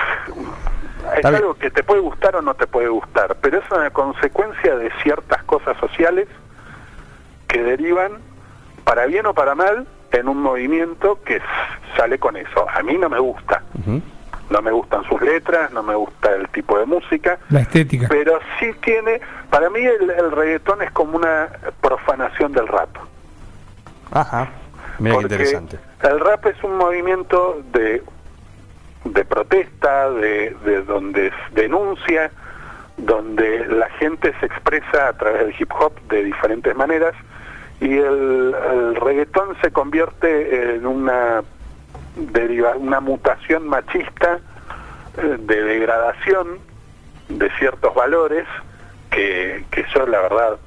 es 1.16 1.22
bien. 1.22 1.34
algo 1.36 1.54
que 1.54 1.70
te 1.70 1.82
puede 1.84 2.00
gustar 2.00 2.34
o 2.36 2.42
no 2.42 2.54
te 2.54 2.66
puede 2.66 2.88
gustar, 2.88 3.36
pero 3.40 3.58
es 3.58 3.64
una 3.70 3.90
consecuencia 3.90 4.74
de 4.76 4.90
ciertas 5.02 5.42
cosas 5.44 5.76
sociales 5.78 6.26
que 7.46 7.62
derivan, 7.62 8.12
para 8.84 9.06
bien 9.06 9.26
o 9.26 9.34
para 9.34 9.54
mal, 9.54 9.86
en 10.12 10.28
un 10.28 10.42
movimiento 10.42 11.18
que 11.24 11.40
sale 11.96 12.18
con 12.18 12.36
eso. 12.36 12.68
A 12.68 12.82
mí 12.82 12.96
no 12.98 13.08
me 13.08 13.18
gusta. 13.18 13.62
No 14.50 14.62
me 14.62 14.72
gustan 14.72 15.04
sus 15.04 15.20
letras, 15.22 15.70
no 15.72 15.82
me 15.82 15.94
gusta 15.94 16.34
el 16.34 16.48
tipo 16.48 16.76
de 16.76 16.84
música, 16.84 17.38
La 17.50 17.60
estética. 17.60 18.08
pero 18.08 18.40
sí 18.58 18.72
tiene, 18.82 19.20
para 19.48 19.70
mí 19.70 19.78
el, 19.80 20.10
el 20.10 20.32
reggaetón 20.32 20.82
es 20.82 20.90
como 20.90 21.16
una 21.16 21.48
profanación 21.80 22.50
del 22.50 22.66
rap. 22.66 22.88
Ajá. 24.10 24.48
Mira 24.98 25.16
qué 25.18 25.22
interesante. 25.22 25.78
El 26.02 26.18
rap 26.18 26.46
es 26.46 26.62
un 26.64 26.76
movimiento 26.76 27.62
de, 27.72 28.02
de 29.04 29.24
protesta, 29.24 30.10
de, 30.10 30.56
de 30.64 30.82
donde 30.82 31.32
denuncia, 31.52 32.32
donde 32.96 33.66
la 33.68 33.88
gente 33.90 34.34
se 34.40 34.46
expresa 34.46 35.08
a 35.08 35.12
través 35.12 35.46
del 35.46 35.54
hip 35.58 35.70
hop 35.78 35.92
de 36.08 36.24
diferentes 36.24 36.74
maneras 36.74 37.14
y 37.80 37.92
el, 37.96 38.54
el 38.72 38.96
reggaetón 38.96 39.56
se 39.62 39.70
convierte 39.70 40.74
en 40.76 40.86
una 40.86 41.42
deriva, 42.16 42.76
una 42.76 43.00
mutación 43.00 43.66
machista 43.68 44.38
eh, 45.18 45.36
de 45.40 45.62
degradación 45.62 46.58
de 47.28 47.50
ciertos 47.58 47.94
valores 47.94 48.46
que, 49.10 49.64
que 49.70 49.84
yo 49.94 50.06
la 50.06 50.20
verdad 50.20 50.58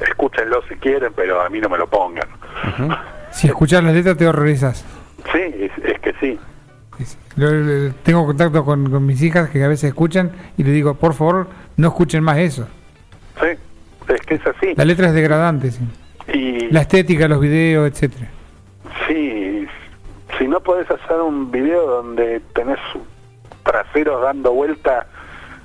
escúchenlo 0.00 0.62
si 0.68 0.74
quieren 0.76 1.12
pero 1.14 1.40
a 1.40 1.48
mí 1.50 1.60
no 1.60 1.68
me 1.68 1.78
lo 1.78 1.86
pongan 1.86 2.26
Si 3.30 3.46
escuchas 3.46 3.82
las 3.82 3.94
letras 3.94 4.16
te 4.18 4.26
horrorizas. 4.26 4.84
Sí, 5.32 5.38
es, 5.40 5.70
es 5.84 5.98
que 6.00 6.12
sí. 6.20 6.38
Lo- 7.36 7.90
Tengo 8.02 8.26
contacto 8.26 8.62
con, 8.62 8.90
con 8.90 9.06
mis 9.06 9.22
hijas 9.22 9.48
que 9.48 9.64
a 9.64 9.68
veces 9.68 9.84
escuchan 9.84 10.32
y 10.58 10.64
le 10.64 10.70
digo, 10.70 10.92
por 10.94 11.14
favor, 11.14 11.46
no 11.78 11.88
escuchen 11.88 12.22
más 12.22 12.36
eso. 12.36 12.68
Sí, 13.40 13.46
es 14.08 14.20
que 14.22 14.34
es 14.34 14.46
así. 14.46 14.74
La 14.76 14.84
letra 14.84 15.08
es 15.08 15.14
degradante, 15.14 15.70
sí. 15.70 15.84
Y 16.32 16.70
La 16.70 16.82
estética, 16.82 17.26
los 17.28 17.40
videos, 17.40 17.90
etcétera. 17.90 18.28
sí, 19.08 19.66
si 20.38 20.46
no 20.48 20.60
podés 20.60 20.90
hacer 20.90 21.20
un 21.20 21.50
video 21.50 21.86
donde 21.86 22.40
tenés 22.54 22.78
traseros 23.64 24.22
dando 24.22 24.52
vuelta 24.52 25.06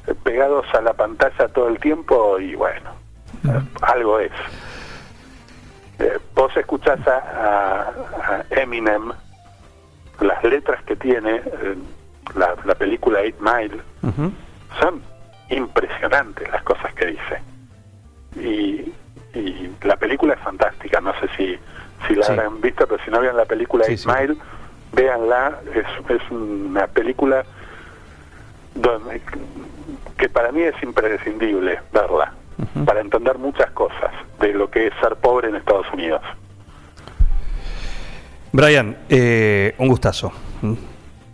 eh, 0.07 0.13
pegados 0.23 0.65
a 0.73 0.81
la 0.81 0.93
pantalla 0.93 1.47
todo 1.49 1.67
el 1.69 1.79
tiempo, 1.79 2.39
y 2.39 2.55
bueno, 2.55 2.91
algo 3.81 4.19
es. 4.19 4.31
Eh, 5.99 6.17
vos 6.35 6.55
escuchás 6.57 6.99
a, 7.07 7.17
a- 7.17 8.45
a 8.51 8.61
Eminem, 8.61 9.11
las 10.19 10.43
letras 10.43 10.81
que 10.83 10.95
tiene, 10.95 11.35
eh, 11.37 11.75
la, 12.35 12.55
la 12.65 12.75
película 12.75 13.21
Eight 13.21 13.35
Mile, 13.39 13.81
son 14.79 15.01
impresionantes 15.49 16.49
las 16.51 16.61
cosas 16.63 16.93
que 16.93 17.05
dice. 17.07 17.41
Y, 18.39 18.93
y 19.37 19.69
la 19.83 19.95
película 19.97 20.33
es 20.35 20.39
fantástica, 20.41 20.99
no 21.01 21.13
sé 21.19 21.27
si, 21.37 21.57
si 22.07 22.15
la 22.15 22.25
Sí. 22.25 22.31
habrán 22.33 22.61
visto, 22.61 22.87
pero 22.87 23.03
si 23.03 23.11
no 23.11 23.19
vieron 23.19 23.37
la 23.37 23.45
película 23.45 23.85
Sí, 23.85 23.95
véanla, 24.93 25.59
es, 25.73 25.85
es 26.09 26.31
una 26.31 26.87
película 26.87 27.43
donde, 28.75 29.21
que 30.17 30.29
para 30.29 30.51
mí 30.51 30.61
es 30.61 30.75
imprescindible 30.81 31.79
verla, 31.91 32.33
para 32.85 33.01
entender 33.01 33.37
muchas 33.37 33.69
cosas 33.71 34.11
de 34.39 34.53
lo 34.53 34.69
que 34.69 34.87
es 34.87 34.93
ser 35.01 35.15
pobre 35.17 35.49
en 35.49 35.55
Estados 35.55 35.85
Unidos. 35.93 36.21
Brian, 38.51 38.97
eh, 39.09 39.75
un 39.77 39.87
gustazo. 39.89 40.31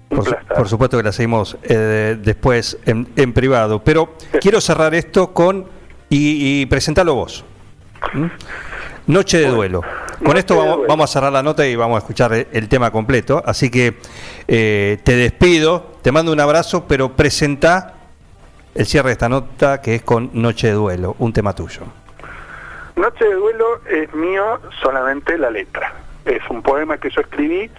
Por, 0.10 0.26
su- 0.26 0.36
por 0.56 0.68
supuesto 0.70 0.98
que 0.98 1.04
la 1.04 1.12
seguimos 1.12 1.58
eh, 1.64 2.18
después 2.20 2.78
en, 2.86 3.08
en 3.16 3.34
privado, 3.34 3.84
pero 3.84 4.14
quiero 4.42 4.62
cerrar 4.62 4.94
esto 4.94 5.34
con 5.34 5.66
y, 6.10 6.62
y 6.62 6.66
presentarlo 6.66 7.16
vos. 7.16 7.44
¿Mm? 8.14 8.26
Noche 9.08 9.40
de 9.40 9.48
duelo. 9.48 9.82
Con 10.24 10.38
esto 10.38 10.86
vamos, 10.88 11.10
a 11.10 11.14
cerrar 11.14 11.34
la 11.34 11.44
nota 11.44 11.68
y 11.68 11.76
vamos 11.76 11.96
a 11.96 12.00
escuchar 12.00 12.34
el, 12.34 12.48
el 12.54 12.70
tema 12.70 12.92
completo. 12.92 13.44
Así 13.46 13.70
que 13.70 13.98
eh, 14.48 14.98
te 15.04 15.16
despido, 15.16 15.98
te 16.02 16.12
mando 16.12 16.32
un 16.32 16.40
abrazo, 16.40 16.86
pero 16.88 17.14
presenta 17.14 17.96
el 18.76 18.86
cierre 18.86 19.10
de 19.10 19.14
esta 19.14 19.30
nota 19.30 19.82
que 19.82 19.96
es 19.96 20.02
con 20.04 20.30
Noche 20.34 20.68
de 20.68 20.74
duelo, 20.74 21.16
un 21.20 21.34
tema 21.34 21.54
tuyo. 21.54 21.82
Noche 22.96 23.26
de 23.26 23.34
duelo 23.34 23.82
es 23.90 24.14
mío 24.14 24.62
solamente 24.82 25.38
la 25.38 25.50
letra. 25.50 25.94
Es 26.26 26.42
un 26.50 26.62
poema 26.62 26.98
que 26.98 27.10
yo 27.10 27.22
escribí 27.22 27.70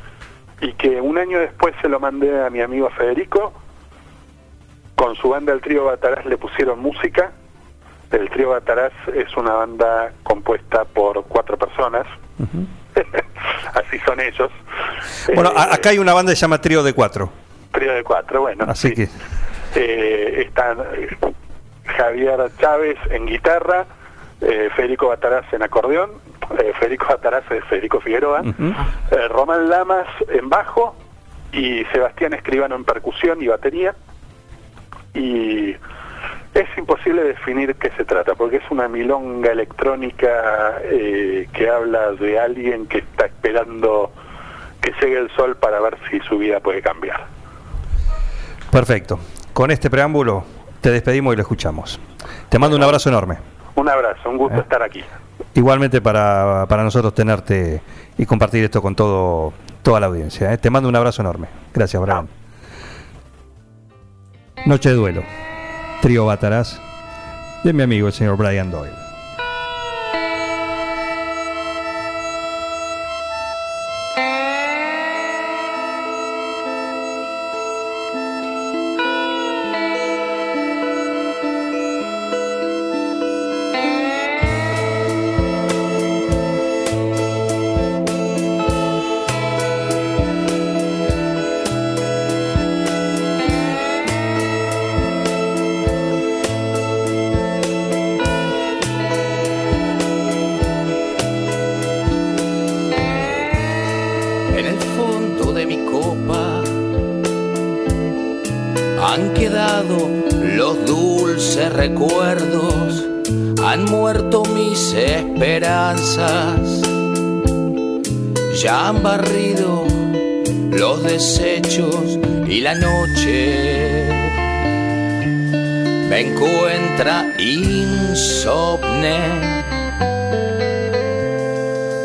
y 0.60 0.72
que 0.74 1.00
un 1.00 1.16
año 1.16 1.38
después 1.38 1.74
se 1.80 1.88
lo 1.88 1.98
mandé 1.98 2.44
a 2.44 2.50
mi 2.50 2.60
amigo 2.60 2.90
Federico. 2.90 3.52
Con 4.96 5.16
su 5.16 5.30
banda 5.30 5.52
El 5.52 5.60
Trío 5.60 5.84
Batarás 5.84 6.26
le 6.26 6.36
pusieron 6.36 6.78
música. 6.78 7.32
El 8.10 8.30
Trío 8.30 8.50
Batarás 8.50 8.92
es 9.14 9.36
una 9.36 9.54
banda 9.54 10.12
compuesta 10.22 10.84
por 10.84 11.24
cuatro 11.24 11.56
personas. 11.56 12.06
Así 13.74 13.98
son 14.06 14.20
ellos. 14.20 14.50
Bueno, 15.34 15.50
Eh, 15.50 15.66
acá 15.72 15.90
hay 15.90 15.98
una 15.98 16.12
banda 16.14 16.32
que 16.32 16.36
se 16.36 16.42
llama 16.42 16.60
Trío 16.60 16.82
de 16.82 16.92
Cuatro. 16.92 17.30
Trío 17.72 17.92
de 17.92 18.04
cuatro, 18.04 18.42
bueno. 18.42 18.64
Así 18.68 18.88
sí. 18.90 18.94
que 18.94 19.08
Eh, 19.74 20.42
están 20.46 20.78
eh, 20.94 21.08
Javier 21.84 22.38
Chávez 22.60 22.96
en 23.10 23.26
guitarra, 23.26 23.84
eh, 24.40 24.68
Federico 24.76 25.08
Bataraz 25.08 25.52
en 25.52 25.62
acordeón, 25.64 26.10
Federico 26.78 27.06
Bataraz 27.08 27.50
es 27.50 27.64
Federico 27.64 28.00
Figueroa, 28.00 28.42
eh, 28.44 29.28
Román 29.28 29.68
Lamas 29.68 30.06
en 30.28 30.48
bajo 30.48 30.94
y 31.52 31.84
Sebastián 31.86 32.34
Escribano 32.34 32.76
en 32.76 32.84
percusión 32.84 33.42
y 33.42 33.48
batería. 33.48 33.94
Y 35.14 35.74
es 36.54 36.78
imposible 36.78 37.22
definir 37.22 37.74
qué 37.74 37.90
se 37.96 38.04
trata, 38.04 38.34
porque 38.34 38.56
es 38.56 38.70
una 38.70 38.88
milonga 38.88 39.50
electrónica 39.50 40.78
eh, 40.82 41.48
que 41.52 41.68
habla 41.68 42.12
de 42.12 42.38
alguien 42.38 42.86
que 42.86 42.98
está 42.98 43.26
esperando 43.26 44.12
que 44.80 44.92
llegue 45.00 45.18
el 45.18 45.30
sol 45.30 45.56
para 45.56 45.80
ver 45.80 45.96
si 46.10 46.20
su 46.20 46.38
vida 46.38 46.60
puede 46.60 46.80
cambiar. 46.80 47.26
Perfecto. 48.70 49.18
Con 49.52 49.70
este 49.70 49.90
preámbulo 49.90 50.44
te 50.80 50.90
despedimos 50.90 51.32
y 51.34 51.36
lo 51.36 51.42
escuchamos. 51.42 52.00
Te 52.48 52.58
mando 52.58 52.76
un 52.76 52.82
abrazo 52.82 53.08
enorme. 53.08 53.38
Un 53.74 53.88
abrazo, 53.88 54.30
un 54.30 54.38
gusto 54.38 54.60
estar 54.60 54.82
aquí. 54.82 55.02
Igualmente 55.54 56.00
para, 56.00 56.66
para 56.68 56.84
nosotros 56.84 57.14
tenerte 57.14 57.80
y 58.16 58.26
compartir 58.26 58.64
esto 58.64 58.80
con 58.80 58.94
todo 58.94 59.52
toda 59.82 60.00
la 60.00 60.06
audiencia. 60.06 60.52
¿eh? 60.52 60.58
Te 60.58 60.70
mando 60.70 60.88
un 60.88 60.96
abrazo 60.96 61.22
enorme. 61.22 61.48
Gracias, 61.72 62.00
Brian. 62.00 62.28
Noche 64.66 64.88
de 64.88 64.94
duelo. 64.94 65.43
Trío 66.04 66.26
Batarás 66.26 66.78
de 67.62 67.72
mi 67.72 67.82
amigo 67.82 68.08
el 68.08 68.12
señor 68.12 68.36
Brian 68.36 68.70
Doyle. 68.70 69.03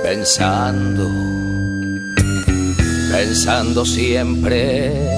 Pensando 0.03 1.39
pensando 3.11 3.85
siempre. 3.85 5.15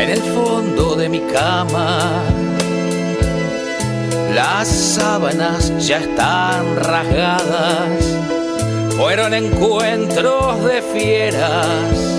En 0.00 0.10
el 0.10 0.22
fondo 0.22 0.96
de 0.96 1.08
mi 1.08 1.20
cama. 1.20 2.24
Las 4.34 4.68
sábanas 4.68 5.72
ya 5.86 5.98
están 5.98 6.76
rasgadas, 6.76 8.04
fueron 8.96 9.34
encuentros 9.34 10.64
de 10.64 10.82
fieras 10.82 12.18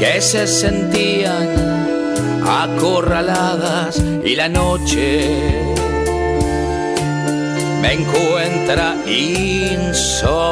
que 0.00 0.20
se 0.20 0.46
sentían 0.46 1.48
acorraladas 2.46 4.02
y 4.24 4.34
la 4.34 4.48
noche 4.48 5.38
me 7.80 7.92
encuentra 7.92 8.96
insomne 9.06 10.44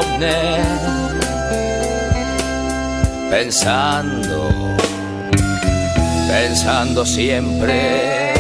pensando, 3.33 4.32
pensando 6.33 7.05
siempre. 7.05 8.33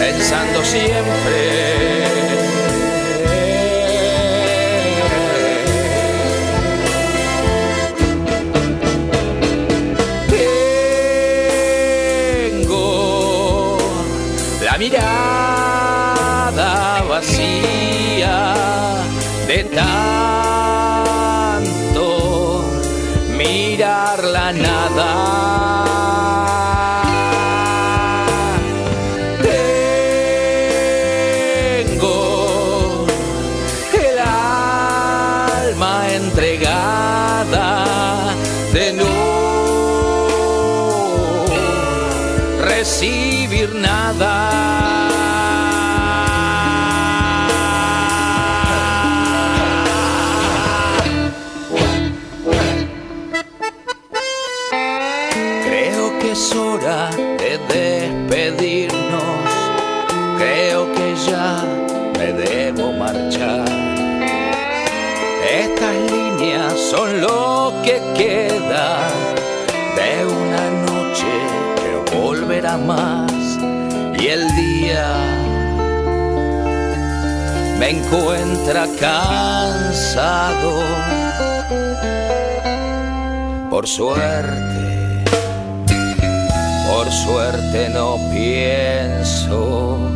Pensando 0.00 0.64
siempre. 0.64 1.62
Mirada 14.78 15.84
vacía 17.08 18.81
tanto 19.74 21.64
mirar 23.36 24.22
la 24.24 24.52
nada. 24.52 25.91
Me 77.82 77.90
encuentra 77.90 78.86
cansado. 79.00 80.70
Por 83.70 83.88
suerte, 83.88 85.24
por 86.88 87.10
suerte 87.10 87.88
no 87.88 88.18
pienso 88.32 90.11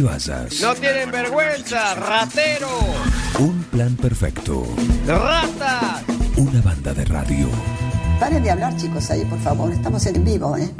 te 0.00 0.06
vayas. 0.06 0.60
No 0.62 0.74
tienen 0.74 1.10
vergüenza, 1.10 1.94
ratero, 1.94 2.68
Un 3.38 3.62
plan 3.64 3.96
perfecto. 3.96 4.64
rata. 5.06 6.02
Una 6.36 6.60
banda 6.62 6.94
de 6.94 7.04
radio. 7.04 7.48
Paren 8.18 8.42
de 8.42 8.50
hablar, 8.50 8.76
chicos, 8.76 9.10
ahí, 9.10 9.24
por 9.24 9.38
favor. 9.40 9.72
Estamos 9.72 10.04
en 10.06 10.24
vivo, 10.24 10.56
¿eh? 10.56 10.70